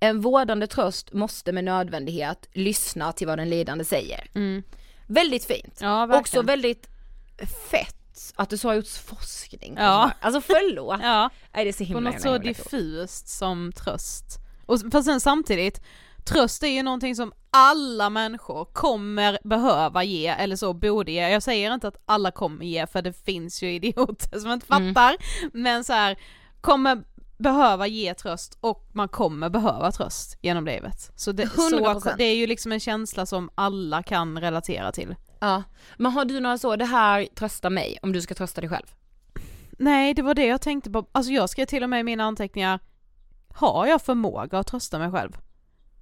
En 0.00 0.20
vårdande 0.20 0.66
tröst 0.66 1.12
måste 1.12 1.52
med 1.52 1.64
nödvändighet 1.64 2.48
lyssna 2.52 3.12
till 3.12 3.26
vad 3.26 3.38
den 3.38 3.50
lidande 3.50 3.84
säger. 3.84 4.30
Väldigt 5.06 5.44
fint. 5.44 5.78
Ja. 5.80 6.18
Också 6.18 6.42
väldigt 6.42 6.88
fett 7.70 7.96
att 8.34 8.50
det 8.50 8.58
så 8.58 8.68
har 8.68 8.74
gjorts 8.74 8.98
forskning. 8.98 9.74
på 9.74 9.82
Ja. 9.82 10.10
Alltså 10.20 10.40
förlåt. 10.40 11.00
Ja, 11.02 11.30
Nej, 11.54 11.64
det 11.64 11.70
är 11.70 11.72
så 11.72 11.78
på 11.78 11.84
himla, 11.84 12.00
något 12.00 12.24
himla, 12.24 12.38
så 12.38 12.38
diffust 12.38 13.28
som 13.28 13.72
tröst. 13.72 14.38
Och 14.66 14.80
fast 14.92 15.06
sen 15.06 15.20
samtidigt, 15.20 15.80
tröst 16.26 16.62
är 16.62 16.66
ju 16.68 16.82
någonting 16.82 17.16
som 17.16 17.32
alla 17.50 18.10
människor 18.10 18.64
kommer 18.64 19.38
behöva 19.44 20.04
ge, 20.04 20.26
eller 20.26 20.56
så 20.56 20.72
borde 20.72 21.12
ge. 21.12 21.28
Jag 21.28 21.42
säger 21.42 21.74
inte 21.74 21.88
att 21.88 22.02
alla 22.04 22.30
kommer 22.30 22.64
ge, 22.64 22.86
för 22.86 23.02
det 23.02 23.12
finns 23.12 23.62
ju 23.62 23.72
idioter 23.74 24.38
som 24.38 24.50
inte 24.52 24.66
Mm. 24.74 24.94
fattar, 24.94 25.16
men 25.52 25.84
så 25.84 25.92
här 25.92 26.18
kommer 26.60 27.04
behöva 27.38 27.86
ge 27.86 28.14
tröst 28.14 28.58
och 28.60 28.90
man 28.92 29.08
kommer 29.08 29.48
behöva 29.48 29.92
tröst 29.92 30.38
genom 30.42 30.64
livet. 30.66 31.12
Så 31.16 31.32
det, 31.32 31.48
så, 31.48 31.78
100%. 31.78 32.14
det 32.18 32.24
är 32.24 32.36
ju 32.36 32.46
liksom 32.46 32.72
en 32.72 32.80
känsla 32.80 33.26
som 33.26 33.50
alla 33.54 34.02
kan 34.02 34.40
relatera 34.40 34.92
till. 34.92 35.14
Ja. 35.40 35.62
Men 35.96 36.12
har 36.12 36.24
du 36.24 36.40
några 36.40 36.58
så, 36.58 36.76
det 36.76 36.84
här 36.84 37.26
tröstar 37.34 37.70
mig 37.70 37.98
om 38.02 38.12
du 38.12 38.20
ska 38.22 38.34
trösta 38.34 38.60
dig 38.60 38.70
själv? 38.70 38.86
Nej, 39.78 40.14
det 40.14 40.22
var 40.22 40.34
det 40.34 40.46
jag 40.46 40.60
tänkte 40.60 40.90
på. 40.90 41.06
Alltså 41.12 41.32
jag 41.32 41.50
skrev 41.50 41.66
till 41.66 41.82
och 41.82 41.90
med 41.90 42.00
i 42.00 42.02
mina 42.02 42.24
anteckningar, 42.24 42.80
har 43.48 43.86
jag 43.86 44.02
förmåga 44.02 44.58
att 44.58 44.66
trösta 44.66 44.98
mig 44.98 45.10
själv? 45.10 45.36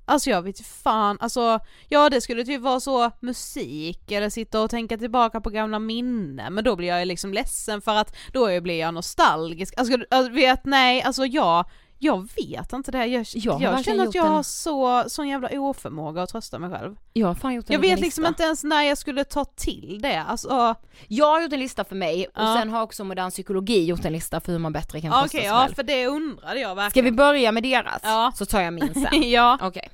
Alltså 0.07 0.31
jag 0.31 0.43
vet 0.43 0.67
fan, 0.67 1.19
alltså 1.21 1.61
ja 1.89 2.11
det 2.11 2.21
skulle 2.21 2.45
typ 2.45 2.61
vara 2.61 2.81
så 2.81 3.11
musik 3.21 4.11
eller 4.11 4.31
sitta 4.31 4.61
och 4.61 4.71
tänka 4.71 4.99
tillbaka 4.99 5.41
på 5.41 5.51
gamla 5.51 5.79
minnen 5.79 6.55
men 6.55 6.65
då 6.65 6.77
blir 6.77 6.89
jag 6.89 7.01
ju 7.01 7.05
liksom 7.05 7.33
ledsen 7.33 7.81
för 7.81 7.95
att 7.95 8.17
då 8.33 8.61
blir 8.61 8.81
jag 8.81 8.95
nostalgisk. 8.95 9.75
Alltså, 9.77 9.99
alltså 10.11 10.33
vet, 10.33 10.65
nej 10.65 11.03
alltså 11.03 11.27
jag, 11.27 11.65
jag 11.99 12.29
vet 12.37 12.73
inte 12.73 12.91
det 12.91 12.99
här. 12.99 13.07
Jag, 13.07 13.27
Jag 13.33 13.61
jag, 13.63 13.85
känner 13.85 14.07
att 14.07 14.15
jag 14.15 14.27
en- 14.27 14.33
har 14.33 14.43
så, 14.43 15.05
sån 15.09 15.29
jävla 15.29 15.49
oförmåga 15.61 16.23
att 16.23 16.29
trösta 16.31 16.59
mig 16.59 16.71
själv. 16.71 16.97
Jag 17.13 17.27
har 17.27 17.35
fan 17.35 17.55
gjort 17.55 17.69
en 17.69 17.73
Jag 17.73 17.81
vet 17.81 18.01
liksom 18.01 18.23
lista. 18.23 18.29
inte 18.29 18.43
ens 18.43 18.65
när 18.65 18.83
jag 18.83 18.99
skulle 18.99 19.25
ta 19.25 19.45
till 19.45 19.99
det, 20.03 20.23
alltså 20.23 20.75
Jag 21.09 21.27
har 21.31 21.41
gjort 21.43 21.53
en 21.53 21.59
lista 21.61 21.85
för 21.85 21.97
mig 21.97 22.27
och 22.27 22.33
Ja. 22.35 22.57
sen 22.59 22.71
har 22.71 22.83
också 22.83 23.05
modern 23.05 23.31
psykologi 23.31 23.85
gjort 23.85 24.05
en 24.05 24.13
lista 24.13 24.41
för 24.41 24.53
hur 24.53 24.59
man 24.59 24.73
bättre 24.73 25.01
kan 25.01 25.11
okej 25.13 25.21
trösta 25.23 25.39
sig 25.39 25.47
ja 25.47 25.63
själv. 25.65 25.75
för 25.75 25.83
det 25.83 26.07
undrade 26.07 26.61
jag 26.61 26.71
Ska 26.71 26.75
verkligen. 26.75 27.05
vi 27.05 27.13
börja 27.13 27.53
med 27.53 27.63
deras? 27.63 28.01
Ja. 28.03 28.33
Så 28.35 28.47
tar 28.47 28.61
jag 28.61 28.73
min 28.73 28.95
sen. 29.11 29.31
ja. 29.31 29.59
Okej. 29.63 29.91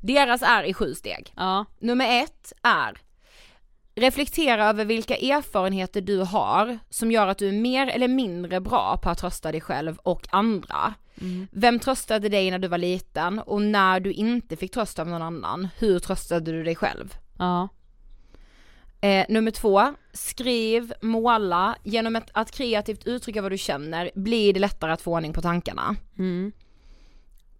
Deras 0.00 0.42
är 0.42 0.62
i 0.62 0.74
sju 0.74 0.94
steg. 0.94 1.32
Ja. 1.36 1.64
Nummer 1.78 2.22
ett 2.22 2.52
är 2.62 2.98
Reflektera 3.96 4.68
över 4.68 4.84
vilka 4.84 5.16
erfarenheter 5.16 6.00
du 6.00 6.18
har 6.18 6.78
som 6.90 7.12
gör 7.12 7.26
att 7.26 7.38
du 7.38 7.48
är 7.48 7.52
mer 7.52 7.86
eller 7.86 8.08
mindre 8.08 8.60
bra 8.60 8.96
på 9.02 9.10
att 9.10 9.18
trösta 9.18 9.52
dig 9.52 9.60
själv 9.60 9.96
och 9.98 10.26
andra. 10.30 10.94
Vem 11.50 11.78
tröstade 11.78 12.28
dig 12.28 12.50
när 12.50 12.58
du 12.58 12.68
var 12.68 12.78
liten 12.78 13.38
och 13.38 13.62
när 13.62 14.00
du 14.00 14.12
inte 14.12 14.56
fick 14.56 14.72
tröst 14.72 14.98
av 14.98 15.08
någon 15.08 15.22
annan, 15.22 15.68
hur 15.78 15.98
tröstade 15.98 16.52
du 16.52 16.64
dig 16.64 16.74
själv? 16.74 17.14
Ja. 17.38 17.68
Eh, 19.00 19.26
nummer 19.28 19.50
två, 19.50 19.94
skriv, 20.12 20.92
måla, 21.00 21.76
genom 21.82 22.16
ett, 22.16 22.30
att 22.32 22.50
kreativt 22.50 23.06
uttrycka 23.06 23.42
vad 23.42 23.52
du 23.52 23.58
känner 23.58 24.10
blir 24.14 24.52
det 24.52 24.60
lättare 24.60 24.92
att 24.92 25.02
få 25.02 25.12
ordning 25.12 25.32
på 25.32 25.42
tankarna. 25.42 25.96
Mm. 26.18 26.52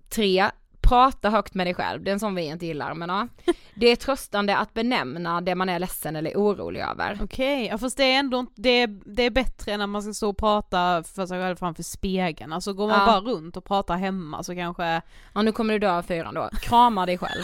Tre, 0.08 0.50
prata 0.88 1.30
högt 1.30 1.54
med 1.54 1.66
dig 1.66 1.74
själv, 1.74 2.02
det 2.04 2.10
är 2.10 2.12
en 2.12 2.20
sån 2.20 2.34
vi 2.34 2.42
inte 2.42 2.66
gillar 2.66 2.94
men 2.94 3.08
ja. 3.08 3.28
Det 3.74 3.86
är 3.86 3.96
tröstande 3.96 4.56
att 4.56 4.74
benämna 4.74 5.40
det 5.40 5.54
man 5.54 5.68
är 5.68 5.78
ledsen 5.78 6.16
eller 6.16 6.30
orolig 6.34 6.80
över. 6.80 7.18
Okej, 7.22 7.66
ja, 7.70 7.78
fast 7.78 7.96
det 7.96 8.04
är 8.12 8.18
ändå 8.18 8.46
det 8.54 8.68
är, 8.70 8.86
det 9.16 9.22
är 9.22 9.30
bättre 9.30 9.72
än 9.72 9.78
när 9.78 9.86
man 9.86 10.02
ska 10.02 10.12
stå 10.14 10.28
och 10.30 10.36
prata 10.38 11.02
för 11.02 11.26
sig 11.26 11.40
själv 11.40 11.56
framför 11.56 11.82
spegeln. 11.82 12.52
Alltså 12.52 12.72
går 12.72 12.88
man 12.88 12.98
Ja. 13.00 13.06
bara 13.06 13.20
runt 13.20 13.56
och 13.56 13.64
pratar 13.64 13.96
hemma 13.96 14.42
så 14.42 14.54
kanske... 14.54 15.02
Ja 15.34 15.42
nu 15.42 15.52
kommer 15.52 15.72
du 15.72 15.78
dö 15.78 15.92
av 15.98 16.02
fyran 16.02 16.34
då, 16.34 16.48
krama 16.60 17.06
dig 17.06 17.18
själv. 17.18 17.42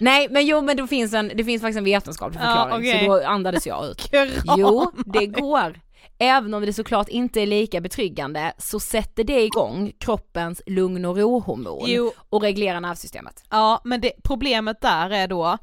Nej 0.00 0.28
men 0.30 0.46
jo 0.46 0.60
men 0.60 0.76
det 0.76 0.86
finns, 0.86 1.14
en, 1.14 1.32
det 1.34 1.44
finns 1.44 1.62
faktiskt 1.62 1.78
en 1.78 1.84
vetenskaplig 1.84 2.40
Ja, 2.40 2.44
förklaring 2.44 2.88
okej. 2.90 3.06
så 3.06 3.18
då 3.18 3.26
andades 3.26 3.66
jag 3.66 3.86
ut. 3.86 3.98
Krama 4.10 4.54
Jo, 4.58 4.92
det 5.06 5.26
går. 5.26 5.80
Även 6.18 6.54
om 6.54 6.62
det 6.62 6.72
såklart 6.72 7.08
inte 7.08 7.40
är 7.40 7.46
lika 7.46 7.80
betryggande 7.80 8.52
så 8.58 8.80
sätter 8.80 9.24
det 9.24 9.42
igång 9.44 9.92
kroppens 9.98 10.62
lugn 10.66 11.04
och 11.04 11.16
ro-hormon 11.16 11.84
Jo. 11.86 12.12
och 12.28 12.42
reglerar 12.42 12.80
nervsystemet. 12.80 13.44
Ja, 13.50 13.80
men 13.84 14.00
det, 14.00 14.12
problemet 14.24 14.80
där 14.80 15.10
är 15.10 15.28
då, 15.28 15.58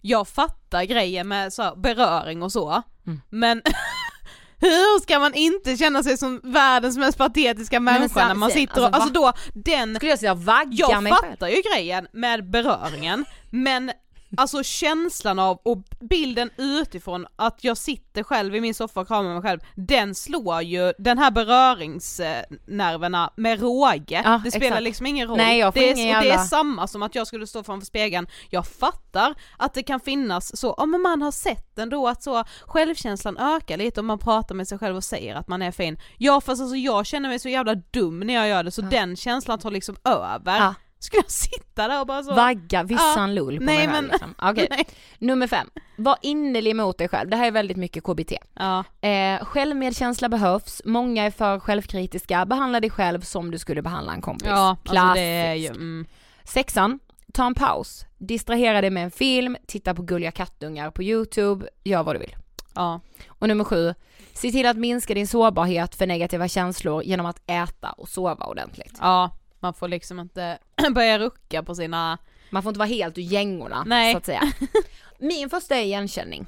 jag 0.00 0.28
fattar 0.28 0.84
grejen 0.84 1.28
med 1.28 1.52
så 1.52 1.62
här, 1.62 1.76
beröring 1.76 2.42
och 2.42 2.52
så, 2.52 2.82
Mm. 3.06 3.20
men 3.30 3.62
hur 4.60 5.00
ska 5.00 5.18
man 5.18 5.34
inte 5.34 5.76
känna 5.76 6.02
sig 6.02 6.18
som 6.18 6.40
världens 6.44 6.96
mest 6.96 7.18
patetiska 7.18 7.80
människa 7.80 8.08
sam- 8.20 8.28
när 8.28 8.34
man 8.34 8.50
sen- 8.50 8.58
sitter 8.60 8.80
och, 8.80 8.86
alltså, 8.86 9.00
alltså 9.00 9.14
då, 9.14 9.32
den 9.54 9.94
Skulle 9.94 10.10
jag 10.12 10.18
säga 10.18 10.34
vagga 10.34 10.86
Jag 10.90 11.02
mig 11.02 11.12
själv? 11.12 11.30
fattar 11.32 11.48
ju 11.48 11.56
grejen 11.74 12.06
med 12.12 12.50
beröringen, 12.50 13.24
men 13.50 13.92
alltså 14.36 14.62
känslan 14.62 15.38
av 15.38 15.58
och 15.62 15.78
bilden 16.00 16.50
utifrån 16.56 17.26
att 17.36 17.64
jag 17.64 17.76
sitter 17.76 18.22
själv 18.22 18.56
i 18.56 18.60
min 18.60 18.74
soffa 18.74 19.00
och 19.00 19.06
kramar 19.06 19.32
mig 19.32 19.42
själv, 19.42 19.60
den 19.74 20.14
slår 20.14 20.62
ju 20.62 20.92
den 20.98 21.18
här 21.18 21.30
beröringsnerverna 21.30 23.30
med 23.36 23.60
råge. 23.60 24.22
Ja, 24.24 24.40
det 24.44 24.50
spelar 24.50 24.66
exakt. 24.66 24.82
liksom 24.82 25.06
ingen 25.06 25.28
roll. 25.28 25.36
Nej, 25.36 25.56
det, 25.58 25.62
är, 25.62 25.66
och 25.68 25.74
det 25.74 25.90
är 25.90 25.96
jävla- 26.06 26.38
samma 26.38 26.86
som 26.86 27.02
att 27.02 27.14
jag 27.14 27.26
skulle 27.26 27.46
stå 27.46 27.62
framför 27.62 27.86
spegeln, 27.86 28.26
jag 28.50 28.66
fattar 28.66 29.34
att 29.58 29.74
det 29.74 29.82
kan 29.82 30.00
finnas 30.00 30.56
så, 30.56 30.74
ja 30.78 30.86
men 30.86 31.02
man 31.02 31.22
har 31.22 31.32
sett 31.32 31.78
ändå 31.78 32.08
att 32.08 32.22
så 32.22 32.44
självkänslan 32.66 33.38
ökar 33.38 33.76
lite 33.76 34.00
om 34.00 34.06
man 34.06 34.18
pratar 34.18 34.54
med 34.54 34.68
sig 34.68 34.78
själv 34.78 34.96
och 34.96 35.04
säger 35.04 35.34
att 35.34 35.48
man 35.48 35.62
är 35.62 35.70
fin. 35.70 35.98
Ja 36.18 36.40
fast 36.40 36.62
alltså 36.62 36.76
jag 36.76 37.06
känner 37.06 37.28
mig 37.28 37.38
så 37.38 37.48
jävla 37.48 37.74
dum 37.74 38.20
när 38.20 38.34
jag 38.34 38.48
gör 38.48 38.62
det 38.62 38.70
så 38.70 38.82
den 38.82 39.16
känslan 39.16 39.58
tar 39.58 39.70
liksom 39.70 39.96
över. 40.04 40.58
Ja. 40.58 40.74
Ska 41.04 41.16
jag 41.16 41.30
sitta 41.30 41.88
där 41.88 42.00
och 42.00 42.06
bara 42.06 42.22
så? 42.22 42.34
Vagga 42.34 42.82
vissan 42.82 43.28
Ja. 43.30 43.34
lull 43.34 43.58
på 43.58 43.64
Nej, 43.64 43.76
mig 43.86 43.94
själv 43.94 44.02
men- 44.02 44.10
liksom. 44.12 44.34
Okej. 44.38 44.66
Nej. 44.70 44.86
Nummer 45.18 45.46
fem, 45.46 45.70
var 45.96 46.16
innerlig 46.22 46.76
mot 46.76 46.98
dig 46.98 47.08
själv. 47.08 47.30
Det 47.30 47.36
här 47.36 47.46
är 47.46 47.50
väldigt 47.50 47.76
mycket 47.76 48.04
KBT. 48.04 48.32
Ja. 48.54 48.84
Eh, 49.08 49.44
självmedkänsla 49.44 50.28
behövs, 50.28 50.82
många 50.84 51.24
är 51.24 51.30
för 51.30 51.58
självkritiska, 51.60 52.46
behandla 52.46 52.80
dig 52.80 52.90
själv 52.90 53.20
som 53.20 53.50
du 53.50 53.58
skulle 53.58 53.82
behandla 53.82 54.12
en 54.12 54.20
kompis. 54.22 54.48
Ja, 54.48 54.76
alltså 54.84 55.14
det 55.14 55.20
är 55.20 55.54
ju, 55.54 55.66
mm. 55.68 56.06
Sexan, 56.44 56.98
ta 57.34 57.46
en 57.46 57.54
paus. 57.54 58.06
Distrahera 58.18 58.80
dig 58.80 58.90
med 58.90 59.04
en 59.04 59.10
film, 59.10 59.56
titta 59.66 59.94
på 59.94 60.02
gulliga 60.02 60.30
kattungar 60.30 60.90
på 60.90 61.02
YouTube, 61.02 61.66
gör 61.84 62.02
vad 62.02 62.14
du 62.14 62.18
vill. 62.18 62.36
ja. 62.74 63.00
Och 63.28 63.48
nummer 63.48 63.64
sju, 63.64 63.94
se 64.32 64.50
till 64.52 64.66
att 64.66 64.76
minska 64.76 65.14
din 65.14 65.26
sårbarhet 65.28 65.94
för 65.94 66.06
negativa 66.06 66.48
känslor 66.48 67.02
genom 67.02 67.26
att 67.26 67.40
äta 67.46 67.90
och 67.92 68.08
sova 68.08 68.46
ordentligt. 68.46 68.98
ja, 69.00 69.30
man 69.64 69.74
får 69.74 69.88
liksom 69.88 70.20
inte 70.20 70.58
börja 70.94 71.18
rucka 71.18 71.62
på 71.62 71.74
sina, 71.74 72.18
Man 72.50 72.62
får 72.62 72.70
inte 72.70 72.78
vara 72.78 72.88
helt 72.88 73.18
ur 73.18 73.22
gängorna 73.22 73.84
Nej. 73.86 74.12
så 74.12 74.18
att 74.18 74.26
säga. 74.26 74.42
Min 75.18 75.50
första 75.50 75.76
är 75.76 75.82
igenkänning. 75.82 76.46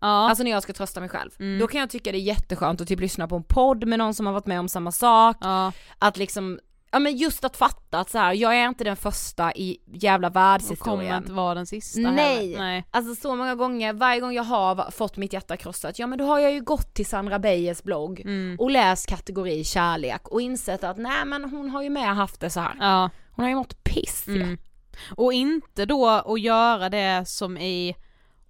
Ja. 0.00 0.28
Alltså 0.28 0.44
när 0.44 0.50
jag 0.50 0.62
ska 0.62 0.72
trösta 0.72 1.00
mig 1.00 1.08
själv. 1.08 1.30
Mm. 1.38 1.58
Då 1.58 1.66
kan 1.66 1.80
jag 1.80 1.90
tycka 1.90 2.12
det 2.12 2.18
är 2.18 2.20
jätteskönt 2.20 2.80
att 2.80 2.88
typ 2.88 3.00
lyssna 3.00 3.28
på 3.28 3.36
en 3.36 3.42
podd 3.42 3.86
med 3.86 3.98
någon 3.98 4.14
som 4.14 4.26
har 4.26 4.32
varit 4.32 4.46
med 4.46 4.60
om 4.60 4.68
samma 4.68 4.92
sak. 4.92 5.36
ja. 5.40 5.72
Att 5.98 6.16
liksom, 6.16 6.60
ja 6.92 6.98
men 6.98 7.16
just 7.16 7.44
att 7.44 7.56
fatta 7.56 7.98
att 8.00 8.10
så 8.10 8.18
här, 8.18 8.32
jag 8.32 8.56
är 8.56 8.68
inte 8.68 8.84
den 8.84 8.96
första 8.96 9.52
i 9.54 9.78
jävla 9.92 10.26
Och 10.28 10.32
kommer 10.34 10.44
världshistorien. 10.52 11.16
inte 11.16 11.32
vara 11.32 11.54
den 11.54 11.66
sista 11.66 12.00
Nej. 12.00 12.36
heller. 12.36 12.58
Nej. 12.58 12.84
Alltså 12.90 13.14
så 13.14 13.34
många 13.36 13.54
gånger, 13.54 13.92
varje 13.92 14.20
gång 14.20 14.32
jag 14.32 14.42
har 14.44 14.90
fått 14.90 15.16
mitt 15.16 15.32
hjärta 15.32 15.56
krossat, 15.56 15.98
ja 15.98 16.06
men 16.06 16.18
då 16.18 16.24
har 16.24 16.38
jag 16.38 16.52
ju 16.52 16.60
gått 16.60 16.94
till 16.94 17.06
Sandra 17.06 17.38
Beijers 17.38 17.82
blogg 17.82 18.20
Mm. 18.20 18.56
och 18.60 18.70
läst 18.70 19.06
kategori 19.08 19.64
kärlek 19.64 20.28
och 20.28 20.40
insett 20.42 20.84
att 20.84 20.96
nej 20.96 21.24
men 21.24 21.44
hon 21.44 21.70
har 21.70 21.82
ju 21.82 21.90
med 21.90 22.16
haft 22.16 22.40
det 22.40 22.50
så 22.50 22.60
här. 22.60 22.76
Ja. 22.80 23.10
Hon 23.30 23.42
har 23.44 23.50
ju 23.50 23.56
mått 23.56 23.84
piss 23.84 24.24
ju. 24.26 24.42
Mm. 24.42 24.58
Och 25.16 25.32
inte 25.32 25.84
då 25.86 26.08
att 26.08 26.40
göra 26.40 26.88
det 26.88 27.28
som 27.28 27.58
i, 27.58 27.94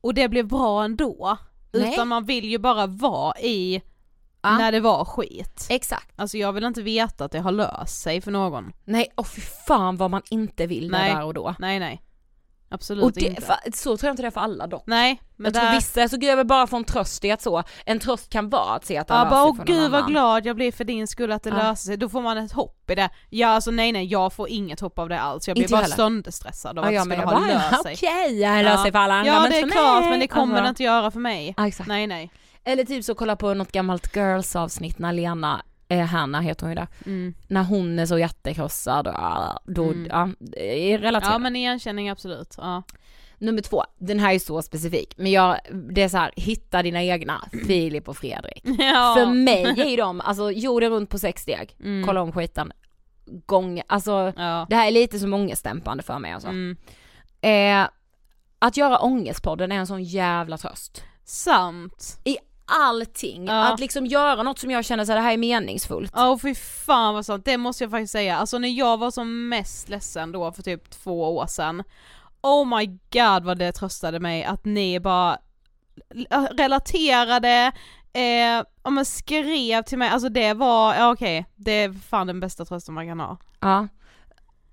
och 0.01 0.14
det 0.14 0.28
blev 0.28 0.47
bra 0.49 0.84
ändå. 0.84 1.36
Nej. 1.72 1.93
Utan 1.93 2.09
man 2.09 2.24
vill 2.24 2.45
ju 2.45 2.59
bara 2.59 2.86
vara 2.86 3.38
i 3.40 3.82
Ja. 4.43 4.59
när 4.59 4.72
det 4.72 4.80
var 4.80 5.05
skit. 5.05 5.66
Exakt. 5.70 6.12
Alltså 6.20 6.36
jag 6.38 6.53
vill 6.53 6.64
inte 6.64 6.82
veta 6.82 7.24
att 7.24 7.32
det 7.32 7.38
har 7.40 7.53
löst 7.53 8.03
sig 8.03 8.20
för 8.20 8.30
någon. 8.30 8.72
Nej, 8.84 9.09
och 9.14 9.26
fy 9.26 9.40
fan 9.66 9.97
vad 9.97 10.11
man 10.11 10.22
inte 10.30 10.66
vill 10.66 10.90
Nej. 10.90 11.14
där 11.14 11.24
och 11.24 11.34
då. 11.34 11.55
Nej 11.59 11.78
nej. 11.78 12.03
Absolut 12.74 13.05
Och 13.05 13.12
det, 13.12 13.20
inte. 13.20 13.43
fa- 13.43 13.72
så 13.76 13.97
tror 13.97 14.09
jag 14.09 14.12
inte 14.12 14.22
det 14.22 14.26
är 14.26 14.30
för 14.30 14.40
alla 14.40 14.66
dock. 14.66 14.82
Nej, 14.86 15.20
men 15.36 15.45
jag 15.45 15.55
tror 15.55 15.64
där... 15.64 15.74
vissa 15.74 16.03
är 16.03 16.09
så 16.09 16.16
jag 16.20 16.36
vill 16.36 16.47
bara 16.47 16.66
få 16.66 16.76
en 16.76 16.84
tröst 16.84 17.24
i 17.24 17.30
att 17.30 17.43
så, 17.43 17.62
en 17.86 17.99
tröst 17.99 18.30
kan 18.30 18.49
vara 18.51 18.74
att 18.74 18.84
se 18.84 18.97
att 18.99 19.09
det 19.09 19.14
Ja 19.14 19.30
bara 19.30 19.45
åh 19.45 19.57
för 19.57 19.64
gud 19.64 19.90
vad 19.90 20.07
glad 20.07 20.47
jag 20.47 20.57
blir 20.57 20.72
för 20.72 20.84
din 20.84 21.07
skull 21.09 21.32
att 21.32 21.43
det 21.43 21.51
Ja. 21.51 21.57
löser 21.57 21.86
sig, 21.86 21.97
då 21.97 22.09
får 22.09 22.20
man 22.22 22.38
ett 22.38 22.53
hopp 22.53 22.90
i 22.90 22.95
det. 22.95 23.11
Ja 23.30 23.49
alltså 23.49 23.70
nej 23.70 23.93
nej 23.93 24.05
jag 24.05 24.32
får 24.32 24.49
inget 24.49 24.80
hopp 24.80 24.99
av 24.99 25.09
det 25.09 25.20
alls, 25.20 25.49
jag 25.49 25.55
blir 25.55 25.64
Inte 25.64 25.72
bara 25.72 25.82
heller. 25.82 25.97
sönderstressad 25.97 26.78
av 26.78 26.84
Ja, 26.84 26.88
att 26.88 26.95
jag 26.95 27.09
det 27.09 27.14
skulle 27.14 27.26
ha 27.26 27.32
bara, 27.32 27.47
löst 27.47 27.82
sig. 27.82 27.95
okej, 27.95 28.38
det 28.38 28.62
löser 28.62 28.82
sig 28.82 28.93
för 28.93 28.99
alla 28.99 29.14
andra 29.14 29.32
Ja 29.32 29.40
men 29.40 29.51
det 29.51 29.59
är 29.59 29.70
klart 29.70 30.01
mig. 30.01 30.11
men 30.11 30.20
det 30.20 30.26
kommer 30.28 30.53
Alltså. 30.55 30.62
det 30.62 30.68
inte 30.68 30.82
göra 30.82 31.11
för 31.11 31.20
mig. 31.20 31.55
Exakt. 31.59 31.88
Nej 31.88 32.07
nej. 32.07 32.30
Eller 32.64 32.84
typ 32.84 33.04
så 33.04 33.14
kolla 33.14 33.36
på 33.36 33.54
något 33.54 33.72
gammalt 33.72 34.16
girls 34.16 34.56
avsnitt 34.56 34.98
när 34.98 35.12
Lena, 35.12 35.62
eh, 35.88 36.00
Hanna 36.06 36.40
heter 36.40 36.62
hon 36.62 36.70
ju 36.70 36.74
där, 36.74 36.86
Mm. 37.06 37.34
när 37.48 37.62
hon 37.62 37.98
är 37.98 38.06
så 38.06 38.18
hjärtekrossad 38.18 39.06
och 39.06 39.14
ah, 39.16 39.58
då, 39.66 39.84
Mm. 39.84 40.06
ja, 40.10 40.28
det 40.38 40.92
är 40.92 40.98
relaterat. 40.98 41.32
Ja 41.32 41.38
men 41.38 41.56
igenkänning 41.56 42.08
absolut. 42.10 42.54
Ja. 42.58 42.82
Nummer 43.38 43.62
två, 43.62 43.84
den 43.98 44.18
här 44.20 44.34
är 44.34 44.38
så 44.38 44.62
specifik, 44.62 45.14
men 45.16 45.32
jag, 45.32 45.58
det 45.94 46.02
är 46.02 46.08
så 46.08 46.16
här, 46.16 46.32
hitta 46.36 46.82
dina 46.82 47.02
egna, 47.02 47.44
Filip 47.66 48.08
och 48.08 48.16
Fredrik. 48.16 48.60
ja. 48.78 49.14
För 49.18 49.26
mig 49.32 49.64
är 49.92 49.96
de, 49.96 50.20
alltså 50.20 50.50
jorden 50.50 50.90
runt 50.90 51.10
på 51.10 51.18
sex 51.18 51.42
steg, 51.42 51.76
Mm. 51.80 52.06
kolla 52.06 52.22
om 52.22 52.32
skiten, 52.32 52.72
gång, 53.46 53.82
alltså 53.86 54.32
Ja. 54.36 54.66
det 54.70 54.76
här 54.76 54.86
är 54.86 54.90
lite 54.90 55.18
som 55.18 55.34
ångestdämpande 55.34 56.02
för 56.02 56.18
mig 56.18 56.32
alltså. 56.32 56.48
Mm. 56.48 56.76
Eh, 57.40 57.88
att 58.58 58.76
göra 58.76 58.98
ångestpodden 58.98 59.72
är 59.72 59.76
en 59.76 59.86
sån 59.86 60.02
jävla 60.02 60.58
tröst. 60.58 61.02
Sant. 61.24 62.20
I 62.24 62.36
allting, 62.80 63.46
Ja. 63.46 63.72
att 63.72 63.80
liksom 63.80 64.06
göra 64.06 64.42
något 64.42 64.58
som 64.58 64.70
jag 64.70 64.84
känner 64.84 65.04
så 65.04 65.12
här, 65.12 65.16
det 65.16 65.24
här 65.24 65.32
är 65.32 65.36
meningsfullt. 65.36 66.12
Ja 66.14 66.28
och 66.28 66.40
fy 66.40 66.54
fan 66.54 67.14
vad 67.14 67.26
sant, 67.26 67.44
det 67.44 67.56
måste 67.56 67.84
jag 67.84 67.90
faktiskt 67.90 68.12
säga. 68.12 68.36
Alltså 68.36 68.58
när 68.58 68.68
jag 68.68 68.96
var 68.98 69.10
som 69.10 69.48
mest 69.48 69.88
ledsen 69.88 70.32
då 70.32 70.52
för 70.52 70.62
typ 70.62 70.90
två 70.90 71.36
år 71.36 71.46
sedan. 71.46 71.82
Oh 72.42 72.78
my 72.78 72.86
god 72.86 73.44
vad 73.44 73.58
det 73.58 73.72
tröstade 73.72 74.20
mig 74.20 74.44
att 74.44 74.64
ni 74.64 75.00
bara 75.00 75.38
relaterade, 76.50 77.72
eh, 78.12 78.64
ja 78.82 78.90
men 78.90 79.04
skrev 79.04 79.82
till 79.82 79.98
mig, 79.98 80.08
alltså 80.08 80.28
det 80.28 80.54
var, 80.54 80.94
ja 80.94 81.12
okej, 81.12 81.46
det 81.56 81.72
är 81.72 81.92
fan 81.92 82.26
den 82.26 82.40
bästa 82.40 82.64
trösten 82.64 82.94
man 82.94 83.06
kan 83.06 83.20
ha. 83.20 83.36
Ja. 83.60 83.88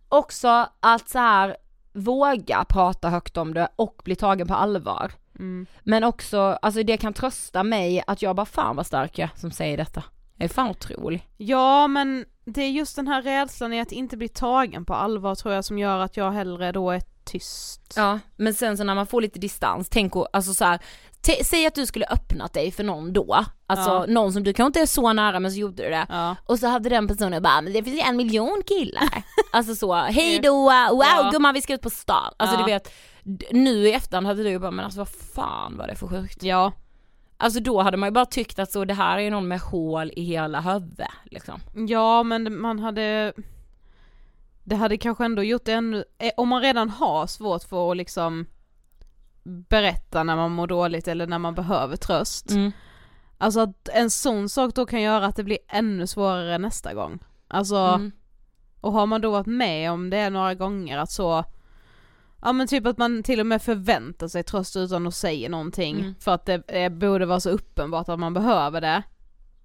Också 0.09 0.67
att 0.79 1.09
så 1.09 1.19
här 1.19 1.57
våga 1.93 2.65
prata 2.69 3.09
högt 3.09 3.37
om 3.37 3.53
det 3.53 3.67
och 3.75 4.01
bli 4.05 4.15
tagen 4.15 4.47
på 4.47 4.53
allvar. 4.53 5.11
Mm. 5.39 5.65
Men 5.83 6.03
också, 6.03 6.39
alltså 6.61 6.83
det 6.83 6.97
kan 6.97 7.13
trösta 7.13 7.63
mig 7.63 8.03
att 8.07 8.21
jag 8.21 8.35
bara 8.35 8.45
fan 8.45 8.75
vad 8.75 8.85
stark 8.85 9.17
jag 9.19 9.29
som 9.35 9.51
säger 9.51 9.77
detta. 9.77 10.03
Jag 10.37 10.45
är 10.45 10.49
fan 10.53 10.69
otrolig. 10.69 11.27
Ja 11.37 11.87
men 11.87 12.25
det 12.45 12.61
är 12.61 12.69
just 12.69 12.95
den 12.95 13.07
här 13.07 13.21
rädslan 13.21 13.73
i 13.73 13.81
att 13.81 13.91
inte 13.91 14.17
bli 14.17 14.27
tagen 14.27 14.85
på 14.85 14.93
allvar 14.93 15.35
tror 15.35 15.53
jag 15.53 15.65
som 15.65 15.77
gör 15.77 15.99
att 15.99 16.17
jag 16.17 16.31
hellre 16.31 16.71
då 16.71 16.91
är 16.91 17.01
tyst. 17.23 17.93
Ja, 17.95 18.19
men 18.35 18.53
sen 18.53 18.77
så 18.77 18.83
när 18.83 18.95
man 18.95 19.07
får 19.07 19.21
lite 19.21 19.39
distans, 19.39 19.89
tänk 19.89 20.15
och, 20.15 20.27
alltså 20.33 20.53
så 20.53 20.65
här, 20.65 20.79
säg 21.43 21.65
att 21.67 21.75
du 21.75 21.85
skulle 21.85 22.05
öppnat 22.05 22.53
dig 22.53 22.71
för 22.71 22.83
någon 22.83 23.13
då, 23.13 23.45
alltså 23.67 23.89
Ja. 23.89 24.05
någon 24.07 24.33
som 24.33 24.43
du 24.43 24.53
kanske 24.53 24.67
inte 24.67 24.81
är 24.81 24.85
så 24.85 25.13
nära 25.13 25.39
men 25.39 25.51
så 25.51 25.57
gjorde 25.59 25.83
du 25.83 25.89
det. 25.89 26.05
Ja. 26.09 26.35
Och 26.45 26.59
så 26.59 26.67
hade 26.67 26.89
den 26.89 27.07
personen 27.07 27.43
bara, 27.43 27.61
men 27.61 27.73
det 27.73 27.83
finns 27.83 27.95
ju 27.97 28.01
en 28.01 28.17
miljon 28.17 28.61
killar. 28.67 29.23
alltså 29.51 29.75
så, 29.75 29.93
hej 29.95 30.39
då, 30.39 30.53
wow 30.63 31.03
Ja. 31.03 31.29
gumman 31.33 31.53
vi 31.53 31.61
ska 31.61 31.73
ut 31.73 31.81
på 31.81 31.89
stan. 31.89 32.33
Alltså 32.37 32.57
du 32.57 32.63
vet, 32.63 32.93
nu 33.51 33.87
i 33.87 33.93
efterhand 33.93 34.27
hade 34.27 34.43
du 34.43 34.49
ju 34.49 34.59
bara, 34.59 34.71
men 34.71 34.85
alltså 34.85 34.99
vad 34.99 35.09
fan 35.09 35.77
var 35.77 35.87
det 35.87 35.95
för 35.95 36.07
sjukt? 36.07 36.43
Ja. 36.43 36.71
Alltså 37.37 37.59
då 37.59 37.81
hade 37.81 37.97
man 37.97 38.07
ju 38.07 38.11
bara 38.11 38.25
tyckt 38.25 38.59
att 38.59 38.71
så 38.71 38.85
det 38.85 38.93
här 38.93 39.17
är 39.17 39.21
ju 39.21 39.29
någon 39.29 39.47
med 39.47 39.59
hål 39.59 40.11
i 40.15 40.21
hela 40.23 40.61
huvudet 40.61 41.07
liksom. 41.23 41.61
Ja 41.87 42.23
men 42.23 42.61
man 42.61 42.79
hade 42.79 43.33
Det 44.63 44.75
hade 44.75 44.97
kanske 44.97 45.25
ändå 45.25 45.43
gjort 45.43 45.65
det 45.65 45.73
ännu, 45.73 46.03
eh, 46.17 46.31
om 46.37 46.47
man 46.49 46.61
redan 46.61 46.89
har 46.89 47.27
svårt 47.27 47.63
för 47.63 47.91
att 47.91 47.97
liksom 47.97 48.45
Berätta 49.43 50.23
när 50.23 50.35
man 50.35 50.51
mår 50.51 50.67
dåligt 50.67 51.07
eller 51.07 51.27
när 51.27 51.39
man 51.39 51.55
behöver 51.55 51.95
tröst 51.95 52.51
Mm. 52.51 52.71
Alltså 53.37 53.59
att 53.59 53.89
en 53.93 54.09
sån 54.09 54.49
sak 54.49 54.75
då 54.75 54.85
kan 54.85 55.01
göra 55.01 55.25
att 55.25 55.35
det 55.35 55.43
blir 55.43 55.57
ännu 55.67 56.07
svårare 56.07 56.57
nästa 56.57 56.93
gång 56.93 57.19
Alltså, 57.47 57.75
Mm. 57.75 58.11
och 58.81 58.91
har 58.93 59.05
man 59.05 59.21
då 59.21 59.31
varit 59.31 59.45
med 59.47 59.91
om 59.91 60.09
det 60.09 60.29
några 60.29 60.53
gånger 60.55 60.97
att 60.97 61.11
så 61.11 61.43
Ja 62.41 62.53
men 62.53 62.67
typ 62.67 62.85
att 62.85 62.97
man 62.97 63.23
till 63.23 63.39
och 63.39 63.45
med 63.45 63.61
förväntar 63.61 64.27
sig 64.27 64.43
tröst 64.43 64.75
utan 64.75 65.07
att 65.07 65.15
säga 65.15 65.49
någonting 65.49 65.99
Mm. 65.99 66.15
för 66.19 66.31
att 66.33 66.45
det 66.45 66.63
eh, 66.67 66.89
borde 66.89 67.25
vara 67.25 67.39
så 67.39 67.49
uppenbart 67.49 68.09
att 68.09 68.19
man 68.19 68.33
behöver 68.33 68.81
det 68.81 69.03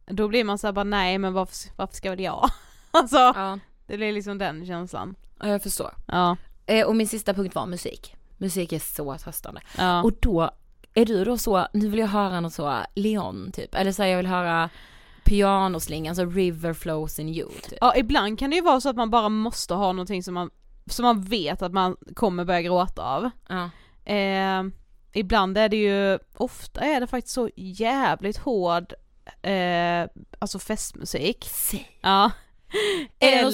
Då 0.06 0.28
blir 0.28 0.44
man 0.44 0.58
såhär 0.58 0.72
bara 0.72 0.84
nej 0.84 1.18
men 1.18 1.32
varför, 1.32 1.54
varför 1.76 1.94
ska 1.94 2.10
väl 2.10 2.20
jag? 2.20 2.50
alltså 2.90 3.16
Ja, 3.16 3.58
det 3.86 3.96
blir 3.96 4.12
liksom 4.12 4.38
den 4.38 4.66
känslan 4.66 5.14
ja, 5.40 5.48
jag 5.48 5.62
förstår. 5.62 5.90
Ja, 6.06 6.36
Eh, 6.66 6.86
och 6.86 6.96
min 6.96 7.08
sista 7.08 7.34
punkt 7.34 7.54
var 7.54 7.66
musik. 7.66 8.16
Musik 8.38 8.72
är 8.72 8.78
så 8.78 9.16
tröstande. 9.18 9.60
ja, 9.78 10.02
Och 10.02 10.12
då, 10.20 10.50
är 10.94 11.04
du 11.04 11.24
då 11.24 11.38
så, 11.38 11.66
nu 11.72 11.88
vill 11.88 11.98
jag 12.00 12.06
höra 12.06 12.40
något 12.40 12.52
så, 12.52 12.78
Leon 12.94 13.50
typ, 13.52 13.74
eller 13.74 13.92
så 13.92 14.02
jag 14.02 14.16
vill 14.16 14.26
höra 14.26 14.70
pianoslingan, 15.24 16.16
så 16.16 16.24
River 16.26 16.72
flows 16.72 17.18
in 17.18 17.28
you 17.28 17.48
typ. 17.62 17.78
ja 17.80 17.96
ibland 17.96 18.38
kan 18.38 18.50
det 18.50 18.56
ju 18.56 18.62
vara 18.62 18.80
så 18.80 18.88
att 18.88 18.96
man 18.96 19.10
bara 19.10 19.28
måste 19.28 19.74
ha 19.74 19.92
någonting 19.92 20.22
som 20.22 20.34
man, 20.34 20.50
som 20.86 21.02
man 21.02 21.22
vet 21.22 21.62
att 21.62 21.72
man 21.72 21.96
kommer 22.14 22.44
börja 22.44 22.62
gråta 22.62 23.02
av 23.02 23.30
Ja. 23.48 23.70
eh, 24.12 24.62
Ibland 25.16 25.58
är 25.58 25.68
det 25.68 25.76
ju, 25.76 26.18
ofta 26.36 26.80
är 26.80 27.00
det 27.00 27.06
faktiskt 27.06 27.34
så 27.34 27.50
jävligt 27.56 28.36
hård 28.36 28.92
eh, 29.42 30.06
Alltså 30.38 30.58
festmusik 30.58 31.44
Säg. 31.50 31.98
Ja 32.02 32.30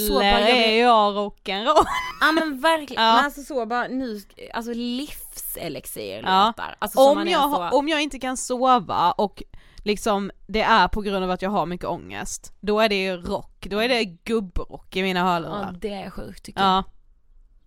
så 0.08 0.14
bara, 0.14 0.24
Eller 0.24 0.48
jag 0.48 0.58
är 0.68 0.80
jag 0.82 1.14
rock'n'roll? 1.14 1.84
Ja 2.20 2.32
men 2.32 2.60
verkligen, 2.60 3.02
Ja. 3.02 3.14
men 3.14 3.24
alltså 3.24 3.42
så 3.42 3.66
bara 3.66 3.88
nu, 3.88 4.22
alltså 4.54 4.72
livselixir 4.74 6.22
Ja. 6.24 6.52
Alltså 6.78 7.00
om, 7.00 7.28
jag, 7.28 7.42
så, 7.50 7.68
om 7.78 7.88
jag 7.88 8.02
inte 8.02 8.18
kan 8.18 8.36
sova 8.36 9.12
och 9.12 9.42
liksom 9.84 10.30
det 10.46 10.62
är 10.62 10.88
på 10.88 11.00
grund 11.00 11.24
av 11.24 11.30
att 11.30 11.42
jag 11.42 11.50
har 11.50 11.66
mycket 11.66 11.86
ångest, 11.86 12.52
då 12.60 12.80
är 12.80 12.88
det 12.88 13.02
ju 13.02 13.16
rock, 13.16 13.66
då 13.70 13.78
är 13.78 13.88
det 13.88 14.04
gubbrock 14.04 14.96
i 14.96 15.02
mina 15.02 15.20
ja 15.20 15.26
hörlurar. 15.26 15.76
det 15.80 15.92
är 15.94 16.10
sjukt 16.10 16.44
tycker 16.44 16.60
jag. 16.60 16.68
Ja, 16.70 16.84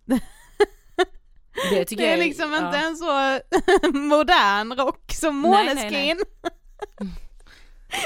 Det 0.06 0.20
det 1.96 2.04
är 2.04 2.10
jag 2.10 2.18
liksom 2.18 2.52
ja. 2.52 2.66
inte 2.66 2.78
en 2.78 2.96
så 2.96 3.40
modern 3.98 4.72
rock 4.72 5.12
som 5.12 5.40
Nej, 5.42 5.50
nej, 5.64 5.74
Måneskin. 5.74 6.20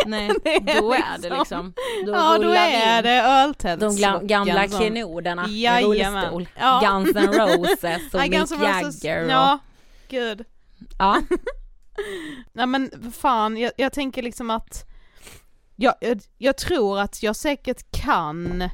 Nej, 0.06 0.30
Det 0.44 0.54
är 0.56 0.80
då 0.80 0.92
är 0.92 1.18
det 1.18 1.28
liksom- 1.30 1.38
liksom, 1.38 1.72
då 2.06 2.12
Ja 2.12 2.38
då 2.38 2.50
är 2.50 2.98
in. 2.98 3.04
det 3.04 3.10
De 3.10 3.18
öltältsrocken. 3.20 3.98
gla- 3.98 4.26
gamla 4.26 4.68
som- 4.68 4.78
klenoderna 4.80 5.46
i 5.48 5.68
rullstol. 5.82 6.48
Ja. 6.58 6.80
Guns 6.84 7.16
N' 7.16 7.32
Roses 7.32 8.14
och 8.14 8.20
Mick 8.20 8.32
Jagger 8.32 9.24
och, 9.24 9.30
Ja, 9.30 9.58
gud. 10.08 10.44
ja. 10.98 11.22
Nej 12.52 12.66
men 12.66 13.12
fan, 13.12 13.56
jag, 13.56 13.72
jag 13.76 13.92
tänker 13.92 14.22
liksom 14.22 14.50
att 14.50 14.84
jag, 15.76 15.94
jag, 16.00 16.20
jag 16.38 16.56
tror 16.56 16.98
att 17.00 17.22
jag 17.22 17.36
säkert 17.36 17.90
kan 18.02 18.68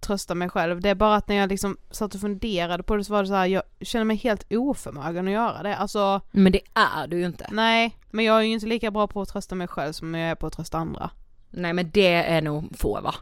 trösta 0.00 0.34
mig 0.34 0.48
själv, 0.48 0.80
det 0.80 0.88
är 0.88 0.94
bara 0.94 1.14
att 1.16 1.28
när 1.28 1.36
jag 1.36 1.48
liksom 1.48 1.76
satt 1.90 2.14
och 2.14 2.20
funderade 2.20 2.82
på 2.82 2.96
det 2.96 3.04
så 3.04 3.12
var 3.12 3.22
det 3.22 3.28
så 3.28 3.34
här, 3.34 3.46
jag 3.46 3.62
känner 3.80 4.04
mig 4.04 4.16
helt 4.16 4.52
oförmögen 4.52 5.26
att 5.26 5.32
göra 5.32 5.62
det, 5.62 5.76
alltså 5.76 6.20
Men 6.30 6.52
det 6.52 6.60
är 6.74 7.06
du 7.06 7.18
ju 7.18 7.26
inte. 7.26 7.46
nej, 7.52 7.96
men 8.10 8.24
jag 8.24 8.36
är 8.38 8.42
ju 8.42 8.52
inte 8.52 8.66
lika 8.66 8.90
bra 8.90 9.06
på 9.06 9.22
att 9.22 9.28
trösta 9.28 9.54
mig 9.54 9.68
själv 9.68 9.92
som 9.92 10.14
jag 10.14 10.30
är 10.30 10.34
på 10.34 10.46
att 10.46 10.52
trösta 10.52 10.78
andra. 10.78 11.10
Nej 11.50 11.72
men 11.72 11.90
det 11.90 12.14
är 12.14 12.42
nog 12.42 12.78
få 12.78 13.00
va? 13.00 13.14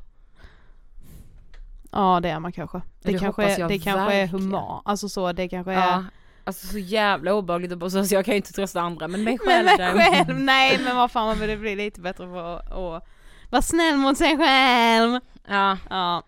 Ja 1.93 2.21
det 2.23 2.29
är 2.29 2.39
man 2.41 2.53
kanske. 2.53 2.79
Det, 3.03 3.13
Det 3.13 3.19
kanske, 3.19 3.43
är, 3.43 3.69
det 3.69 3.79
kanske 3.79 4.15
är 4.15 4.27
human, 4.27 4.83
alltså 4.85 5.09
så, 5.09 5.33
det 5.33 5.49
kanske 5.49 5.73
är 5.73 5.77
Ja. 5.89 6.05
Alltså 6.45 6.67
så 6.67 6.79
jävla 6.79 7.35
obehagligt 7.35 7.93
säga 7.93 8.05
så 8.05 8.15
jag 8.15 8.25
kan 8.25 8.33
ju 8.35 8.37
inte 8.37 8.53
trösta 8.53 8.81
andra 8.81 9.09
men 9.09 9.25
mig 9.25 9.39
Men 9.47 9.67
själv. 9.79 9.97
mig 9.97 10.07
själv, 10.27 10.39
nej 10.41 10.79
men 10.85 10.97
vad 10.97 11.11
fan 11.11 11.27
man 11.27 11.39
vill 11.49 11.59
bli 11.59 11.77
lite 11.77 12.01
bättre 12.01 12.27
på 12.27 12.39
att 12.39 13.03
vara 13.51 13.63
snäll 13.63 13.97
mot 13.97 14.19
sig 14.19 14.37
själv. 14.37 15.21
Ja. 15.49 15.77
Ja. 15.91 16.23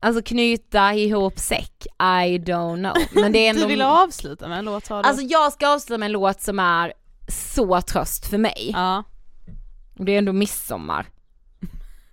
Alltså 0.00 0.22
knyta 0.22 0.94
ihop 0.94 1.38
säck, 1.38 1.86
I 2.00 2.38
don't 2.38 2.76
know. 2.76 3.22
Men 3.22 3.32
det 3.32 3.38
är 3.38 3.50
ändå... 3.50 3.62
Du 3.62 3.68
vill 3.68 3.82
avsluta 3.82 4.48
med 4.48 4.58
en 4.58 4.64
låt 4.64 4.86
sa 4.86 5.02
du? 5.02 5.08
Alltså 5.08 5.22
jag 5.22 5.52
ska 5.52 5.68
avsluta 5.68 5.98
med 5.98 6.06
en 6.06 6.12
låt 6.12 6.40
som 6.40 6.58
är 6.58 6.92
så 7.28 7.80
tröst 7.80 8.26
för 8.26 8.38
mig. 8.38 8.70
Ja. 8.72 9.04
Och 9.98 10.04
det 10.04 10.12
är 10.14 10.18
ändå 10.18 10.32
midsommar. 10.32 11.06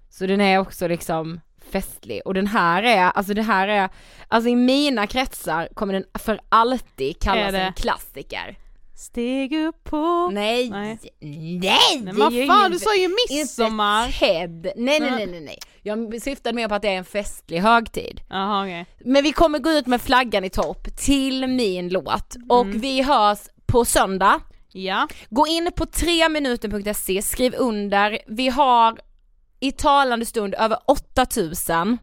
Så 0.09 0.25
den 0.25 0.41
är 0.41 0.59
också 0.59 0.87
liksom 0.87 1.39
festlig 1.71 2.21
och 2.25 2.33
den 2.33 2.47
här 2.47 2.83
är, 2.83 3.03
alltså 3.03 3.33
det 3.33 3.41
här 3.41 3.67
är, 3.67 3.89
alltså 4.27 4.49
i 4.49 4.55
mina 4.55 5.07
kretsar 5.07 5.69
kommer 5.73 5.93
den 5.93 6.05
för 6.19 6.39
alltid 6.49 7.21
kallas 7.21 7.53
en 7.53 7.73
klassiker. 7.73 8.57
Steg 8.95 9.53
upp 9.53 9.83
på... 9.83 10.29
Nej, 10.33 10.69
Nej. 10.69 10.99
nej! 11.19 12.01
Nej, 12.01 12.13
vad 12.13 12.47
fan, 12.47 12.71
du 12.71 12.79
sa 12.79 12.95
ju 12.95 13.15
midsommar! 13.29 14.05
Inte 14.05 14.19
Ted. 14.19 14.71
Nej 14.75 14.99
nej 14.99 15.11
nej 15.11 15.27
nej 15.27 15.41
nej. 15.41 15.59
Jag 15.81 16.21
syftade 16.21 16.55
mer 16.55 16.67
på 16.67 16.75
att 16.75 16.81
det 16.81 16.87
är 16.87 16.97
en 16.97 17.05
festlig 17.05 17.59
högtid. 17.59 18.21
Jaha 18.29 18.63
okej. 18.63 18.85
Men 18.99 19.23
vi 19.23 19.31
kommer 19.31 19.59
gå 19.59 19.71
ut 19.71 19.87
med 19.87 20.01
flaggan 20.01 20.43
i 20.43 20.49
topp 20.49 20.97
till 20.97 21.47
min 21.47 21.89
låt 21.89 22.35
och 22.49 22.67
vi 22.67 23.01
hörs 23.01 23.39
på 23.65 23.85
söndag. 23.85 24.41
Ja. 24.71 25.07
Gå 25.29 25.47
in 25.47 25.71
på 25.75 25.85
3minuten.se, 25.85 27.21
skriv 27.21 27.55
under. 27.57 28.19
Vi 28.27 28.49
har 28.49 28.99
i 29.59 29.71
talande 29.71 30.25
stund 30.25 30.55
över 30.55 30.77
8000 30.85 31.97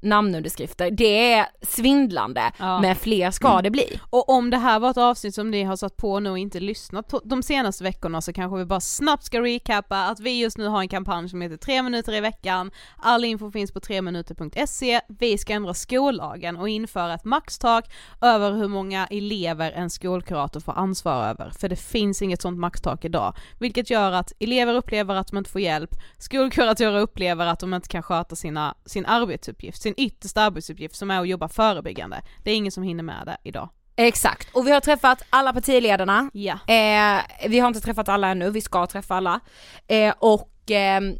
namnunderskrifter. 0.00 0.90
Det 0.90 1.32
är 1.32 1.46
svindlande, 1.62 2.52
Ja. 2.58 2.80
men 2.80 2.96
fler 2.96 3.30
ska 3.30 3.62
det 3.62 3.70
bli. 3.70 4.00
Och 4.10 4.28
om 4.28 4.50
det 4.50 4.56
här 4.56 4.78
var 4.78 4.90
ett 4.90 4.96
avsnitt 4.96 5.34
som 5.34 5.50
ni 5.50 5.62
har 5.62 5.76
satt 5.76 5.96
på 5.96 6.20
nu 6.20 6.30
och 6.30 6.38
inte 6.38 6.60
lyssnat 6.60 7.08
på 7.08 7.20
de 7.24 7.42
senaste 7.42 7.84
veckorna 7.84 8.20
så 8.20 8.32
kanske 8.32 8.58
vi 8.58 8.64
bara 8.64 8.80
snabbt 8.80 9.24
ska 9.24 9.40
recappa 9.42 9.96
att 10.06 10.20
vi 10.20 10.40
just 10.40 10.58
nu 10.58 10.66
har 10.66 10.80
en 10.80 10.88
kampanj 10.88 11.28
som 11.28 11.40
heter 11.40 11.56
3 11.56 11.82
minuter 11.82 12.14
i 12.14 12.20
veckan. 12.20 12.70
All 12.96 13.24
info 13.24 13.50
finns 13.50 13.72
på 13.72 13.80
3minuter.se. 13.80 15.00
Vi 15.08 15.38
ska 15.38 15.52
ändra 15.52 15.74
skollagen 15.74 16.56
och 16.56 16.68
införa 16.68 17.14
ett 17.14 17.24
maxtak 17.24 17.84
över 18.20 18.52
hur 18.52 18.68
många 18.68 19.06
elever 19.06 19.72
en 19.72 19.90
skolkurator 19.90 20.60
får 20.60 20.72
ansvara 20.72 21.30
över. 21.30 21.50
För 21.60 21.68
det 21.68 21.76
finns 21.76 22.22
inget 22.22 22.42
sånt 22.42 22.58
maxtak 22.58 23.04
idag. 23.04 23.34
Vilket 23.58 23.90
gör 23.90 24.12
att 24.12 24.32
elever 24.40 24.74
upplever 24.74 25.14
att 25.14 25.26
de 25.28 25.38
inte 25.38 25.50
får 25.50 25.60
hjälp, 25.60 25.90
skolkuratorer 26.18 27.00
upplever 27.00 27.46
att 27.46 27.60
de 27.60 27.74
inte 27.74 27.88
kan 27.88 28.02
sköta 28.02 28.36
sina, 28.36 28.74
sin 28.86 29.06
arbetsuppgift, 29.06 29.82
sin 29.88 30.06
yttersta 30.06 30.42
arbetsuppgift 30.42 30.96
som 30.96 31.10
är 31.10 31.20
att 31.20 31.28
jobba 31.28 31.48
förebyggande. 31.48 32.22
Det 32.44 32.50
är 32.50 32.54
ingen 32.54 32.72
som 32.72 32.82
hinner 32.82 33.02
med 33.02 33.22
det 33.26 33.36
idag. 33.44 33.68
Exakt, 33.96 34.48
och 34.56 34.66
vi 34.66 34.70
har 34.70 34.80
träffat 34.80 35.22
alla 35.30 35.52
partiledarna. 35.52 36.30
Ja. 36.32 36.52
Eh, 36.66 37.20
vi 37.48 37.58
har 37.58 37.68
inte 37.68 37.80
träffat 37.80 38.08
alla 38.08 38.28
ännu, 38.28 38.50
vi 38.50 38.60
ska 38.60 38.86
träffa 38.86 39.14
alla. 39.14 39.40
Eh, 39.88 40.14
och 40.18 40.50
ehm, 40.70 41.14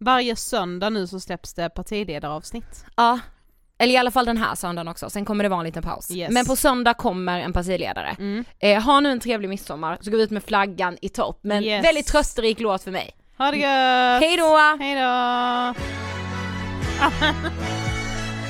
Varje 0.00 0.36
söndag 0.36 0.90
nu 0.90 1.06
så 1.06 1.20
släpps 1.20 1.54
det 1.54 1.68
partiledaravsnitt. 1.70 2.84
Ja, 2.96 3.18
eller 3.78 3.94
i 3.94 3.96
alla 3.96 4.10
fall 4.10 4.26
den 4.26 4.36
här 4.36 4.54
söndagen 4.54 4.88
också, 4.88 5.10
sen 5.10 5.24
kommer 5.24 5.44
det 5.44 5.48
vara 5.50 5.60
en 5.60 5.66
liten 5.66 5.82
paus. 5.82 6.10
Yes. 6.10 6.30
Men 6.30 6.46
på 6.46 6.56
söndag 6.56 6.94
kommer 6.94 7.40
en 7.40 7.52
partiledare. 7.52 8.16
Mm. 8.18 8.44
Eh, 8.58 8.82
ha 8.82 9.00
nu 9.00 9.10
en 9.10 9.20
trevlig 9.20 9.48
midsommar, 9.48 9.98
så 10.00 10.10
går 10.10 10.18
vi 10.18 10.24
ut 10.24 10.30
med 10.30 10.44
flaggan 10.44 10.98
i 11.02 11.08
topp. 11.08 11.38
Men 11.42 11.64
Yes. 11.64 11.84
väldigt 11.84 12.06
trösterik 12.06 12.60
låt 12.60 12.82
för 12.82 12.90
mig. 12.90 13.10
Ha 13.38 13.50
det 13.50 13.56
gött! 13.56 14.22
Hej 14.22 14.36
då! 14.36 14.58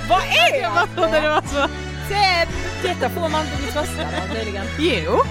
Vad 0.08 0.22
är 0.22 0.62
Jag 0.62 0.72
bara 0.72 0.86
trodde 0.86 1.20
det 1.20 1.28
var 1.28 1.42
så... 1.42 1.68
Ted! 2.08 2.48
Detta 2.82 3.10
får 3.10 3.28
man 3.28 3.44
inte 3.44 3.56
bli 3.62 3.72
tröstad 3.72 4.02
av. 4.02 4.66
Jo! 4.78 5.22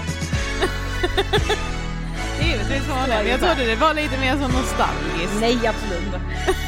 Givetvis 2.40 2.88
var 2.88 3.08
det, 3.08 3.14
men 3.22 3.28
jag 3.28 3.40
trodde 3.40 3.64
det 3.70 3.76
var 3.76 3.94
lite 3.94 4.18
mer 4.18 4.32
så 4.32 4.48
nostalgiskt. 4.48 5.40
Nej 5.40 5.66
absolut 5.66 6.02
inte. 6.06 6.20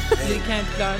Det 0.27 0.39
kan 0.45 0.55
jag 0.55 0.59
inte 0.59 0.75
klara 0.75 0.93
av. 0.93 0.99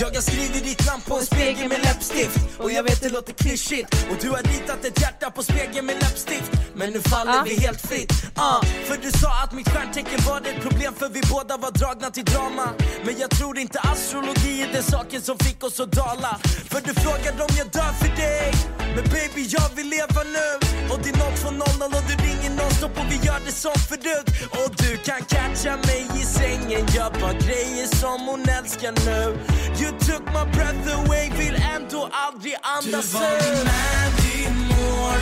Jag 0.00 0.06
har 0.06 0.20
skrivit 0.20 0.64
ditt 0.64 0.86
namn 0.86 1.02
på 1.02 1.18
en 1.18 1.26
spegel 1.26 1.68
med 1.68 1.78
läppstift 1.84 2.47
Och 2.58 2.70
jag 2.72 2.82
vet 2.82 3.00
det 3.02 3.08
låter 3.08 3.32
klyschigt. 3.32 3.94
Och 4.10 4.16
du 4.20 4.30
har 4.30 4.42
ritat 4.42 4.84
ett 4.84 5.00
hjärta 5.00 5.30
på 5.30 5.42
spegeln 5.42 5.86
med 5.86 5.94
läppstift. 6.02 6.50
Men 6.74 6.90
nu 6.90 7.00
faller 7.02 7.32
Ja. 7.32 7.42
vi 7.46 7.54
helt 7.60 7.80
fritt. 7.80 8.12
Uh, 8.38 8.62
För 8.86 8.96
du 9.02 9.10
sa 9.18 9.30
att 9.44 9.52
mitt 9.52 9.68
stjärntecken 9.68 10.20
var 10.26 10.38
ett 10.40 10.60
problem 10.62 10.94
För 10.98 11.08
vi 11.08 11.20
båda 11.30 11.56
var 11.56 11.70
dragna 11.70 12.10
till 12.10 12.24
drama. 12.24 12.68
Men 13.04 13.18
jag 13.18 13.30
tror 13.30 13.58
inte 13.58 13.78
astrologi 13.80 14.62
är 14.62 14.72
den 14.72 14.82
saken 14.82 15.20
som 15.22 15.38
fick 15.38 15.64
oss 15.64 15.80
att 15.80 15.92
dala. 15.92 16.38
För 16.70 16.80
du 16.80 16.94
frågade 16.94 17.42
om 17.42 17.54
jag 17.58 17.68
dör 17.70 17.92
för 18.02 18.16
dig. 18.16 18.52
Men 18.94 19.04
baby 19.04 19.42
jag 19.48 19.68
vill 19.76 19.88
leva 19.88 20.22
nu. 20.22 20.48
Och 20.92 20.98
det 21.02 21.08
är 21.10 21.36
0200 21.36 21.86
och 21.98 22.04
du 22.08 22.14
ringer 22.26 22.50
nonstop 22.56 22.98
och 22.98 23.04
vi 23.12 23.16
gör 23.26 23.40
det 23.46 23.52
som 23.52 23.74
förut. 23.90 24.26
Och 24.50 24.70
du 24.76 24.96
kan 24.96 25.20
catcha 25.34 25.76
mig 25.76 26.06
i 26.20 26.24
sängen. 26.24 26.86
Gör 26.94 27.10
bara 27.20 27.32
grejer 27.32 27.86
som 27.96 28.20
hon 28.26 28.42
älskar 28.58 28.92
nu. 29.06 29.38
You 29.80 29.90
took 30.06 30.24
my 30.36 30.44
breath 30.54 30.98
away, 30.98 31.30
vill 31.38 31.56
ändå 31.76 32.08
aldrig 32.12 32.47
andas 32.62 33.06
ut 33.06 33.12
Du 33.12 33.18
var 33.18 33.30
min 33.44 33.64
Mandy 33.70 34.38
Moore, 34.70 35.20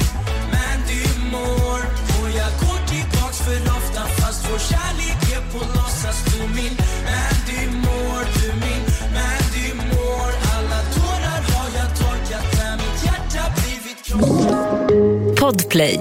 Mandy 0.55 1.03
Moore. 1.33 1.85
Och 2.19 2.29
jag 2.41 2.51
går 2.63 2.81
tillbaks 2.93 3.39
för 3.47 3.59
ofta 3.79 4.03
fast 4.19 4.41
vår 4.51 4.59
kärlek 4.59 5.21
är 5.37 5.43
på 5.53 5.59
låtsas. 5.77 6.19
Du 6.25 6.39
min 6.59 6.75
Mandy 7.09 7.61
Moore, 7.85 8.27
du 8.41 8.49
min 8.65 8.83
Mandy 9.17 9.67
Moore. 9.75 10.35
Alla 10.57 10.81
tårar 10.97 11.41
har 11.53 11.69
jag 11.79 11.89
torkat 12.03 12.47
när 12.59 12.77
mitt 12.77 12.99
hjärta 13.05 13.43
blivit 13.57 13.99
klart 14.05 15.39
Podplay. 15.41 16.01